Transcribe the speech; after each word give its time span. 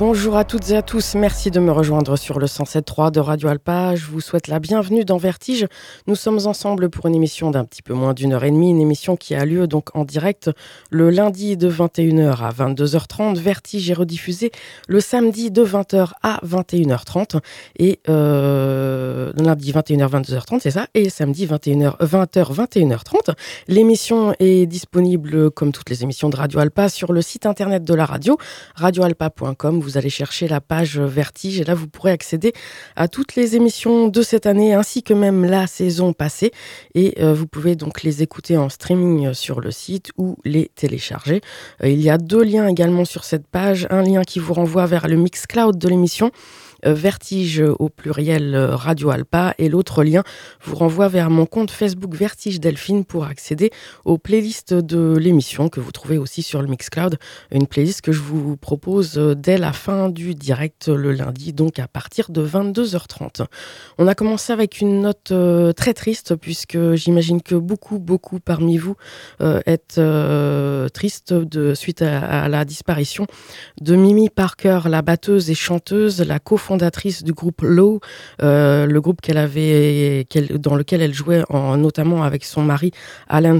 Bonjour 0.00 0.34
à 0.34 0.44
toutes 0.44 0.70
et 0.70 0.76
à 0.78 0.80
tous, 0.80 1.14
merci 1.14 1.50
de 1.50 1.60
me 1.60 1.70
rejoindre 1.70 2.16
sur 2.16 2.38
le 2.38 2.46
107.3 2.46 3.10
de 3.10 3.20
Radio 3.20 3.48
Alpa. 3.48 3.96
Je 3.96 4.06
vous 4.06 4.22
souhaite 4.22 4.48
la 4.48 4.58
bienvenue 4.58 5.04
dans 5.04 5.18
Vertige. 5.18 5.66
Nous 6.06 6.14
sommes 6.14 6.38
ensemble 6.46 6.88
pour 6.88 7.04
une 7.04 7.14
émission 7.14 7.50
d'un 7.50 7.66
petit 7.66 7.82
peu 7.82 7.92
moins 7.92 8.14
d'une 8.14 8.32
heure 8.32 8.44
et 8.44 8.50
demie, 8.50 8.70
une 8.70 8.80
émission 8.80 9.16
qui 9.16 9.34
a 9.34 9.44
lieu 9.44 9.66
donc 9.66 9.94
en 9.94 10.06
direct 10.06 10.50
le 10.88 11.10
lundi 11.10 11.58
de 11.58 11.70
21h 11.70 12.38
à 12.38 12.50
22h30. 12.50 13.36
Vertige 13.36 13.90
est 13.90 13.94
rediffusé 13.94 14.52
le 14.88 15.00
samedi 15.00 15.50
de 15.50 15.62
20h 15.62 16.12
à 16.22 16.40
21h30 16.46 17.38
et 17.78 18.00
euh, 18.08 19.34
lundi 19.36 19.70
21h 19.70 20.08
22h30 20.08 20.60
c'est 20.62 20.70
ça 20.70 20.86
et 20.94 21.10
samedi 21.10 21.46
21h 21.46 21.98
20h 21.98 22.54
21h30. 22.54 23.34
L'émission 23.68 24.34
est 24.38 24.64
disponible 24.64 25.50
comme 25.50 25.72
toutes 25.72 25.90
les 25.90 26.04
émissions 26.04 26.30
de 26.30 26.36
Radio 26.36 26.58
Alpa 26.60 26.88
sur 26.88 27.12
le 27.12 27.20
site 27.20 27.44
internet 27.44 27.84
de 27.84 27.92
la 27.92 28.06
radio 28.06 28.38
radioalpa.com. 28.76 29.89
vous 29.90 29.98
allez 29.98 30.10
chercher 30.10 30.46
la 30.46 30.60
page 30.60 30.98
Vertige 30.98 31.60
et 31.60 31.64
là 31.64 31.74
vous 31.74 31.88
pourrez 31.88 32.12
accéder 32.12 32.52
à 32.94 33.08
toutes 33.08 33.34
les 33.34 33.56
émissions 33.56 34.08
de 34.08 34.22
cette 34.22 34.46
année 34.46 34.72
ainsi 34.72 35.02
que 35.02 35.14
même 35.14 35.44
la 35.44 35.66
saison 35.66 36.12
passée. 36.12 36.52
Et 36.94 37.20
vous 37.20 37.46
pouvez 37.46 37.74
donc 37.74 38.02
les 38.02 38.22
écouter 38.22 38.56
en 38.56 38.68
streaming 38.68 39.34
sur 39.34 39.60
le 39.60 39.70
site 39.70 40.10
ou 40.16 40.36
les 40.44 40.70
télécharger. 40.74 41.40
il 41.82 42.00
y 42.00 42.10
a 42.10 42.18
deux 42.18 42.42
liens 42.42 42.68
également 42.68 43.04
sur 43.04 43.24
cette 43.24 43.46
page, 43.46 43.86
un 43.90 44.02
lien 44.02 44.22
qui 44.22 44.38
vous 44.38 44.54
renvoie 44.54 44.86
vers 44.86 45.08
le 45.08 45.16
Mixcloud 45.16 45.76
de 45.76 45.88
l'émission. 45.88 46.30
euh, 46.30 46.69
Vertige 46.84 47.62
au 47.78 47.88
pluriel 47.88 48.54
euh, 48.54 48.76
Radio 48.76 49.10
Alpa 49.10 49.54
et 49.58 49.68
l'autre 49.68 50.04
lien 50.04 50.22
vous 50.62 50.76
renvoie 50.76 51.08
vers 51.08 51.30
mon 51.30 51.46
compte 51.46 51.70
Facebook 51.70 52.14
Vertige 52.14 52.60
Delphine 52.60 53.04
pour 53.04 53.24
accéder 53.24 53.70
aux 54.04 54.18
playlists 54.18 54.74
de 54.74 55.16
l'émission 55.16 55.68
que 55.68 55.80
vous 55.80 55.92
trouvez 55.92 56.18
aussi 56.18 56.42
sur 56.42 56.62
le 56.62 56.68
Mixcloud, 56.68 57.18
une 57.50 57.66
playlist 57.66 58.00
que 58.00 58.12
je 58.12 58.20
vous 58.20 58.56
propose 58.56 59.18
euh, 59.18 59.34
dès 59.34 59.58
la 59.58 59.72
fin 59.72 60.08
du 60.08 60.34
direct 60.34 60.88
le 60.88 61.12
lundi, 61.12 61.52
donc 61.52 61.78
à 61.78 61.88
partir 61.88 62.30
de 62.30 62.46
22h30. 62.46 63.44
On 63.98 64.06
a 64.06 64.14
commencé 64.14 64.52
avec 64.52 64.80
une 64.80 65.02
note 65.02 65.32
très 65.76 65.94
triste 65.94 66.36
puisque 66.36 66.94
j'imagine 66.94 67.42
que 67.42 67.54
beaucoup, 67.54 67.98
beaucoup 67.98 68.40
parmi 68.40 68.78
vous 68.78 68.96
êtes 69.40 70.00
triste 70.92 71.32
de, 71.32 71.74
suite 71.74 72.02
à, 72.02 72.48
la 72.48 72.64
disparition 72.64 73.26
de 73.80 73.96
Mimi 73.96 74.28
Parker, 74.30 74.80
la 74.86 75.02
batteuse 75.02 75.50
et 75.50 75.54
chanteuse, 75.54 76.20
la 76.20 76.38
co 76.38 76.56
fondatrice 76.70 77.24
du 77.24 77.32
groupe 77.32 77.62
Low, 77.62 77.98
euh, 78.42 78.86
le 78.86 79.00
groupe 79.00 79.20
qu'elle 79.20 79.38
avait, 79.38 80.24
dans 80.54 80.76
lequel 80.76 81.02
elle 81.02 81.12
jouait 81.12 81.42
en, 81.48 81.76
notamment 81.76 82.22
avec 82.22 82.44
son 82.44 82.62
mari 82.62 82.92
Alan 83.28 83.58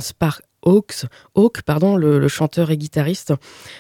Spark, 0.63 1.07
Hawk, 1.35 1.63
pardon, 1.63 1.97
le, 1.97 2.29
chanteur 2.29 2.71
et 2.71 2.77
guitariste. 2.77 3.33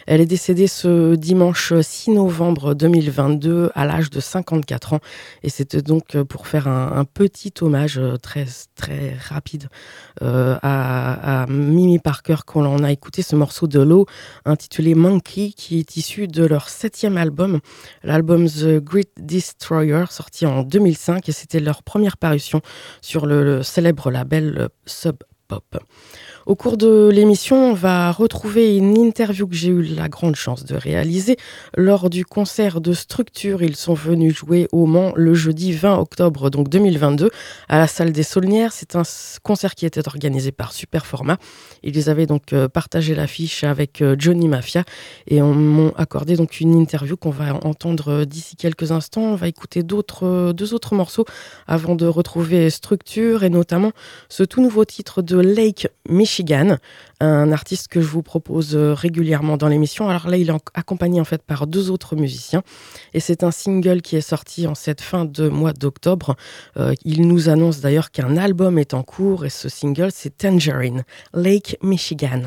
Elle 0.06 0.20
est 0.20 0.26
décédée 0.26 0.66
ce 0.66 1.14
dimanche 1.14 1.72
6 1.80 2.10
novembre 2.10 2.74
2022 2.74 3.70
à 3.74 3.84
l'âge 3.84 4.10
de 4.10 4.20
54 4.20 4.94
ans. 4.94 5.00
Et 5.42 5.50
c'était 5.50 5.82
donc 5.82 6.20
pour 6.22 6.46
faire 6.46 6.68
un, 6.68 7.04
petit 7.04 7.52
hommage 7.60 8.00
très, 8.22 8.46
très 8.74 9.16
rapide 9.28 9.68
euh, 10.22 10.56
à, 10.62 11.46
Mimi 11.48 11.98
Parker 11.98 12.36
qu'on 12.46 12.64
en 12.64 12.82
a 12.82 12.92
écouté 12.92 13.22
ce 13.22 13.36
morceau 13.36 13.66
de 13.66 13.80
l'eau 13.80 14.06
intitulé 14.44 14.94
Monkey 14.94 15.52
qui 15.56 15.78
est 15.78 15.96
issu 15.96 16.28
de 16.28 16.44
leur 16.44 16.68
septième 16.68 17.16
album, 17.16 17.60
l'album 18.02 18.46
The 18.48 18.78
Great 18.78 19.10
Destroyer 19.18 20.04
sorti 20.10 20.46
en 20.46 20.62
2005 20.62 21.28
et 21.28 21.32
c'était 21.32 21.60
leur 21.60 21.82
première 21.82 22.16
parution 22.16 22.60
sur 23.00 23.26
le 23.26 23.62
célèbre 23.62 24.10
label 24.10 24.68
Sub 24.86 25.16
Pop. 25.48 25.76
Au 26.46 26.56
cours 26.56 26.78
de 26.78 27.10
l'émission, 27.12 27.70
on 27.70 27.74
va 27.74 28.10
retrouver 28.12 28.74
une 28.74 28.96
interview 28.96 29.46
que 29.46 29.54
j'ai 29.54 29.68
eu 29.68 29.82
la 29.82 30.08
grande 30.08 30.36
chance 30.36 30.64
de 30.64 30.74
réaliser 30.74 31.36
lors 31.76 32.08
du 32.08 32.24
concert 32.24 32.80
de 32.80 32.94
Structure. 32.94 33.62
Ils 33.62 33.76
sont 33.76 33.92
venus 33.92 34.34
jouer 34.34 34.66
au 34.72 34.86
Mans 34.86 35.12
le 35.16 35.34
jeudi 35.34 35.72
20 35.72 35.98
octobre 35.98 36.48
donc 36.48 36.70
2022 36.70 37.30
à 37.68 37.78
la 37.78 37.86
salle 37.86 38.12
des 38.12 38.22
Saulnières. 38.22 38.72
C'est 38.72 38.96
un 38.96 39.02
concert 39.42 39.74
qui 39.74 39.84
était 39.84 40.08
organisé 40.08 40.50
par 40.50 40.72
Superformat. 40.72 41.36
Ils 41.82 42.08
avaient 42.08 42.26
donc 42.26 42.54
euh, 42.54 42.68
partagé 42.68 43.14
l'affiche 43.14 43.62
avec 43.62 44.00
euh, 44.00 44.16
Johnny 44.18 44.48
Mafia 44.48 44.84
et 45.26 45.42
on 45.42 45.52
m'ont 45.52 45.92
accordé 45.98 46.36
donc 46.36 46.58
une 46.60 46.74
interview 46.74 47.18
qu'on 47.18 47.30
va 47.30 47.54
entendre 47.66 48.08
euh, 48.08 48.24
d'ici 48.24 48.56
quelques 48.56 48.92
instants. 48.92 49.22
On 49.22 49.36
va 49.36 49.48
écouter 49.48 49.82
d'autres 49.82 50.52
deux 50.52 50.72
autres 50.72 50.94
morceaux 50.94 51.26
avant 51.66 51.96
de 51.96 52.06
retrouver 52.06 52.70
Structure 52.70 53.44
et 53.44 53.50
notamment 53.50 53.92
ce 54.30 54.42
tout 54.42 54.62
nouveau 54.62 54.86
titre 54.86 55.20
de 55.20 55.36
Lake 55.36 55.88
Michigan 56.08 56.29
Michigan, 56.30 56.76
un 57.18 57.50
artiste 57.50 57.88
que 57.88 58.00
je 58.00 58.06
vous 58.06 58.22
propose 58.22 58.76
euh, 58.76 58.94
régulièrement 58.94 59.56
dans 59.56 59.66
l'émission. 59.66 60.08
Alors 60.08 60.28
là, 60.28 60.36
il 60.36 60.48
est 60.48 60.54
accompagné 60.74 61.20
en 61.20 61.24
fait 61.24 61.42
par 61.42 61.66
deux 61.66 61.90
autres 61.90 62.14
musiciens 62.14 62.62
et 63.14 63.18
c'est 63.18 63.42
un 63.42 63.50
single 63.50 64.00
qui 64.00 64.14
est 64.14 64.20
sorti 64.20 64.68
en 64.68 64.76
cette 64.76 65.00
fin 65.00 65.24
de 65.24 65.48
mois 65.48 65.72
d'octobre. 65.72 66.36
Euh, 66.76 66.94
il 67.04 67.26
nous 67.26 67.48
annonce 67.48 67.80
d'ailleurs 67.80 68.12
qu'un 68.12 68.36
album 68.36 68.78
est 68.78 68.94
en 68.94 69.02
cours 69.02 69.44
et 69.44 69.50
ce 69.50 69.68
single 69.68 70.10
c'est 70.12 70.38
Tangerine, 70.38 71.02
Lake 71.34 71.76
Michigan. 71.82 72.42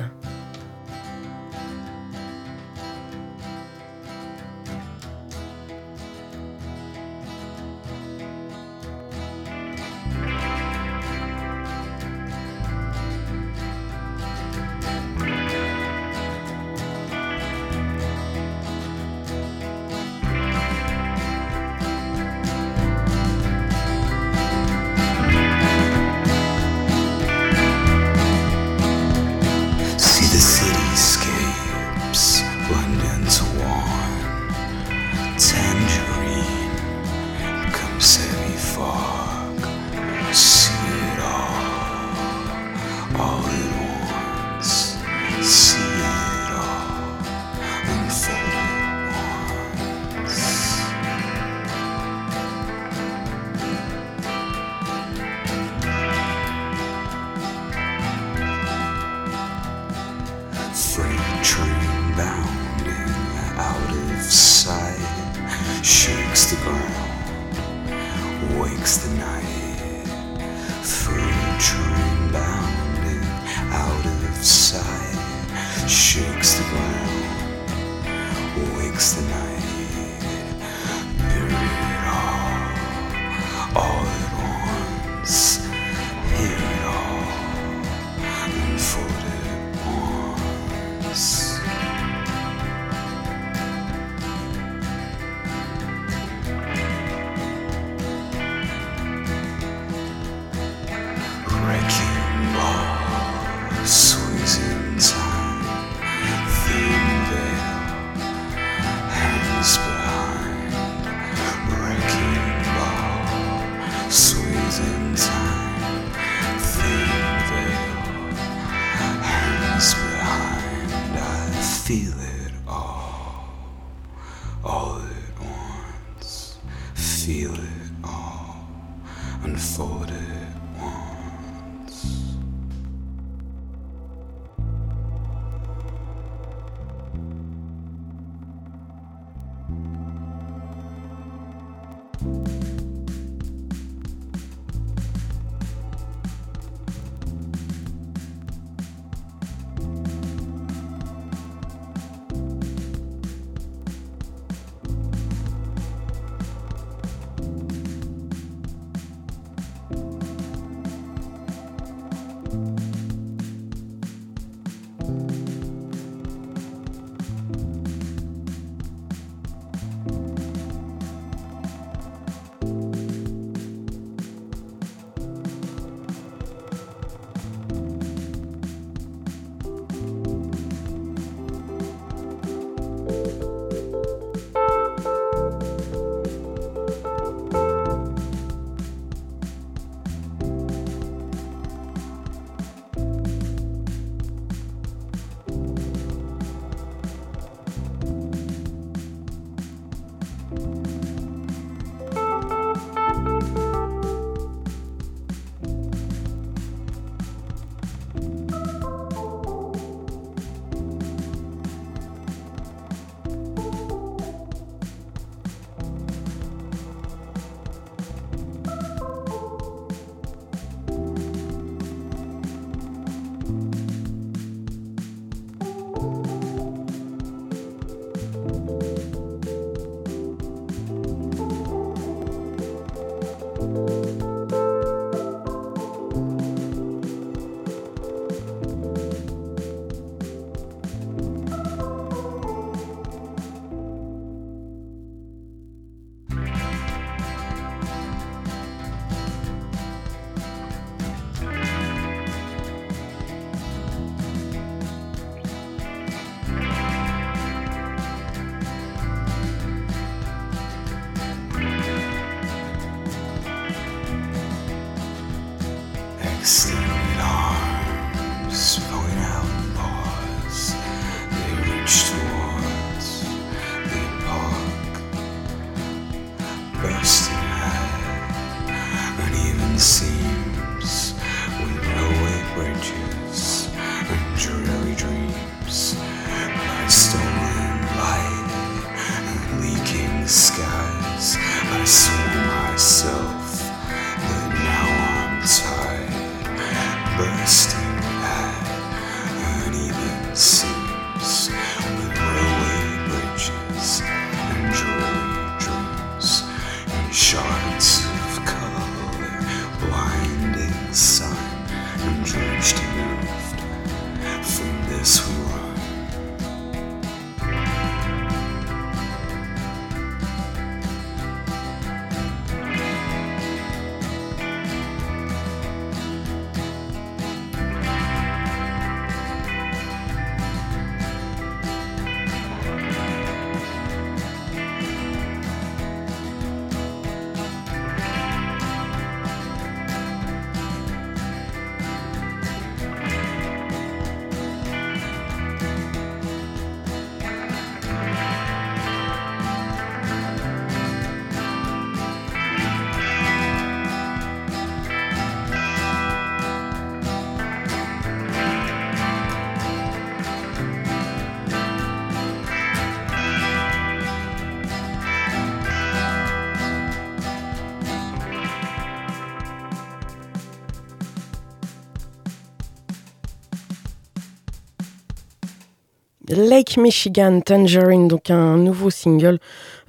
Lake 376.36 376.78
Michigan 376.78 377.42
Tangerine, 377.42 378.08
donc 378.08 378.30
un 378.30 378.58
nouveau 378.58 378.90
single 378.90 379.40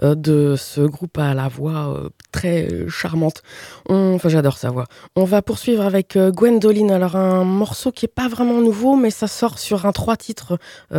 euh, 0.02 0.14
de 0.14 0.54
ce 0.56 0.80
groupe 0.80 1.18
à 1.18 1.34
la 1.34 1.48
voix 1.48 1.94
euh, 1.94 2.08
très 2.34 2.68
charmante. 2.88 3.42
Enfin, 3.88 4.28
j'adore 4.28 4.58
sa 4.58 4.70
voix. 4.70 4.86
On 5.14 5.24
va 5.24 5.40
poursuivre 5.40 5.84
avec 5.84 6.16
euh, 6.16 6.32
Gwendoline. 6.32 6.90
Alors, 6.90 7.14
un 7.14 7.44
morceau 7.44 7.92
qui 7.92 8.06
est 8.06 8.14
pas 8.14 8.26
vraiment 8.26 8.60
nouveau, 8.60 8.96
mais 8.96 9.10
ça 9.10 9.28
sort 9.28 9.60
sur 9.60 9.86
un 9.86 9.92
trois 9.92 10.16
titres 10.16 10.58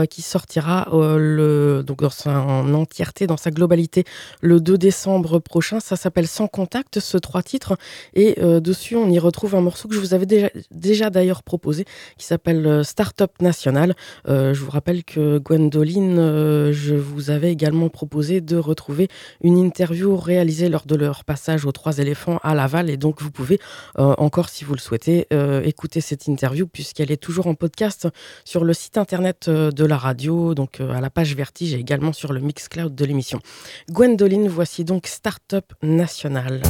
qui 0.09 0.21
sortira 0.21 0.87
le, 0.91 1.83
donc 1.85 2.01
dans 2.01 2.31
en 2.31 2.73
entièreté, 2.73 3.27
dans 3.27 3.37
sa 3.37 3.51
globalité, 3.51 4.05
le 4.41 4.59
2 4.59 4.77
décembre 4.77 5.39
prochain. 5.39 5.79
Ça 5.79 5.95
s'appelle 5.95 6.27
Sans 6.27 6.47
Contact, 6.47 6.99
ce 6.99 7.17
trois 7.17 7.43
titres. 7.43 7.77
Et 8.13 8.35
dessus, 8.61 8.95
on 8.95 9.09
y 9.09 9.19
retrouve 9.19 9.55
un 9.55 9.61
morceau 9.61 9.87
que 9.87 9.95
je 9.95 9.99
vous 9.99 10.13
avais 10.13 10.25
déjà, 10.25 10.49
déjà 10.71 11.09
d'ailleurs 11.09 11.43
proposé, 11.43 11.85
qui 12.17 12.25
s'appelle 12.25 12.83
Startup 12.85 13.31
National. 13.41 13.95
je 14.27 14.59
vous 14.59 14.71
rappelle 14.71 15.03
que 15.03 15.37
Gwendoline, 15.39 16.71
je 16.71 16.95
vous 16.95 17.29
avais 17.29 17.51
également 17.51 17.89
proposé 17.89 18.41
de 18.41 18.57
retrouver 18.57 19.09
une 19.41 19.57
interview 19.57 20.15
réalisée 20.15 20.69
lors 20.69 20.85
de 20.85 20.95
leur 20.95 21.24
passage 21.25 21.65
aux 21.65 21.71
Trois 21.71 21.97
éléphants 21.97 22.39
à 22.43 22.55
Laval. 22.55 22.89
Et 22.89 22.97
donc, 22.97 23.21
vous 23.21 23.31
pouvez 23.31 23.59
euh, 23.99 24.13
encore, 24.17 24.49
si 24.49 24.63
vous 24.63 24.73
le 24.73 24.79
souhaitez, 24.79 25.27
euh, 25.33 25.61
écouter 25.63 26.01
cette 26.01 26.27
interview 26.27 26.67
puisqu'elle 26.67 27.11
est 27.11 27.21
toujours 27.21 27.47
en 27.47 27.55
podcast 27.55 28.07
sur 28.45 28.63
le 28.63 28.73
site 28.73 28.97
internet 28.97 29.47
euh, 29.47 29.71
de 29.71 29.85
la 29.85 29.97
radio, 29.97 30.55
donc 30.55 30.79
à 30.79 31.01
la 31.01 31.09
page 31.09 31.35
Vertige 31.35 31.73
et 31.73 31.79
également 31.79 32.13
sur 32.13 32.33
le 32.33 32.39
Mixcloud 32.39 32.95
de 32.95 33.05
l'émission. 33.05 33.39
Gwendoline, 33.89 34.47
voici 34.47 34.83
donc 34.85 35.07
Startup 35.07 35.65
National. 35.81 36.61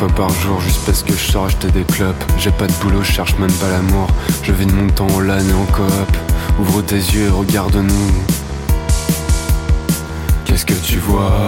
Fois 0.00 0.08
par 0.16 0.30
jour 0.30 0.58
juste 0.62 0.80
parce 0.86 1.02
que 1.02 1.12
je 1.12 1.30
sors 1.30 1.44
acheter 1.44 1.70
des 1.70 1.84
clopes. 1.84 2.24
J'ai 2.38 2.50
pas 2.52 2.66
de 2.66 2.72
boulot, 2.80 3.02
je 3.02 3.12
cherche 3.12 3.36
même 3.38 3.52
pas 3.52 3.68
l'amour. 3.68 4.06
Je 4.42 4.50
vis 4.52 4.64
de 4.64 4.72
mon 4.72 4.88
temps 4.88 5.06
en 5.08 5.20
LAN 5.20 5.40
et 5.40 5.52
en 5.52 5.66
coop. 5.66 6.16
Ouvre 6.58 6.80
tes 6.80 6.96
yeux 6.96 7.26
et 7.26 7.28
regarde-nous. 7.28 8.12
Qu'est-ce 10.46 10.64
que 10.64 10.72
tu 10.72 10.96
vois? 11.00 11.46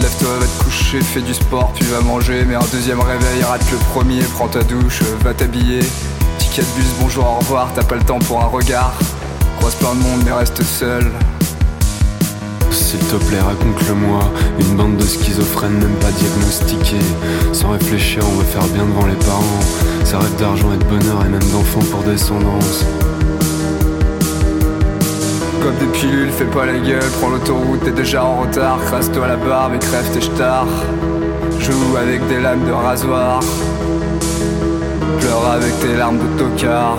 Lève-toi, 0.00 0.28
va 0.40 0.46
te 0.46 0.64
coucher, 0.64 1.00
fais 1.00 1.20
du 1.20 1.34
sport, 1.34 1.70
puis 1.74 1.84
va 1.84 2.00
manger. 2.00 2.46
Mais 2.46 2.54
un 2.54 2.64
deuxième 2.72 3.00
réveil, 3.00 3.42
rate 3.42 3.70
le 3.70 3.76
premier, 3.92 4.22
prends 4.36 4.48
ta 4.48 4.62
douche, 4.62 5.02
va 5.22 5.34
t'habiller. 5.34 5.80
Ticket 6.38 6.62
de 6.62 6.80
bus, 6.80 6.86
bonjour, 6.98 7.26
au 7.26 7.40
revoir, 7.40 7.68
t'as 7.74 7.84
pas 7.84 7.96
le 7.96 8.04
temps 8.04 8.20
pour 8.20 8.40
un 8.40 8.46
regard. 8.46 8.94
Croise 9.58 9.74
plein 9.74 9.94
de 9.94 10.00
monde 10.00 10.22
mais 10.24 10.32
reste 10.32 10.62
seul 10.62 11.10
s'il 12.72 13.00
te 13.00 13.16
plaît, 13.16 13.40
raconte-le-moi. 13.40 14.20
Une 14.60 14.76
bande 14.76 14.96
de 14.96 15.04
schizophrènes, 15.04 15.78
même 15.78 15.96
pas 16.00 16.10
diagnostiqués. 16.10 17.04
Sans 17.52 17.70
réfléchir, 17.70 18.22
on 18.26 18.38
veut 18.38 18.44
faire 18.44 18.64
bien 18.68 18.84
devant 18.84 19.06
les 19.06 19.14
parents. 19.26 19.60
Ça 20.04 20.18
rêve 20.18 20.36
d'argent 20.36 20.72
et 20.72 20.78
de 20.78 20.84
bonheur 20.84 21.24
et 21.24 21.28
même 21.28 21.50
d'enfants 21.50 21.84
pour 21.90 22.02
descendance. 22.02 22.84
Comme 25.62 25.76
des 25.76 25.98
pilules, 25.98 26.30
fais 26.30 26.44
pas 26.44 26.66
la 26.66 26.78
gueule, 26.78 27.10
prends 27.20 27.30
l'autoroute, 27.30 27.84
t'es 27.84 27.92
déjà 27.92 28.24
en 28.24 28.42
retard. 28.42 28.78
Crasse-toi 28.86 29.28
la 29.28 29.36
barbe 29.36 29.74
et 29.74 29.78
crève 29.78 30.10
tes 30.12 30.20
stars. 30.20 30.66
Joue 31.60 31.96
avec 31.96 32.26
des 32.28 32.40
lames 32.40 32.66
de 32.66 32.72
rasoir. 32.72 33.40
Pleure 35.20 35.46
avec 35.52 35.78
tes 35.80 35.96
larmes 35.96 36.18
de 36.18 36.38
tocard. 36.38 36.98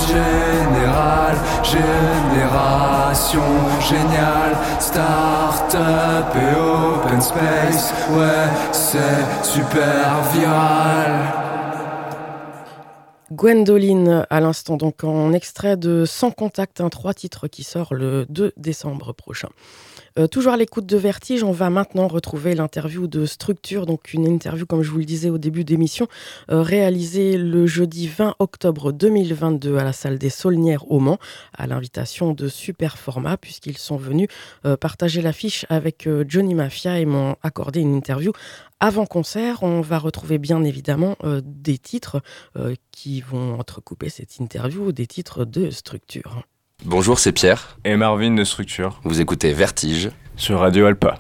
général, 0.07 1.37
génération 1.62 3.43
géniale, 3.81 4.57
start-up 4.79 6.35
et 6.37 6.55
open 6.59 7.21
space, 7.21 7.95
ouais, 8.11 8.49
c'est 8.73 9.45
super 9.45 10.23
viral. 10.33 11.45
Gwendoline 13.33 14.27
à 14.31 14.40
l'instant, 14.40 14.77
donc 14.77 15.03
en 15.03 15.33
extrait 15.33 15.77
de 15.77 16.05
Sans 16.05 16.31
Contact, 16.31 16.81
un 16.81 16.88
trois 16.88 17.14
titres 17.14 17.49
qui 17.49 17.64
sort 17.64 17.93
le 17.93 18.27
2 18.29 18.53
décembre 18.57 19.12
prochain. 19.12 19.49
Euh, 20.16 20.29
toujours 20.29 20.53
à 20.53 20.57
l'écoute 20.57 20.87
de 20.87 20.96
Vertige, 20.96 21.42
on 21.42 21.50
va 21.50 21.70
maintenant 21.70 22.07
retrouver 22.07 22.55
l'interview 22.55 23.09
de 23.09 23.27
Structure, 23.27 23.85
donc 23.85 24.14
une 24.14 24.27
interview, 24.27 24.64
comme 24.64 24.83
je 24.83 24.90
vous 24.92 24.98
le 24.98 25.05
disais 25.05 25.29
au 25.29 25.38
début 25.38 25.64
d'émission, 25.64 26.07
euh, 26.53 26.62
réalisée 26.62 27.37
le 27.37 27.66
jeudi 27.66 28.07
20 28.07 28.37
octobre 28.38 28.92
2022 28.92 29.77
à 29.77 29.83
la 29.83 29.92
salle 29.92 30.18
des 30.18 30.31
Saulnières 30.31 30.88
au 30.88 31.00
Mans, 31.00 31.18
à 31.53 31.66
l'invitation 31.66 32.33
de 32.33 32.46
Super 32.46 32.96
Format, 32.96 33.37
puisqu'ils 33.37 33.77
sont 33.77 33.96
venus 33.96 34.29
euh, 34.64 34.77
partager 34.77 35.20
l'affiche 35.20 35.66
avec 35.68 36.09
Johnny 36.29 36.55
Mafia 36.55 37.00
et 37.00 37.07
m'ont 37.07 37.35
accordé 37.42 37.81
une 37.81 37.94
interview 37.94 38.31
avant 38.79 39.07
concert. 39.07 39.64
On 39.64 39.81
va 39.81 39.98
retrouver 39.98 40.38
bien 40.38 40.62
évidemment 40.62 41.16
des 41.42 41.79
titres 41.79 42.22
qui 42.92 43.20
vont 43.20 43.59
entrecouper 43.59 44.09
cette 44.11 44.37
interview, 44.37 44.92
des 44.92 45.07
titres 45.07 45.44
de 45.44 45.70
Structure. 45.70 46.44
Bonjour, 46.87 47.18
c'est 47.18 47.33
Pierre. 47.33 47.79
Et 47.87 47.97
Marvin 47.97 48.33
de 48.33 48.44
Structure. 48.44 49.01
Vous 49.05 49.23
écoutez 49.23 49.55
Vertige. 49.55 50.11
Sur 50.37 50.61
Radio 50.61 50.85
Alpa. 50.85 51.18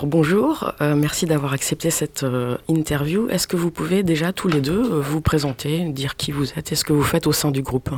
Bonjour. 0.00 0.72
Euh, 0.80 0.94
merci 0.96 1.26
d'avoir 1.26 1.52
accepté 1.52 1.90
cette 1.90 2.22
euh, 2.22 2.56
interview. 2.68 3.28
Est-ce 3.28 3.46
que 3.46 3.56
vous 3.56 3.70
pouvez 3.70 4.02
déjà 4.02 4.32
tous 4.32 4.48
les 4.48 4.60
deux 4.60 4.80
euh, 4.80 5.00
vous 5.00 5.20
présenter, 5.20 5.84
dire 5.90 6.16
qui 6.16 6.32
vous 6.32 6.50
êtes 6.56 6.72
et 6.72 6.74
ce 6.74 6.84
que 6.84 6.92
vous 6.92 7.02
faites 7.02 7.26
au 7.26 7.32
sein 7.32 7.50
du 7.50 7.62
groupe? 7.62 7.90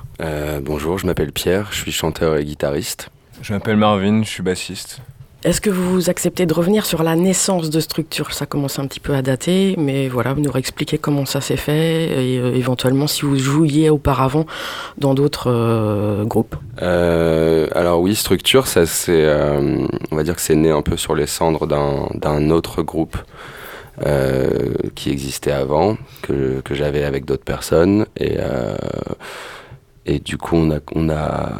Bonjour, 0.63 0.99
je 0.99 1.07
m'appelle 1.07 1.33
Pierre, 1.33 1.69
je 1.71 1.77
suis 1.77 1.93
chanteur 1.93 2.37
et 2.37 2.45
guitariste. 2.45 3.11
Je 3.43 3.53
m'appelle 3.53 3.77
Marvin, 3.77 4.23
je 4.23 4.29
suis 4.29 4.43
bassiste. 4.43 5.01
Est-ce 5.45 5.61
que 5.61 5.69
vous 5.69 6.09
acceptez 6.09 6.47
de 6.47 6.55
revenir 6.55 6.87
sur 6.87 7.03
la 7.03 7.17
naissance 7.17 7.69
de 7.69 7.79
structure 7.79 8.33
Ça 8.33 8.47
commence 8.47 8.79
un 8.79 8.87
petit 8.87 8.99
peu 8.99 9.15
à 9.15 9.21
dater, 9.21 9.75
mais 9.77 10.09
voilà, 10.09 10.33
vous 10.33 10.41
nous 10.41 10.51
réexpliquer 10.51 10.97
comment 10.97 11.27
ça 11.27 11.43
s'est 11.43 11.59
fait 11.59 12.05
et 12.05 12.39
euh, 12.39 12.55
éventuellement 12.55 13.07
si 13.07 13.27
vous 13.27 13.37
jouiez 13.37 13.91
auparavant 13.91 14.47
dans 14.97 15.13
d'autres 15.13 15.51
euh, 15.51 16.25
groupes. 16.25 16.57
Euh, 16.81 17.69
alors 17.75 18.01
oui, 18.01 18.15
structure, 18.15 18.67
ça 18.67 18.87
c'est, 18.87 19.31
on 20.11 20.17
va 20.17 20.23
dire 20.23 20.35
que 20.35 20.41
c'est 20.41 20.55
né 20.55 20.71
un 20.71 20.81
peu 20.81 20.97
sur 20.97 21.15
les 21.15 21.27
cendres 21.27 21.67
d'un 21.67 22.51
autre 22.51 22.83
groupe. 22.83 23.19
qui 24.95 25.11
existait 25.11 25.53
avant, 25.53 25.99
que, 26.23 26.63
que 26.65 26.75
j'avais 26.75 27.05
avec 27.05 27.27
d'autres 27.27 27.45
personnes. 27.45 28.07
Et 28.17 28.39
et 30.07 30.19
du 30.19 30.37
coup, 30.37 30.57
on 30.57 30.71
a, 30.71 30.81
on 30.95 31.09
a, 31.09 31.51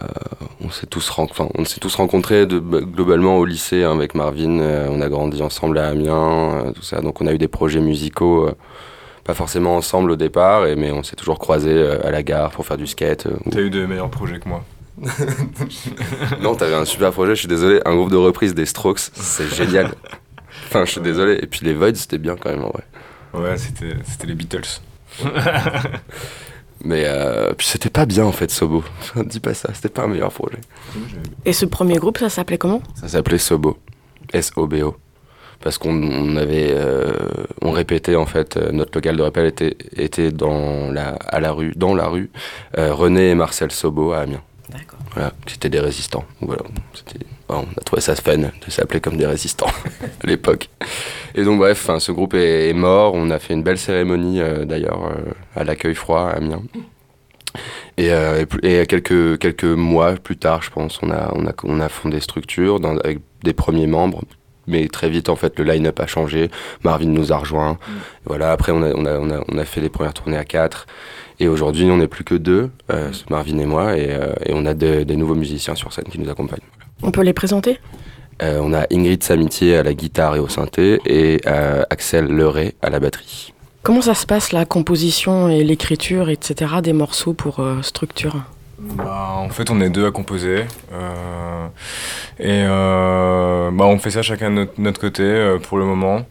on 0.61 0.71
s'est 0.71 0.87
tous, 0.87 1.11
enfin, 1.17 1.49
on 1.55 1.65
s'est 1.65 1.81
tous 1.81 1.95
rencontrés 1.95 2.47
de, 2.47 2.59
globalement 2.59 3.39
au 3.39 3.47
lycée 3.47 3.85
hein, 3.85 3.93
avec 3.93 4.15
Marvin. 4.15 4.61
Euh, 4.61 4.89
on 4.91 5.01
a 5.01 5.09
grandi 5.09 5.41
ensemble 5.43 5.79
à 5.79 5.89
Amiens, 5.89 6.67
euh, 6.67 6.73
tout 6.73 6.83
ça. 6.83 7.01
Donc, 7.01 7.23
on 7.23 7.27
a 7.27 7.33
eu 7.33 7.39
des 7.39 7.49
projets 7.49 7.81
musicaux, 7.81 8.49
euh, 8.49 8.55
pas 9.25 9.33
forcément 9.33 9.77
ensemble 9.77 10.11
au 10.11 10.17
départ, 10.17 10.67
et, 10.67 10.77
mais 10.77 10.93
on 10.93 11.03
s'est 11.03 11.17
toujours 11.17 11.39
croisés 11.39 11.87
à 12.05 12.11
la 12.11 12.23
gare 12.23 12.51
pour 12.51 12.67
faire 12.67 12.77
du 12.77 12.87
skate. 12.87 13.27
T'as 13.51 13.61
eu 13.61 13.71
de 13.71 13.87
meilleurs 13.87 14.11
projets 14.11 14.39
que 14.39 14.49
moi. 14.49 14.63
non, 16.43 16.55
t'avais 16.55 16.75
un 16.75 16.85
super 16.85 17.13
projet. 17.13 17.35
Je 17.35 17.41
suis 17.41 17.49
désolé. 17.49 17.81
Un 17.87 17.97
groupe 17.97 18.11
de 18.11 18.17
reprise 18.17 18.55
des 18.55 18.67
Strokes, 18.67 19.01
c'est 19.15 19.53
génial. 19.55 19.93
enfin, 20.67 20.85
je 20.85 20.93
suis 20.93 21.01
désolé. 21.01 21.39
Et 21.43 21.47
puis 21.47 21.61
les 21.65 21.73
Voids, 21.73 21.95
c'était 21.95 22.19
bien 22.19 22.37
quand 22.37 22.51
même 22.51 22.63
en 22.65 22.71
vrai. 22.71 22.85
Ouais, 23.33 23.57
c'était, 23.57 23.97
c'était 24.05 24.27
les 24.27 24.35
Beatles. 24.35 24.81
Mais 26.85 27.05
euh, 27.07 27.53
puis 27.55 27.67
c'était 27.67 27.91
pas 27.91 28.07
bien 28.07 28.25
en 28.25 28.33
fait, 28.33 28.51
Sobo. 28.51 28.85
Dis 29.25 29.41
pas 29.41 29.55
ça, 29.55 29.71
c'était 29.73 29.89
pas 29.89 30.03
un 30.03 30.09
meilleur 30.09 30.31
projet. 30.31 30.59
Et 31.45 31.53
ce 31.53 31.65
premier 31.65 31.97
groupe, 31.97 32.19
ça 32.19 32.29
s'appelait 32.29 32.59
comment? 32.59 32.83
Ça 32.95 33.09
s'appelait 33.09 33.39
Sobo. 33.39 33.79
S-O-B-O. 34.33 34.97
Parce 35.61 35.79
qu'on 35.79 36.37
avait. 36.37 36.73
Euh, 36.73 37.13
on 37.63 37.71
répétait 37.71 38.17
en 38.17 38.27
fait, 38.27 38.57
euh, 38.57 38.71
notre 38.73 38.97
local 38.97 39.17
de 39.17 39.23
rappel 39.23 39.47
était, 39.47 39.77
était 39.97 40.31
dans, 40.31 40.91
la, 40.93 41.15
à 41.15 41.41
la 41.41 41.53
rue, 41.53 41.73
dans 41.75 41.95
la 41.95 42.07
rue 42.09 42.31
René 42.77 43.31
et 43.31 43.35
Marcel 43.35 43.71
Sobo 43.71 44.13
à 44.13 44.21
Amiens. 44.21 44.43
D'accord. 44.71 44.99
Voilà, 45.15 45.33
c'était 45.47 45.71
des 45.71 45.81
résistants. 45.81 46.25
Voilà, 46.41 46.63
c'était 46.93 47.25
on 47.49 47.63
a 47.63 47.85
trouvé 47.85 48.01
ça 48.01 48.15
fun 48.15 48.39
de 48.39 48.71
s'appeler 48.71 49.01
comme 49.01 49.17
des 49.17 49.27
résistants 49.27 49.71
à 50.23 50.27
l'époque. 50.27 50.69
Et 51.35 51.45
donc 51.45 51.59
bref, 51.59 51.91
ce 51.99 52.13
groupe 52.13 52.35
est, 52.35 52.73
mort. 52.73 53.13
On 53.15 53.31
a 53.31 53.39
fait 53.39 53.55
une 53.55 53.63
belle 53.63 53.79
cérémonie 53.79 54.41
d'ailleurs 54.65 55.13
à 55.55 55.65
l'accueil 55.65 55.95
froid 55.95 56.29
à 56.29 56.37
Amiens. 56.37 56.63
Et, 57.99 58.11
et, 58.63 58.87
quelques, 58.87 59.39
quelques 59.39 59.65
mois 59.65 60.15
plus 60.15 60.37
tard, 60.37 60.63
je 60.63 60.71
pense, 60.71 61.01
on 61.03 61.11
a, 61.11 61.33
on 61.35 61.47
a, 61.47 61.53
on 61.63 61.81
a 61.81 61.89
fondé 61.89 62.21
Structure 62.21 62.81
dans, 62.81 62.97
avec 62.99 63.21
des 63.43 63.53
premiers 63.53 63.87
membres 63.87 64.23
mais 64.67 64.89
très 64.89 65.09
vite 65.09 65.29
en 65.29 65.37
fait 65.37 65.59
le 65.59 65.65
line-up 65.65 66.01
a 66.01 66.07
changé. 66.07 66.51
Marvin 66.83 67.07
nous 67.07 67.33
a 67.33 67.37
rejoint. 67.37 67.73
Mm. 67.73 67.93
Voilà, 68.27 68.53
après 68.53 68.73
on 68.73 68.83
a, 68.83 68.93
on, 68.95 69.05
a, 69.07 69.19
on, 69.19 69.31
a, 69.31 69.41
on 69.49 69.59
a 69.59 69.65
fait 69.65 69.81
les 69.81 69.89
premières 69.89 70.15
tournées 70.15 70.37
à 70.37 70.45
quatre. 70.45 70.87
Et 71.41 71.49
aujourd'hui, 71.49 71.91
on 71.91 71.97
n'est 71.97 72.07
plus 72.07 72.23
que 72.23 72.37
deux, 72.37 72.71
euh, 72.93 73.11
mm. 73.11 73.13
Marvin 73.31 73.59
et 73.59 73.67
moi, 73.67 73.97
et, 73.97 74.11
euh, 74.11 74.33
et 74.47 74.53
on 74.55 74.67
a 74.67 74.75
des 74.75 75.05
nouveaux 75.17 75.35
musiciens 75.35 75.75
sur 75.75 75.93
scène 75.93 76.05
qui 76.05 76.19
nous 76.19 76.31
accompagnent. 76.31 76.61
On 77.03 77.11
peut 77.11 77.23
les 77.23 77.33
présenter? 77.33 77.79
Euh, 78.43 78.61
On 78.63 78.73
a 78.73 78.87
Ingrid 78.93 79.23
Samitier 79.23 79.77
à 79.77 79.83
la 79.83 79.95
guitare 79.95 80.37
et 80.37 80.39
au 80.39 80.49
synthé, 80.49 81.01
et 81.07 81.41
Axel 81.91 82.27
Leray 82.27 82.75
à 82.83 82.91
la 82.91 83.01
batterie. 83.01 83.53
Comment 83.83 84.03
ça 84.03 84.15
se 84.15 84.27
passe 84.27 84.53
la 84.53 84.65
composition 84.65 85.49
et 85.49 85.63
l'écriture, 85.63 86.31
etc., 86.31 86.77
des 86.83 86.93
morceaux 86.95 87.35
pour 87.35 87.65
Structure? 87.83 88.43
Bah, 88.79 89.35
en 89.37 89.49
fait, 89.49 89.71
on 89.71 89.81
est 89.81 89.91
deux 89.91 90.07
à 90.07 90.11
composer. 90.11 90.65
Euh, 90.93 91.67
et 92.39 92.65
euh, 92.67 93.71
bah, 93.71 93.85
on 93.87 93.99
fait 93.99 94.11
ça 94.11 94.23
chacun 94.23 94.51
de 94.51 94.69
notre, 94.79 95.01
côté 95.01 95.23
euh, 95.23 95.59
pour 95.59 95.79
le 95.79 95.85
moment. 95.85 96.27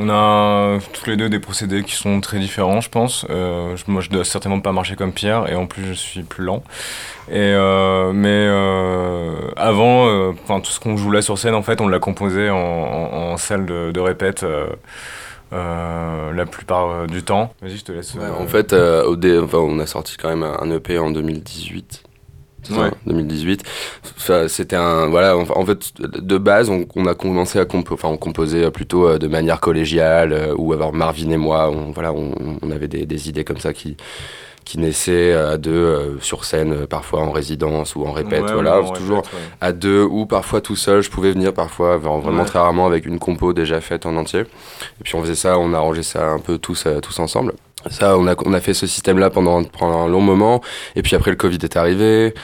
On 0.00 0.08
a 0.08 0.78
tous 0.92 1.08
les 1.08 1.16
deux 1.16 1.28
des 1.28 1.38
procédés 1.38 1.82
qui 1.84 1.94
sont 1.94 2.20
très 2.20 2.38
différents, 2.38 2.80
je 2.80 2.88
pense. 2.88 3.26
moi, 3.86 4.00
je 4.00 4.10
dois 4.10 4.24
certainement 4.24 4.60
pas 4.60 4.72
marcher 4.72 4.96
comme 4.96 5.12
Pierre, 5.12 5.50
et 5.50 5.54
en 5.54 5.66
plus, 5.66 5.84
je 5.84 5.92
suis 5.92 6.22
plus 6.22 6.44
lent. 6.44 6.62
Et, 7.30 7.54
mais 8.14 8.48
avant, 9.56 10.32
tout 10.60 10.70
ce 10.70 10.80
qu'on 10.80 10.96
joue 10.96 11.10
là 11.10 11.22
sur 11.22 11.38
scène, 11.38 11.54
en 11.54 11.62
fait, 11.62 11.80
on 11.80 11.88
l'a 11.88 11.98
composé 11.98 12.50
en, 12.50 13.36
salle 13.36 13.66
de, 13.66 13.90
de 13.92 14.00
répète. 14.00 14.44
Euh, 15.52 16.32
la 16.32 16.46
plupart 16.46 16.90
euh, 16.90 17.06
du 17.06 17.24
temps. 17.24 17.52
Vas-y, 17.60 17.78
je 17.78 17.84
te 17.84 17.90
laisse. 17.90 18.14
en 18.16 18.46
fait, 18.46 18.72
euh, 18.72 19.04
au 19.04 19.16
dé, 19.16 19.36
enfin, 19.36 19.58
on 19.58 19.80
a 19.80 19.86
sorti 19.86 20.16
quand 20.16 20.28
même 20.28 20.44
un 20.44 20.70
EP 20.70 20.96
en 20.98 21.10
2018. 21.10 22.04
Ouais. 22.70 22.90
2018. 23.06 23.62
c'était 24.48 24.76
un 24.76 25.06
voilà. 25.06 25.36
En, 25.36 25.66
fait, 25.66 25.92
de 26.00 26.38
base, 26.38 26.68
on, 26.68 26.86
on 26.94 27.06
a 27.06 27.14
commencé 27.14 27.58
à 27.58 27.64
compo 27.64 27.94
enfin, 27.94 28.08
on 28.08 28.16
composait 28.16 28.70
plutôt 28.70 29.18
de 29.18 29.26
manière 29.26 29.60
collégiale, 29.60 30.52
ou 30.56 30.72
avoir 30.72 30.92
Marvin 30.92 31.30
et 31.30 31.36
moi, 31.36 31.70
on, 31.70 31.90
voilà, 31.92 32.12
on, 32.12 32.34
on 32.62 32.70
avait 32.70 32.88
des, 32.88 33.06
des, 33.06 33.28
idées 33.28 33.44
comme 33.44 33.58
ça 33.58 33.72
qui 33.72 33.96
qui 34.64 34.78
naissait 34.78 35.32
à 35.32 35.56
deux 35.56 35.70
euh, 35.70 36.20
sur 36.20 36.44
scène, 36.44 36.72
euh, 36.72 36.86
parfois 36.86 37.20
en 37.20 37.30
résidence 37.30 37.96
ou 37.96 38.04
en 38.06 38.12
répète, 38.12 38.50
voilà, 38.52 38.80
toujours 38.94 39.22
à 39.60 39.72
deux 39.72 40.02
ou 40.02 40.26
parfois 40.26 40.60
tout 40.60 40.76
seul. 40.76 41.02
Je 41.02 41.10
pouvais 41.10 41.32
venir 41.32 41.52
parfois, 41.52 41.96
vraiment 41.96 42.44
très 42.44 42.58
rarement 42.58 42.86
avec 42.86 43.06
une 43.06 43.18
compo 43.18 43.52
déjà 43.52 43.80
faite 43.80 44.06
en 44.06 44.16
entier. 44.16 44.40
Et 44.40 45.04
puis 45.04 45.14
on 45.16 45.22
faisait 45.22 45.34
ça, 45.34 45.58
on 45.58 45.72
arrangeait 45.72 46.02
ça 46.02 46.28
un 46.28 46.38
peu 46.38 46.58
tous, 46.58 46.84
euh, 46.86 47.00
tous 47.00 47.18
ensemble. 47.18 47.54
Ça, 47.88 48.18
on 48.18 48.26
a, 48.26 48.34
on 48.44 48.52
a 48.52 48.60
fait 48.60 48.74
ce 48.74 48.86
système-là 48.86 49.30
pendant, 49.30 49.64
pendant 49.64 50.02
un 50.02 50.08
long 50.08 50.20
moment. 50.20 50.60
Et 50.96 51.02
puis 51.02 51.16
après, 51.16 51.30
le 51.30 51.36
Covid 51.36 51.58
est 51.62 51.76
arrivé. 51.76 52.34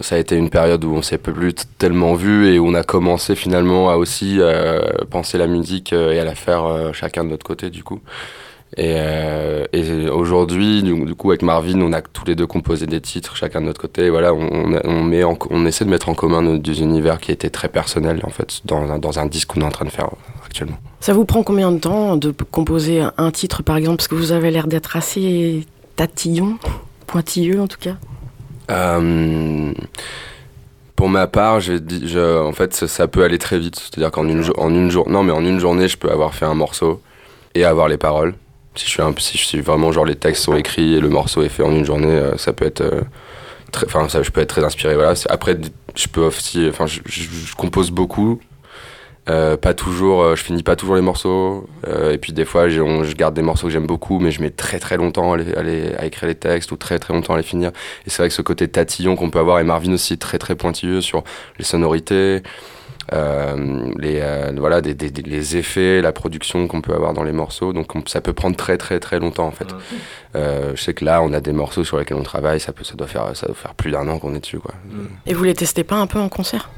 Ça 0.00 0.16
a 0.16 0.18
été 0.18 0.36
une 0.36 0.50
période 0.50 0.84
où 0.84 0.94
on 0.94 1.02
s'est 1.02 1.18
plus 1.18 1.54
tellement 1.78 2.14
vu 2.14 2.52
et 2.52 2.58
où 2.58 2.68
on 2.68 2.74
a 2.74 2.82
commencé 2.82 3.34
finalement 3.34 3.90
à 3.90 3.96
aussi 3.96 4.40
penser 5.10 5.36
la 5.36 5.46
musique 5.46 5.92
et 5.92 6.18
à 6.18 6.24
la 6.24 6.34
faire 6.34 6.90
chacun 6.94 7.24
de 7.24 7.30
notre 7.30 7.44
côté, 7.44 7.68
du 7.68 7.84
coup. 7.84 8.00
Et, 8.78 8.94
euh, 8.96 9.66
et 9.74 10.08
aujourd'hui, 10.08 10.82
du, 10.82 11.14
coup, 11.14 11.30
avec 11.30 11.42
Marvin, 11.42 11.80
on 11.82 11.92
a 11.92 12.00
tous 12.00 12.24
les 12.24 12.34
deux 12.34 12.46
composé 12.46 12.86
des 12.86 13.02
titres, 13.02 13.36
chacun 13.36 13.60
de 13.60 13.66
notre 13.66 13.80
côté. 13.80 14.06
Et 14.06 14.10
voilà, 14.10 14.32
on, 14.32 14.80
on, 14.84 15.02
met 15.02 15.24
on 15.24 15.66
essaie 15.66 15.84
de 15.84 15.90
mettre 15.90 16.08
en 16.08 16.14
commun 16.14 16.40
nos 16.40 16.56
deux 16.56 16.80
univers 16.80 17.20
qui 17.20 17.32
étaient 17.32 17.50
très 17.50 17.68
personnels, 17.68 18.20
en 18.24 18.30
fait, 18.30 18.62
dans 18.64 18.90
un, 18.90 18.98
dans 18.98 19.18
un 19.18 19.26
disque 19.26 19.48
qu'on 19.48 19.60
est 19.60 19.64
en 19.64 19.70
train 19.70 19.84
de 19.84 19.90
faire 19.90 20.08
actuellement. 20.44 20.78
Ça 21.00 21.12
vous 21.12 21.26
prend 21.26 21.42
combien 21.42 21.70
de 21.70 21.78
temps 21.78 22.16
de 22.16 22.32
composer 22.50 23.04
un 23.18 23.30
titre, 23.30 23.62
par 23.62 23.76
exemple? 23.76 23.98
Parce 23.98 24.08
que 24.08 24.14
vous 24.14 24.32
avez 24.32 24.50
l'air 24.50 24.66
d'être 24.66 24.96
assez 24.96 25.66
tatillon, 25.96 26.56
pointilleux 27.06 27.60
en 27.60 27.66
tout 27.66 27.78
cas. 27.78 27.96
Euh, 28.70 29.72
pour 30.96 31.10
ma 31.10 31.26
part, 31.26 31.60
je, 31.60 31.74
je, 31.74 32.42
en 32.42 32.52
fait, 32.52 32.72
ça, 32.72 32.88
ça, 32.88 33.06
peut 33.06 33.22
aller 33.22 33.38
très 33.38 33.58
vite. 33.58 33.76
C'est-à-dire 33.76 34.10
qu'en 34.10 34.26
une, 34.26 34.44
en 34.56 34.70
une 34.70 34.90
journée, 34.90 35.12
non, 35.12 35.22
mais 35.22 35.32
en 35.32 35.44
une 35.44 35.58
journée, 35.58 35.88
je 35.88 35.98
peux 35.98 36.10
avoir 36.10 36.34
fait 36.34 36.46
un 36.46 36.54
morceau 36.54 37.02
et 37.54 37.64
avoir 37.64 37.88
les 37.88 37.98
paroles. 37.98 38.34
Si 38.74 38.86
je 38.86 39.44
suis, 39.44 39.60
vraiment 39.60 39.92
genre 39.92 40.06
les 40.06 40.14
textes 40.14 40.44
sont 40.44 40.56
écrits 40.56 40.94
et 40.94 41.00
le 41.00 41.10
morceau 41.10 41.42
est 41.42 41.50
fait 41.50 41.62
en 41.62 41.72
une 41.72 41.84
journée, 41.84 42.08
euh, 42.08 42.36
ça 42.38 42.54
peut 42.54 42.64
être 42.64 42.80
euh, 42.80 43.02
très, 43.70 43.84
enfin 43.84 44.08
ça, 44.08 44.22
je 44.22 44.30
peux 44.30 44.40
être 44.40 44.48
très 44.48 44.64
inspiré. 44.64 44.94
Voilà. 44.94 45.12
Après, 45.28 45.58
je 45.94 46.08
peux 46.08 46.22
aussi, 46.22 46.66
enfin, 46.68 46.86
je, 46.86 47.54
compose 47.54 47.90
beaucoup. 47.90 48.40
Euh, 49.28 49.56
pas 49.56 49.72
toujours, 49.74 50.34
je 50.34 50.42
finis 50.42 50.62
pas 50.64 50.74
toujours 50.74 50.96
les 50.96 51.02
morceaux. 51.02 51.68
et 52.10 52.18
puis 52.18 52.32
des 52.32 52.44
fois, 52.46 52.68
je 52.68 53.14
garde 53.14 53.34
des 53.34 53.42
morceaux 53.42 53.66
que 53.66 53.72
j'aime 53.72 53.86
beaucoup, 53.86 54.18
mais 54.18 54.30
je 54.30 54.40
mets 54.40 54.50
très 54.50 54.78
très 54.78 54.96
longtemps 54.96 55.34
à, 55.34 55.36
à, 55.36 56.04
écrire 56.06 56.28
les 56.28 56.34
textes 56.34 56.72
ou 56.72 56.76
très 56.76 56.98
très 56.98 57.12
longtemps 57.12 57.34
à 57.34 57.36
les 57.36 57.42
finir. 57.42 57.72
Et 58.06 58.10
c'est 58.10 58.22
vrai 58.22 58.28
que 58.28 58.34
ce 58.34 58.42
côté 58.42 58.68
tatillon 58.68 59.16
qu'on 59.16 59.30
peut 59.30 59.38
avoir, 59.38 59.60
et 59.60 59.64
Marvin 59.64 59.92
aussi 59.92 60.16
très 60.16 60.38
très 60.38 60.56
pointilleux 60.56 61.02
sur 61.02 61.24
les 61.58 61.64
sonorités. 61.64 62.42
Euh, 63.12 63.92
les, 63.98 64.20
euh, 64.20 64.52
voilà, 64.56 64.80
des, 64.80 64.94
des, 64.94 65.10
les 65.22 65.56
effets, 65.56 66.00
la 66.00 66.12
production 66.12 66.68
qu'on 66.68 66.80
peut 66.80 66.94
avoir 66.94 67.12
dans 67.12 67.24
les 67.24 67.32
morceaux. 67.32 67.72
Donc 67.72 67.92
ça 68.06 68.20
peut 68.20 68.32
prendre 68.32 68.56
très 68.56 68.78
très 68.78 69.00
très 69.00 69.18
longtemps 69.18 69.46
en 69.46 69.50
fait. 69.50 69.68
Euh, 70.34 70.72
je 70.74 70.82
sais 70.82 70.94
que 70.94 71.04
là, 71.04 71.22
on 71.22 71.32
a 71.32 71.40
des 71.40 71.52
morceaux 71.52 71.84
sur 71.84 71.98
lesquels 71.98 72.16
on 72.16 72.22
travaille, 72.22 72.60
ça, 72.60 72.72
peut, 72.72 72.84
ça, 72.84 72.94
doit, 72.94 73.06
faire, 73.06 73.36
ça 73.36 73.46
doit 73.46 73.54
faire 73.54 73.74
plus 73.74 73.90
d'un 73.90 74.08
an 74.08 74.18
qu'on 74.18 74.34
est 74.34 74.40
dessus. 74.40 74.58
Quoi. 74.58 74.74
Et 75.26 75.34
vous 75.34 75.44
les 75.44 75.54
testez 75.54 75.84
pas 75.84 75.96
un 75.96 76.06
peu 76.06 76.18
en 76.18 76.28
concert? 76.28 76.70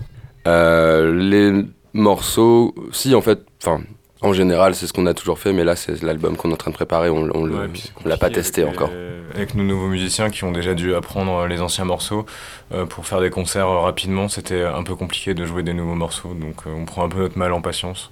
Les 0.47 1.65
morceaux, 1.93 2.75
si 2.93 3.15
en 3.15 3.21
fait, 3.21 3.41
enfin 3.63 3.81
en 4.25 4.33
général, 4.33 4.75
c'est 4.75 4.87
ce 4.87 4.93
qu'on 4.93 5.07
a 5.07 5.15
toujours 5.15 5.39
fait, 5.39 5.53
mais 5.53 5.65
là, 5.65 5.77
c'est 5.77 6.03
l'album 6.03 6.37
qu'on 6.37 6.51
est 6.51 6.55
en 6.55 6.57
train 6.57 6.71
de 6.71 6.77
préparer. 6.77 7.11
On, 7.11 7.29
on, 7.35 7.69
l'a 8.05 8.17
pas 8.17 8.31
testé 8.31 8.65
encore. 8.65 8.91
Avec 9.35 9.55
nos 9.55 9.65
nouveaux 9.65 9.89
musiciens 9.89 10.31
qui 10.31 10.45
ont 10.45 10.53
déjà 10.53 10.75
dû 10.75 10.95
apprendre 10.95 11.47
les 11.47 11.61
anciens 11.61 11.85
morceaux 11.85 12.25
euh, 12.73 12.87
pour 12.87 13.07
faire 13.07 13.21
des 13.21 13.31
concerts 13.31 13.69
rapidement, 13.69 14.29
c'était 14.29 14.63
un 14.63 14.83
peu 14.83 14.95
compliqué 14.95 15.35
de 15.35 15.45
jouer 15.45 15.63
des 15.63 15.75
nouveaux 15.75 15.95
morceaux. 15.95 16.35
Donc, 16.35 16.67
euh, 16.67 16.71
on 16.75 16.85
prend 16.85 17.05
un 17.05 17.09
peu 17.09 17.19
notre 17.19 17.39
mal 17.39 17.53
en 17.53 17.61
patience. 17.61 18.11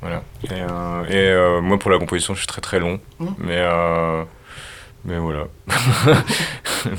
Voilà. 0.00 0.22
Et, 0.44 0.52
euh, 0.52 1.60
moi, 1.60 1.78
pour 1.78 1.90
la 1.90 1.98
composition, 1.98 2.34
je 2.34 2.40
suis 2.40 2.46
très 2.46 2.60
très 2.60 2.78
long, 2.78 3.00
mmh. 3.18 3.26
mais 3.38 3.62
mais 5.06 5.18
voilà, 5.18 5.48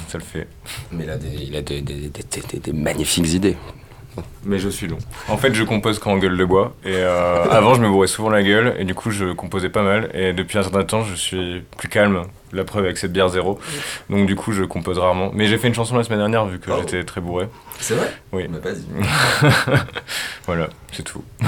ça 0.07 0.19
le 0.19 0.23
fait. 0.23 0.47
Mais 0.91 1.07
là, 1.07 1.15
il 1.23 1.55
a 1.55 1.63
des, 1.63 1.81
des, 1.81 2.11
des 2.11 2.71
magnifiques 2.73 3.33
idées. 3.33 3.57
Mais 4.43 4.59
je 4.59 4.69
suis 4.69 4.87
long. 4.87 4.97
En 5.27 5.37
fait, 5.37 5.53
je 5.53 5.63
compose 5.63 5.99
quand 5.99 6.11
en 6.11 6.17
gueule 6.17 6.37
de 6.37 6.45
bois. 6.45 6.73
Et 6.85 6.93
euh, 6.93 7.45
avant, 7.49 7.73
je 7.73 7.81
me 7.81 7.89
bourrais 7.89 8.07
souvent 8.07 8.29
la 8.29 8.43
gueule. 8.43 8.75
Et 8.79 8.85
du 8.85 8.93
coup, 8.93 9.11
je 9.11 9.33
composais 9.33 9.69
pas 9.69 9.81
mal. 9.81 10.09
Et 10.13 10.33
depuis 10.33 10.57
un 10.57 10.63
certain 10.63 10.83
temps, 10.83 11.03
je 11.03 11.15
suis 11.15 11.63
plus 11.77 11.89
calme. 11.89 12.23
La 12.53 12.63
preuve 12.63 12.85
avec 12.85 12.97
cette 12.97 13.11
bière 13.11 13.29
zéro. 13.29 13.59
Donc, 14.09 14.27
du 14.27 14.35
coup, 14.35 14.51
je 14.51 14.63
compose 14.63 14.97
rarement. 14.97 15.31
Mais 15.33 15.47
j'ai 15.47 15.57
fait 15.57 15.67
une 15.67 15.73
chanson 15.73 15.97
la 15.97 16.03
semaine 16.03 16.19
dernière 16.19 16.45
vu 16.45 16.59
que 16.59 16.71
oh. 16.71 16.77
j'étais 16.79 17.03
très 17.03 17.21
bourré. 17.21 17.47
C'est 17.79 17.95
vrai? 17.95 18.11
Oui. 18.31 18.47
Mais 18.49 18.59
vas-y. 18.59 18.83
voilà, 20.45 20.69
c'est 20.91 21.03
tout. 21.03 21.23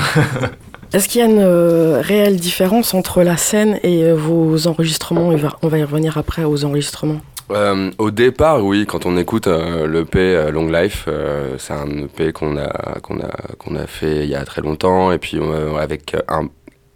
Est-ce 0.93 1.09
qu'il 1.09 1.19
y 1.19 1.23
a 1.23 1.27
une 1.27 1.39
euh, 1.39 2.01
réelle 2.01 2.37
différence 2.37 2.93
entre 2.93 3.21
la 3.21 3.35
scène 3.35 3.77
et 3.83 4.03
euh, 4.03 4.13
vos 4.13 4.67
enregistrements? 4.67 5.33
On 5.61 5.67
va 5.67 5.77
y 5.77 5.83
revenir 5.83 6.17
après 6.17 6.45
aux 6.45 6.63
enregistrements. 6.63 7.21
Euh, 7.49 7.91
au 7.97 8.11
départ, 8.11 8.63
oui, 8.63 8.85
quand 8.85 9.05
on 9.05 9.15
écoute 9.15 9.47
euh, 9.47 9.87
l'EP 9.87 10.19
euh, 10.19 10.51
Long 10.51 10.69
Life, 10.69 11.05
euh, 11.07 11.55
c'est 11.57 11.73
un 11.73 11.87
EP 12.03 12.33
qu'on 12.33 12.57
a, 12.57 12.99
qu'on 12.99 13.19
a, 13.21 13.31
qu'on 13.57 13.75
a 13.75 13.87
fait 13.87 14.25
il 14.25 14.29
y 14.29 14.35
a 14.35 14.43
très 14.43 14.61
longtemps, 14.61 15.13
et 15.13 15.17
puis 15.17 15.39
avec 15.79 16.17
un, 16.27 16.49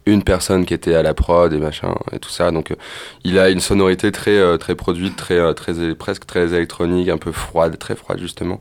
une 0.05 0.23
personne 0.23 0.65
qui 0.65 0.73
était 0.73 0.95
à 0.95 1.03
la 1.03 1.13
prod 1.13 1.53
et 1.53 1.57
machin 1.57 1.95
et 2.11 2.19
tout 2.19 2.29
ça. 2.29 2.51
Donc, 2.51 2.73
il 3.23 3.39
a 3.39 3.49
une 3.49 3.61
sonorité 3.61 4.11
très, 4.11 4.57
très 4.57 4.75
produite, 4.75 5.15
très, 5.15 5.53
très, 5.53 5.95
presque 5.95 6.25
très 6.25 6.53
électronique, 6.53 7.07
un 7.07 7.17
peu 7.17 7.31
froide, 7.31 7.77
très 7.77 7.95
froide 7.95 8.19
justement. 8.19 8.59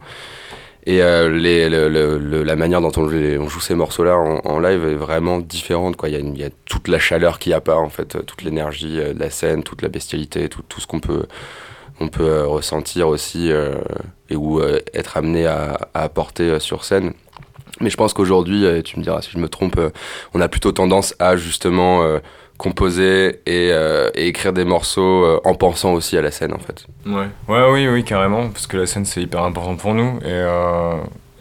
Et 0.87 0.98
les, 0.98 1.68
le, 1.68 2.42
la 2.42 2.57
manière 2.57 2.81
dont 2.81 2.92
on, 2.96 3.09
joue 3.09 3.61
ces 3.61 3.74
morceaux-là 3.74 4.16
en, 4.16 4.61
live 4.61 4.87
est 4.87 4.94
vraiment 4.94 5.38
différente. 5.38 5.96
Quoi. 5.96 6.09
Il, 6.09 6.14
y 6.14 6.42
a 6.42 6.44
y 6.44 6.44
a 6.44 6.50
toute 6.66 6.88
la 6.88 6.98
chaleur 6.98 7.38
qu'il 7.38 7.50
n'y 7.50 7.55
a 7.55 7.61
pas, 7.61 7.76
en 7.76 7.90
fait, 7.90 8.24
toute 8.26 8.42
l'énergie 8.42 8.96
de 8.96 9.18
la 9.18 9.31
scène, 9.31 9.62
toute 9.62 9.83
la 9.83 9.88
bestialité, 9.88 10.48
tout, 10.48 10.62
tout 10.68 10.81
ce 10.81 10.87
qu'on 10.87 11.00
peut 11.00 11.26
on 12.00 12.08
peut 12.08 12.28
euh, 12.28 12.46
ressentir 12.46 13.08
aussi 13.08 13.52
euh, 13.52 13.74
et 14.30 14.36
ou 14.36 14.60
euh, 14.60 14.80
être 14.94 15.16
amené 15.16 15.46
à, 15.46 15.78
apporter 15.94 16.58
sur 16.58 16.84
scène. 16.84 17.12
Mais 17.80 17.90
je 17.90 17.96
pense 17.96 18.12
qu'aujourd'hui, 18.12 18.64
tu 18.82 18.98
me 18.98 19.02
diras 19.02 19.22
si 19.22 19.30
je 19.30 19.38
me 19.38 19.48
trompe, 19.48 19.80
on 20.34 20.40
a 20.40 20.48
plutôt 20.48 20.72
tendance 20.72 21.14
à 21.18 21.36
justement 21.36 22.04
composer 22.58 23.40
et, 23.46 23.72
écrire 24.16 24.52
des 24.52 24.66
morceaux 24.66 25.40
en 25.44 25.54
pensant 25.54 25.94
aussi 25.94 26.18
à 26.18 26.20
la 26.20 26.30
scène 26.30 26.52
en 26.52 26.58
fait. 26.58 26.84
Ouais, 27.06 27.28
ouais 27.48 27.70
oui, 27.72 27.88
oui, 27.88 28.04
carrément, 28.04 28.50
parce 28.50 28.66
que 28.66 28.76
la 28.76 28.86
scène 28.86 29.06
c'est 29.06 29.22
hyper 29.22 29.44
important 29.44 29.76
pour 29.76 29.94
nous 29.94 30.18
et, 30.26 30.44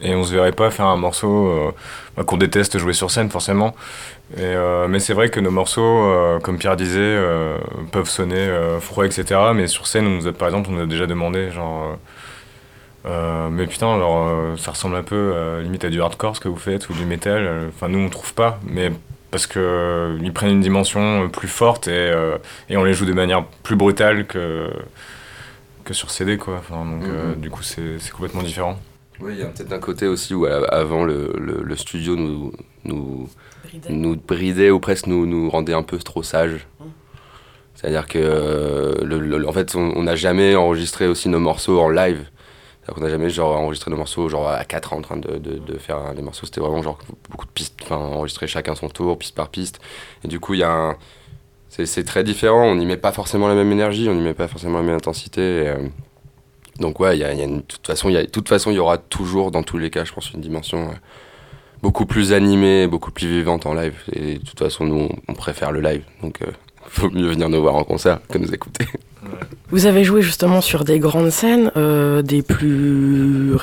et 0.00 0.14
on 0.14 0.24
se 0.24 0.32
verrait 0.32 0.52
pas 0.52 0.70
faire 0.70 0.86
un 0.86 0.96
morceau 0.96 1.74
bah, 2.16 2.24
qu'on 2.24 2.38
déteste 2.38 2.78
jouer 2.78 2.94
sur 2.94 3.10
scène 3.10 3.28
forcément. 3.28 3.74
Euh, 4.38 4.86
mais 4.88 5.00
c'est 5.00 5.12
vrai 5.12 5.28
que 5.28 5.40
nos 5.40 5.50
morceaux, 5.50 5.82
euh, 5.82 6.38
comme 6.38 6.58
Pierre 6.58 6.76
disait, 6.76 7.00
euh, 7.00 7.58
peuvent 7.90 8.08
sonner 8.08 8.48
froids, 8.80 9.06
etc. 9.06 9.40
Mais 9.54 9.66
sur 9.66 9.86
scène, 9.86 10.06
on 10.06 10.10
nous 10.10 10.26
a, 10.26 10.32
par 10.32 10.48
exemple, 10.48 10.70
on 10.70 10.74
nous 10.74 10.82
a 10.82 10.86
déjà 10.86 11.06
demandé, 11.06 11.50
genre, 11.50 11.98
mais 13.04 13.66
putain, 13.66 13.94
alors 13.94 14.58
ça 14.58 14.72
ressemble 14.72 14.96
un 14.96 15.02
peu 15.02 15.60
limite 15.62 15.84
à 15.84 15.90
du 15.90 16.00
hardcore 16.00 16.36
ce 16.36 16.40
que 16.40 16.48
vous 16.48 16.56
faites 16.56 16.88
ou 16.90 16.94
du 16.94 17.04
métal. 17.04 17.68
Enfin, 17.68 17.88
nous 17.88 17.98
on 17.98 18.08
trouve 18.08 18.34
pas, 18.34 18.60
mais 18.64 18.92
parce 19.30 19.46
que 19.46 20.18
ils 20.20 20.32
prennent 20.32 20.50
une 20.50 20.60
dimension 20.60 21.28
plus 21.28 21.48
forte 21.48 21.88
et, 21.88 22.12
et 22.68 22.76
on 22.76 22.84
les 22.84 22.92
joue 22.92 23.06
de 23.06 23.12
manière 23.12 23.44
plus 23.62 23.76
brutale 23.76 24.26
que 24.26 24.70
que 25.84 25.94
sur 25.94 26.10
CD 26.10 26.36
quoi. 26.36 26.56
Enfin, 26.58 26.84
donc 26.84 27.04
mm-hmm. 27.04 27.40
du 27.40 27.50
coup 27.50 27.62
c'est 27.62 27.98
complètement 28.12 28.42
différent. 28.42 28.78
Oui, 29.20 29.34
il 29.34 29.40
y 29.40 29.42
a 29.42 29.46
peut-être 29.46 29.72
un 29.72 29.78
côté 29.80 30.06
aussi 30.06 30.34
où 30.34 30.46
avant 30.46 31.04
le, 31.04 31.32
le, 31.36 31.76
studio 31.76 32.16
nous, 32.16 32.52
nous, 32.84 33.28
bridait. 33.62 33.92
nous 33.92 34.16
bridait 34.16 34.70
ou 34.70 34.80
presque 34.80 35.06
nous, 35.06 35.26
nous 35.26 35.50
rendait 35.50 35.74
un 35.74 35.82
peu 35.82 35.98
trop 35.98 36.22
sages. 36.22 36.66
Mmh. 36.78 36.84
C'est-à-dire 37.74 38.06
que, 38.06 38.98
le, 39.02 39.48
en 39.48 39.52
fait, 39.52 39.74
on 39.74 40.02
n'a 40.02 40.14
jamais 40.14 40.54
enregistré 40.54 41.06
aussi 41.06 41.30
nos 41.30 41.38
morceaux 41.38 41.80
en 41.80 41.88
live. 41.88 42.26
On 42.96 43.00
n'a 43.00 43.08
jamais 43.08 43.30
genre 43.30 43.56
enregistré 43.56 43.90
nos 43.90 43.96
morceaux 43.96 44.28
genre 44.28 44.48
à 44.48 44.64
4 44.64 44.92
ans 44.92 44.96
en 44.96 45.02
train 45.02 45.16
de, 45.16 45.38
de, 45.38 45.58
de 45.58 45.78
faire 45.78 46.12
des 46.14 46.22
morceaux. 46.22 46.46
C'était 46.46 46.60
vraiment 46.60 46.82
genre 46.82 46.98
beaucoup 47.30 47.46
de 47.46 47.50
pistes, 47.50 47.78
enfin 47.82 47.96
enregistrer 47.96 48.46
chacun 48.48 48.74
son 48.74 48.88
tour, 48.88 49.16
piste 49.18 49.34
par 49.34 49.48
piste. 49.48 49.80
Et 50.24 50.28
du 50.28 50.40
coup, 50.40 50.54
il 50.54 50.60
y 50.60 50.62
a 50.62 50.72
un, 50.72 50.96
c'est 51.68 52.04
très 52.04 52.24
différent. 52.24 52.64
On 52.64 52.74
n'y 52.74 52.86
met 52.86 52.96
pas 52.96 53.12
forcément 53.12 53.48
la 53.48 53.54
même 53.54 53.70
énergie, 53.70 54.08
on 54.08 54.14
n'y 54.14 54.22
met 54.22 54.34
pas 54.34 54.48
forcément 54.48 54.78
la 54.78 54.84
même 54.84 54.96
intensité. 54.96 55.40
Euh, 55.40 55.88
donc 56.78 56.98
ouais, 57.00 57.16
y 57.18 57.24
a, 57.24 57.32
y 57.32 57.40
a 57.40 57.44
une, 57.44 57.62
toute 57.62 57.86
façon, 57.86 58.08
il 58.08 58.18
y 58.18 58.26
toute 58.26 58.48
façon, 58.48 58.70
il 58.70 58.74
y 58.74 58.78
aura 58.78 58.98
toujours, 58.98 59.50
dans 59.50 59.62
tous 59.62 59.78
les 59.78 59.90
cas, 59.90 60.04
je 60.04 60.12
pense, 60.12 60.32
une 60.32 60.40
dimension 60.40 60.88
euh, 60.88 60.94
beaucoup 61.82 62.06
plus 62.06 62.32
animée, 62.32 62.86
beaucoup 62.86 63.10
plus 63.10 63.28
vivante 63.28 63.66
en 63.66 63.74
live. 63.74 63.94
Et 64.12 64.34
de 64.34 64.44
toute 64.44 64.58
façon, 64.58 64.84
nous, 64.84 65.08
on, 65.28 65.34
préfère 65.34 65.72
le 65.72 65.80
live. 65.80 66.02
Donc, 66.22 66.42
euh, 66.42 66.46
faut 66.88 67.10
mieux 67.10 67.28
venir 67.28 67.48
nous 67.48 67.60
voir 67.60 67.76
en 67.76 67.84
concert 67.84 68.20
que 68.28 68.38
nous 68.38 68.52
écouter. 68.52 68.86
Vous 69.70 69.86
avez 69.86 70.02
joué 70.02 70.20
justement 70.20 70.60
sur 70.60 70.82
des 70.82 70.98
grandes 70.98 71.30
scènes, 71.30 71.70
euh, 71.76 72.22
des 72.22 72.42
plus, 72.42 73.54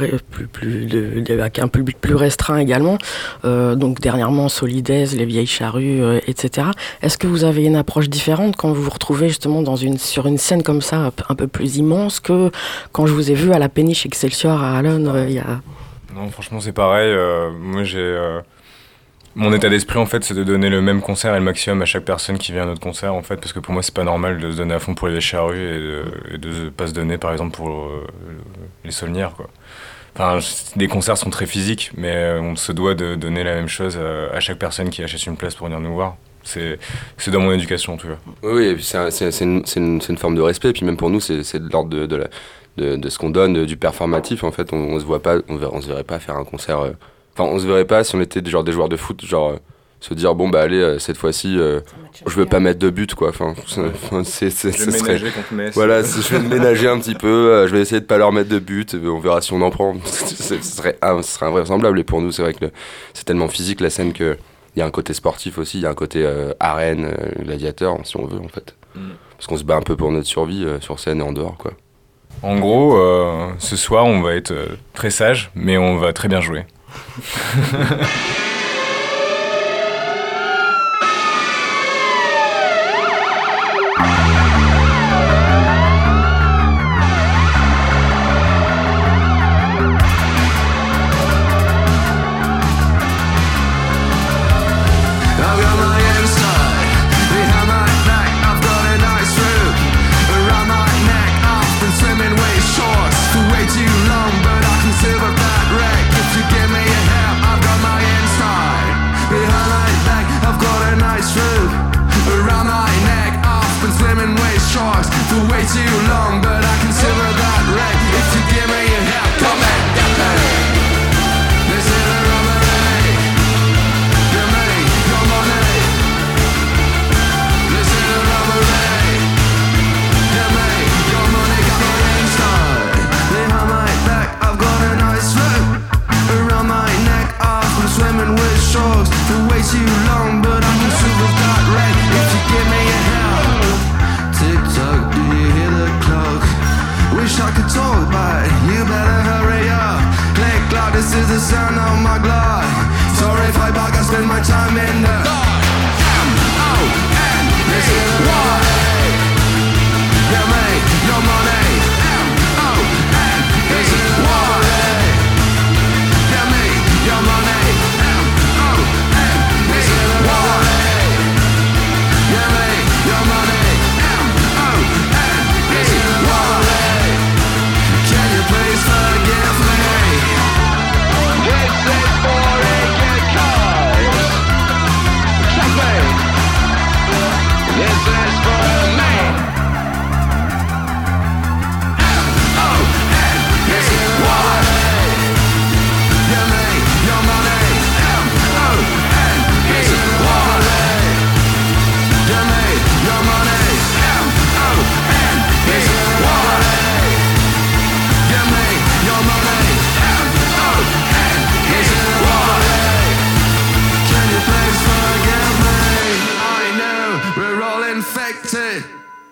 plus, 0.53 1.23
avec 1.29 1.59
un 1.59 1.67
public 1.67 1.97
plus 1.99 2.15
restreint 2.15 2.57
également. 2.57 2.97
Euh, 3.43 3.75
donc 3.75 3.99
dernièrement 3.99 4.47
Solidaise, 4.47 5.17
Les 5.17 5.25
Vieilles 5.25 5.47
Charrues, 5.47 6.01
euh, 6.01 6.19
etc. 6.27 6.67
Est-ce 7.01 7.17
que 7.17 7.27
vous 7.27 7.43
avez 7.43 7.65
une 7.65 7.75
approche 7.75 8.09
différente 8.09 8.55
quand 8.55 8.71
vous 8.71 8.83
vous 8.83 8.89
retrouvez 8.89 9.27
justement 9.27 9.63
sur 9.97 10.27
une 10.27 10.37
scène 10.37 10.63
comme 10.63 10.81
ça, 10.81 11.11
un 11.27 11.35
peu 11.35 11.47
plus 11.47 11.75
immense 11.77 12.21
que 12.21 12.51
quand 12.93 13.05
je 13.05 13.13
vous 13.13 13.29
ai 13.31 13.33
vu 13.33 13.51
à 13.51 13.59
la 13.59 13.67
péniche 13.67 14.05
Excelsior 14.05 14.63
à 14.63 14.81
Londres 14.81 15.25
il 15.27 15.33
y 15.33 15.39
a... 15.39 15.61
Franchement 16.31 16.59
c'est 16.59 16.73
pareil. 16.73 17.15
moi 17.59 17.83
j'ai 17.83 18.41
mon 19.37 19.53
état 19.53 19.69
d'esprit, 19.69 19.99
en 19.99 20.07
fait, 20.07 20.23
c'est 20.23 20.33
de 20.33 20.43
donner 20.43 20.67
le 20.67 20.81
même 20.81 20.99
concert 20.99 21.35
et 21.35 21.37
le 21.37 21.45
maximum 21.45 21.83
à 21.83 21.85
chaque 21.85 22.05
personne 22.05 22.39
qui 22.39 22.51
vient 22.53 22.63
à 22.63 22.65
notre 22.65 22.81
concert, 22.81 23.13
en 23.13 23.21
fait, 23.21 23.35
parce 23.35 23.53
que 23.53 23.59
pour 23.59 23.71
moi, 23.71 23.83
c'est 23.83 23.93
pas 23.93 24.03
normal 24.03 24.39
de 24.39 24.51
se 24.51 24.57
donner 24.57 24.73
à 24.73 24.79
fond 24.79 24.95
pour 24.95 25.09
les 25.09 25.21
charrues 25.21 25.59
et 26.33 26.37
de, 26.39 26.47
ne 26.49 26.69
pas 26.69 26.87
se 26.87 26.93
donner, 26.93 27.19
par 27.19 27.31
exemple, 27.33 27.55
pour 27.55 27.69
euh, 27.69 28.07
les 28.83 28.89
saulnières, 28.89 29.33
quoi. 29.33 29.47
Enfin, 30.15 30.39
des 30.75 30.87
concerts 30.87 31.19
sont 31.19 31.29
très 31.29 31.45
physiques, 31.45 31.91
mais 31.95 32.15
euh, 32.15 32.41
on 32.41 32.55
se 32.55 32.71
doit 32.71 32.95
de 32.95 33.13
donner 33.13 33.43
la 33.43 33.53
même 33.53 33.67
chose 33.67 33.99
à, 33.99 34.39
chaque 34.39 34.57
personne 34.57 34.89
qui 34.89 35.03
achète 35.03 35.23
une 35.27 35.37
place 35.37 35.53
pour 35.53 35.67
venir 35.67 35.79
nous 35.79 35.93
voir. 35.93 36.15
C'est 36.43 36.79
dans 37.27 37.41
mon 37.41 37.51
éducation, 37.51 37.95
tu 37.97 38.07
vois. 38.07 38.17
Oui, 38.41 38.75
c'est 38.81 39.41
une, 39.41 39.63
une, 39.75 40.17
forme 40.17 40.33
de 40.33 40.41
respect, 40.41 40.69
et 40.69 40.73
puis 40.73 40.85
même 40.85 40.97
pour 40.97 41.11
nous, 41.11 41.19
c'est 41.19 41.59
de 41.59 41.71
l'ordre 41.71 41.91
de, 41.91 42.07
de, 42.07 42.27
de, 42.77 43.09
ce 43.09 43.17
qu'on 43.17 43.29
donne, 43.29 43.65
du 43.65 43.77
performatif, 43.77 44.43
en 44.43 44.51
fait. 44.51 44.71
On, 44.71 44.77
on 44.77 44.99
se 44.99 45.05
voit 45.05 45.21
pas, 45.21 45.37
on, 45.49 45.59
on, 45.61 45.81
se 45.81 45.87
verrait 45.87 46.03
pas 46.03 46.19
faire 46.19 46.35
un 46.35 46.45
concert. 46.45 46.79
Euh, 46.79 46.91
Enfin, 47.37 47.51
on 47.53 47.59
se 47.59 47.67
verrait 47.67 47.85
pas 47.85 48.03
si 48.03 48.15
on 48.15 48.21
était 48.21 48.43
genre 48.49 48.63
des 48.63 48.71
joueurs 48.71 48.89
de 48.89 48.97
foot, 48.97 49.23
genre 49.23 49.51
euh, 49.51 49.57
se 49.99 50.15
dire 50.15 50.33
bon 50.33 50.49
bah 50.49 50.61
allez 50.61 50.79
euh, 50.79 50.97
cette 50.97 51.17
fois-ci 51.17 51.57
euh, 51.59 51.81
je 52.25 52.35
veux 52.35 52.45
pas 52.45 52.59
mettre 52.59 52.79
de 52.79 52.89
but 52.89 53.15
quoi 53.15 53.29
enfin 53.29 53.55
c'est 54.23 54.51
ce 54.51 54.71
serait 54.71 55.21
voilà 55.73 56.03
je 56.03 56.35
vais 56.35 56.39
ménager 56.39 56.87
un 56.87 56.99
petit 56.99 57.15
peu 57.15 57.65
je 57.67 57.71
vais 57.71 57.81
essayer 57.81 57.99
de 57.99 58.05
pas 58.05 58.19
leur 58.19 58.31
mettre 58.31 58.49
de 58.49 58.59
but 58.59 58.95
on 58.95 59.19
verra 59.19 59.41
si 59.41 59.53
on 59.53 59.61
en 59.63 59.71
prend 59.71 59.95
ce 60.05 60.61
serait 60.61 60.97
ah, 61.01 61.17
ce 61.23 61.31
serait 61.31 61.47
invraisemblable 61.47 61.99
et 61.99 62.03
pour 62.03 62.21
nous 62.21 62.31
c'est 62.31 62.43
vrai 62.43 62.53
que 62.53 62.65
c'est 63.15 63.25
tellement 63.25 63.47
physique 63.47 63.81
la 63.81 63.89
scène 63.89 64.13
que 64.13 64.37
il 64.75 64.79
y 64.79 64.81
a 64.83 64.85
un 64.85 64.91
côté 64.91 65.13
sportif 65.13 65.57
aussi 65.57 65.79
il 65.79 65.83
y 65.83 65.87
a 65.87 65.89
un 65.89 65.95
côté 65.95 66.27
arène 66.59 67.15
gladiateur 67.39 67.97
si 68.03 68.17
on 68.17 68.25
veut 68.27 68.39
en 68.39 68.49
fait 68.49 68.75
mm. 68.95 69.09
parce 69.35 69.47
qu'on 69.47 69.57
se 69.57 69.63
bat 69.63 69.75
un 69.75 69.81
peu 69.81 69.95
pour 69.95 70.11
notre 70.11 70.27
survie 70.27 70.63
sur 70.79 70.99
scène 70.99 71.19
et 71.19 71.23
en 71.23 71.33
dehors 71.33 71.57
quoi 71.57 71.73
en 72.43 72.59
gros 72.59 72.99
ce 73.59 73.75
soir 73.75 74.05
on 74.05 74.21
va 74.21 74.33
être 74.33 74.53
très 74.93 75.09
sage 75.09 75.51
mais 75.55 75.77
on 75.77 75.97
va 75.97 76.13
très 76.13 76.27
bien 76.27 76.41
jouer 76.41 76.65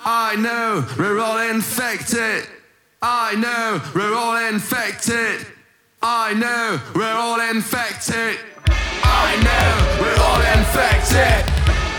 I 0.07 0.35
know 0.35 0.85
we're 0.99 1.19
all 1.19 1.39
infected. 1.39 2.45
I 3.01 3.33
know 3.33 3.81
we're 3.95 4.13
all 4.13 4.37
infected. 4.53 5.47
I 5.99 6.31
know 6.35 6.79
we're 6.93 7.11
all 7.11 7.39
infected. 7.39 8.37
I 8.69 9.35
know 9.41 9.97
we're 9.99 10.21
all 10.21 10.41
infected. 10.59 11.41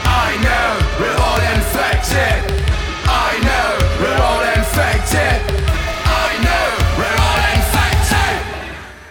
I 0.07 0.39
know 0.39 0.79
we're 1.01 1.19
all 1.19 1.41
infected. 1.51 2.63
I 3.09 3.41
know 3.43 3.75
we're 4.01 4.23
all 4.23 4.43
infected. 4.55 5.56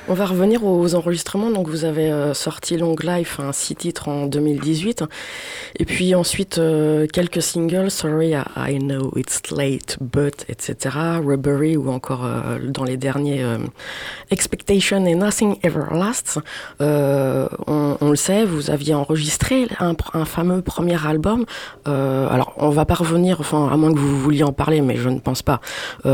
On 0.07 0.13
va 0.13 0.27
revenir 0.27 0.63
aux 0.63 0.93
enregistrements. 0.93 1.49
Donc, 1.49 1.67
vous 1.67 1.83
avez 1.83 2.11
euh, 2.11 2.35
sorti 2.35 2.77
Long 2.77 2.95
Life, 3.01 3.39
un 3.39 3.51
six 3.51 3.75
titres 3.75 4.07
en 4.07 4.27
2018. 4.27 5.03
Et 5.79 5.85
puis 5.85 6.13
ensuite, 6.13 6.59
euh, 6.59 7.07
quelques 7.11 7.41
singles, 7.41 7.89
Sorry, 7.89 8.33
I, 8.55 8.77
Know 8.77 9.11
It's 9.15 9.41
Late, 9.49 9.97
But, 9.99 10.45
etc. 10.47 10.95
Rubbery 11.25 11.75
ou 11.75 11.89
encore 11.89 12.23
euh, 12.23 12.59
dans 12.69 12.83
les 12.83 12.97
derniers 12.97 13.43
Expectation 14.29 15.03
et 15.07 15.15
Nothing 15.15 15.57
Ever 15.63 15.85
Lasts. 15.91 16.37
On, 16.79 18.09
le 18.09 18.15
sait, 18.15 18.45
vous 18.45 18.69
aviez 18.69 18.93
enregistré 18.93 19.67
un, 19.79 19.95
un 20.13 20.25
fameux 20.25 20.61
premier 20.61 21.03
album. 21.03 21.45
alors, 21.85 22.53
on 22.57 22.69
va 22.69 22.85
pas 22.85 22.93
revenir, 22.93 23.39
enfin, 23.39 23.69
à 23.71 23.75
moins 23.75 23.91
que 23.91 23.97
vous 23.97 24.19
vouliez 24.19 24.43
en 24.43 24.53
parler, 24.53 24.81
mais 24.81 24.97
je 24.97 25.09
ne 25.09 25.19
pense 25.19 25.41
pas, 25.41 25.61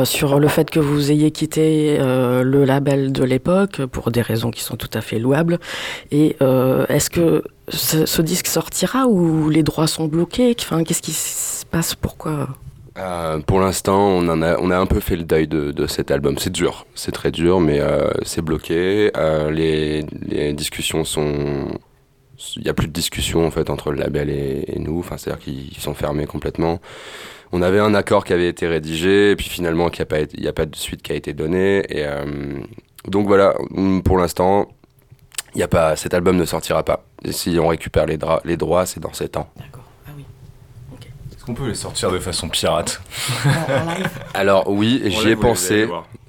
sur 0.05 0.39
le 0.39 0.47
fait 0.47 0.69
que 0.69 0.79
vous 0.79 1.11
ayez 1.11 1.31
quitté 1.31 1.97
le 1.99 2.63
label 2.63 3.11
de 3.11 3.23
l'époque 3.23 3.80
pour 3.87 4.11
des 4.11 4.21
raisons 4.21 4.51
qui 4.51 4.61
sont 4.61 4.77
tout 4.77 4.89
à 4.93 5.01
fait 5.01 5.19
louables. 5.19 5.59
Et 6.11 6.35
euh, 6.41 6.85
est-ce 6.87 7.09
que 7.09 7.43
ce, 7.69 8.21
disque 8.21 8.47
sortira 8.47 9.07
ou 9.07 9.49
les 9.49 9.63
droits 9.63 9.87
sont 9.87 10.05
bloqués? 10.05 10.55
Enfin, 10.59 10.83
qu'est-ce 10.83 11.01
qui 11.01 11.13
se 11.13 11.65
passe? 11.65 11.95
Pourquoi? 11.95 12.49
Euh, 12.97 13.39
pour 13.39 13.59
l'instant, 13.59 13.99
on, 13.99 14.41
a, 14.41 14.77
un 14.77 14.85
peu 14.85 14.99
fait 14.99 15.15
le 15.15 15.23
deuil 15.23 15.47
de, 15.47 15.87
cet 15.87 16.11
album. 16.11 16.37
C'est 16.37 16.51
dur, 16.51 16.85
c'est 16.95 17.11
très 17.11 17.31
dur, 17.31 17.59
mais 17.59 17.79
euh, 17.79 18.09
c'est 18.23 18.41
bloqué. 18.41 19.11
Les, 19.51 20.03
discussions 20.53 21.03
sont. 21.05 21.67
Il 22.57 22.63
n'y 22.63 22.69
a 22.69 22.73
plus 22.73 22.87
de 22.87 22.91
discussion 22.91 23.45
en 23.45 23.51
fait 23.51 23.69
entre 23.69 23.91
le 23.91 23.99
label 23.99 24.29
et, 24.29 24.79
nous. 24.79 24.99
Enfin, 24.99 25.17
c'est-à-dire 25.17 25.43
qu'ils 25.43 25.77
sont 25.77 25.93
fermés 25.93 26.25
complètement. 26.25 26.79
On 27.53 27.61
avait 27.61 27.79
un 27.79 27.93
accord 27.93 28.23
qui 28.23 28.31
avait 28.31 28.47
été 28.47 28.65
rédigé, 28.65 29.31
et 29.31 29.35
puis 29.35 29.49
finalement, 29.49 29.89
il 29.89 30.39
n'y 30.39 30.47
a, 30.47 30.49
a, 30.49 30.53
pas 30.53 30.65
de 30.65 30.75
suite 30.75 31.01
qui 31.01 31.11
a 31.11 31.15
été 31.15 31.33
donnée. 31.33 31.83
Et, 31.89 32.05
donc 33.07 33.27
voilà, 33.27 33.55
mm, 33.71 34.01
pour 34.01 34.17
l'instant, 34.17 34.67
y 35.55 35.63
a 35.63 35.67
pas, 35.67 35.95
cet 35.95 36.13
album 36.13 36.37
ne 36.37 36.45
sortira 36.45 36.83
pas. 36.83 37.03
Et 37.23 37.31
si 37.31 37.57
on 37.59 37.67
récupère 37.67 38.05
les, 38.05 38.17
les 38.45 38.57
droits, 38.57 38.85
c'est 38.85 38.99
dans 38.99 39.13
7 39.13 39.37
ans. 39.37 39.49
D'accord. 39.57 39.83
Ah 40.07 40.11
oui. 40.15 40.25
Est-ce 41.31 41.45
qu'on 41.45 41.53
peut 41.53 41.67
les 41.67 41.75
sortir 41.75 42.11
de 42.11 42.19
façon 42.19 42.49
pirate? 42.49 43.01
Alors 44.33 44.69
oui, 44.69 45.01
j'y 45.05 45.29
ai 45.29 45.35
pensé. 45.35 45.87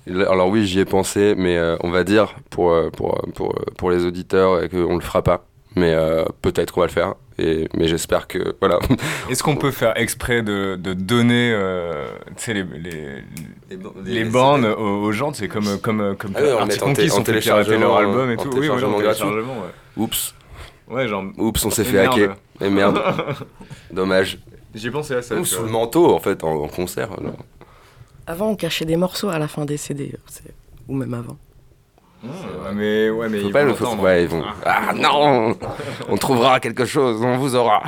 Alors 0.08 0.48
oui, 0.48 0.66
j'y 0.66 0.80
ai 0.80 0.84
pensé, 0.84 1.34
mais 1.36 1.56
euh, 1.56 1.76
on 1.80 1.90
va 1.90 2.02
dire 2.02 2.34
pour, 2.50 2.72
euh, 2.72 2.90
pour, 2.90 3.20
pour, 3.34 3.54
pour 3.78 3.90
les 3.90 4.04
auditeurs 4.04 4.68
qu'on 4.68 4.94
ne 4.94 4.94
le 4.94 5.00
fera 5.00 5.22
pas. 5.22 5.44
Mais 5.76 5.92
euh, 5.94 6.24
peut-être 6.42 6.72
qu'on 6.72 6.80
va 6.80 6.86
le 6.86 6.92
faire 6.92 7.14
mais 7.38 7.88
j'espère 7.88 8.26
que 8.28 8.54
voilà. 8.60 8.78
Est-ce 9.30 9.42
qu'on 9.42 9.56
peut 9.56 9.70
faire 9.70 9.96
exprès 9.96 10.42
de, 10.42 10.76
de 10.76 10.92
donner 10.94 11.52
euh, 11.52 12.06
les, 12.48 12.62
les, 12.64 13.24
les, 14.04 14.24
bandes 14.24 14.64
aux, 14.64 15.12
gens 15.12 15.32
C'est 15.32 15.48
comme 15.48 15.78
comme 15.80 16.16
comme 16.16 16.36
ah 16.36 16.66
Monkeys 16.84 17.12
ont 17.12 17.22
téléchargé 17.22 17.78
leur 17.78 17.96
album 17.96 18.30
et 18.30 18.36
tout. 18.36 18.50
Oui, 18.52 18.68
ouais, 18.68 18.80
téléchargement. 18.80 19.54
Ouais. 19.54 19.72
Oups. 19.96 20.34
Ouais, 20.88 21.08
genre. 21.08 21.24
Oups, 21.38 21.64
on 21.64 21.70
s'est 21.70 21.84
fait 21.84 22.00
hacker. 22.00 22.36
Et 22.60 22.68
merde. 22.68 23.00
Dommage. 23.90 24.38
J'ai 24.74 24.90
pensé 24.90 25.14
à 25.14 25.22
ça. 25.22 25.36
Ou 25.36 25.44
sous 25.44 25.62
le 25.62 25.70
manteau 25.70 26.14
en 26.14 26.18
fait 26.18 26.44
en, 26.44 26.66
concert. 26.68 27.10
Avant, 28.26 28.50
on 28.50 28.56
cachait 28.56 28.84
des 28.84 28.96
morceaux 28.96 29.28
à 29.28 29.38
la 29.38 29.48
fin 29.48 29.64
des 29.64 29.76
CD, 29.76 30.14
ou 30.88 30.94
même 30.94 31.12
avant. 31.14 31.36
Ah, 32.24 32.70
mais 32.74 33.10
ouais, 33.10 33.28
mais 33.28 33.40
ils, 33.40 33.52
vont 33.52 34.00
ouais, 34.00 34.22
ils 34.22 34.28
vont. 34.28 34.44
Ah 34.64 34.92
non 34.94 35.56
On 36.08 36.16
trouvera 36.16 36.60
quelque 36.60 36.84
chose, 36.84 37.20
on 37.22 37.36
vous 37.36 37.56
aura. 37.56 37.82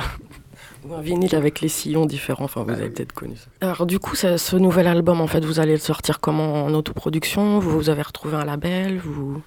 Ou 0.87 0.93
un 0.93 1.01
vinyle 1.01 1.35
avec 1.35 1.61
les 1.61 1.69
sillons 1.69 2.05
différents, 2.05 2.45
enfin 2.45 2.63
vous 2.63 2.71
avez 2.71 2.89
peut-être 2.89 3.13
connu 3.13 3.35
ça. 3.37 3.47
Alors 3.61 3.85
du 3.85 3.97
coup, 3.97 4.15
ce 4.15 4.55
nouvel 4.55 4.87
album, 4.87 5.21
en 5.21 5.27
fait, 5.27 5.43
vous 5.43 5.59
allez 5.59 5.73
le 5.73 5.79
sortir 5.79 6.19
comment? 6.19 6.65
En 6.65 6.73
autoproduction? 6.73 7.59
Vous 7.59 7.89
avez 7.89 8.01
retrouvé 8.01 8.35
un 8.35 8.45
label? 8.45 8.99
Vous... 8.99 9.41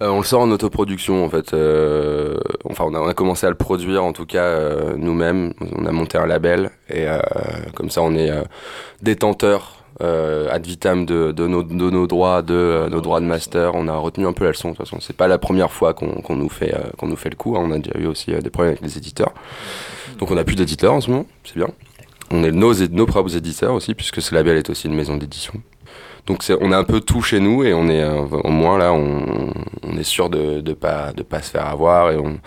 Euh, 0.00 0.10
on 0.10 0.18
le 0.18 0.24
sort 0.24 0.42
en 0.42 0.50
autoproduction 0.50 1.24
en 1.24 1.28
fait. 1.28 1.52
Euh, 1.54 2.38
enfin, 2.64 2.84
on 2.86 2.94
a, 2.94 3.00
on 3.00 3.08
a, 3.08 3.14
commencé 3.14 3.46
à 3.46 3.50
le 3.50 3.56
produire 3.56 4.04
en 4.04 4.12
tout 4.12 4.26
cas 4.26 4.44
euh, 4.44 4.94
nous-mêmes. 4.96 5.54
On 5.76 5.86
a 5.86 5.90
monté 5.92 6.18
un 6.18 6.26
label 6.26 6.70
et 6.88 7.06
comme 7.74 7.90
ça, 7.90 8.02
on 8.02 8.14
est 8.14 8.30
détenteur 9.02 9.77
euh, 10.00 10.48
ad 10.50 10.66
vitam 10.66 11.04
de, 11.06 11.32
de, 11.32 11.46
nos, 11.46 11.62
de, 11.62 11.90
nos, 11.90 12.06
droits, 12.06 12.42
de 12.42 12.54
euh, 12.54 12.88
nos 12.88 13.00
droits 13.00 13.20
de 13.20 13.26
master. 13.26 13.74
On 13.74 13.88
a 13.88 13.96
retenu 13.96 14.26
un 14.26 14.32
peu 14.32 14.44
la 14.44 14.50
leçon 14.50 14.70
de 14.70 14.76
toute 14.76 14.86
façon. 14.86 14.98
C'est 15.00 15.16
pas 15.16 15.28
la 15.28 15.38
première 15.38 15.72
fois 15.72 15.94
qu'on 15.94 16.36
nous 16.36 16.48
fait 16.48 16.74
euh, 16.74 16.90
qu'on 16.96 17.08
nous 17.08 17.16
fait 17.16 17.30
le 17.30 17.36
coup. 17.36 17.56
Hein. 17.56 17.62
On 17.64 17.72
a 17.72 17.78
déjà 17.78 17.98
eu 17.98 18.06
aussi 18.06 18.32
des 18.32 18.50
problèmes 18.50 18.72
avec 18.72 18.82
les 18.82 18.96
éditeurs. 18.96 19.32
Donc 20.18 20.30
on 20.30 20.36
a 20.36 20.44
plus 20.44 20.56
d'éditeurs 20.56 20.94
en 20.94 21.00
ce 21.00 21.10
moment, 21.10 21.26
c'est 21.44 21.56
bien. 21.56 21.68
On 22.30 22.44
est 22.44 22.52
nos, 22.52 22.74
nos 22.74 23.06
propres 23.06 23.36
éditeurs 23.36 23.72
aussi, 23.72 23.94
puisque 23.94 24.20
ce 24.20 24.34
label 24.34 24.56
est 24.56 24.68
aussi 24.68 24.86
une 24.86 24.94
maison 24.94 25.16
d'édition. 25.16 25.54
Donc 26.28 26.44
on 26.60 26.72
a 26.72 26.76
un 26.76 26.84
peu 26.84 27.00
tout 27.00 27.22
chez 27.22 27.40
nous 27.40 27.64
et 27.64 27.72
on 27.72 27.88
est 27.88 28.04
au 28.04 28.50
moins 28.50 28.76
là, 28.76 28.92
on, 28.92 29.50
on 29.82 29.96
est 29.96 30.04
sûr 30.04 30.28
de 30.28 30.60
ne 30.60 30.72
pas, 30.74 31.12
de 31.12 31.22
pas 31.22 31.40
se 31.40 31.50
faire 31.50 31.66
avoir 31.66 32.12
et 32.12 32.18
on, 32.18 32.38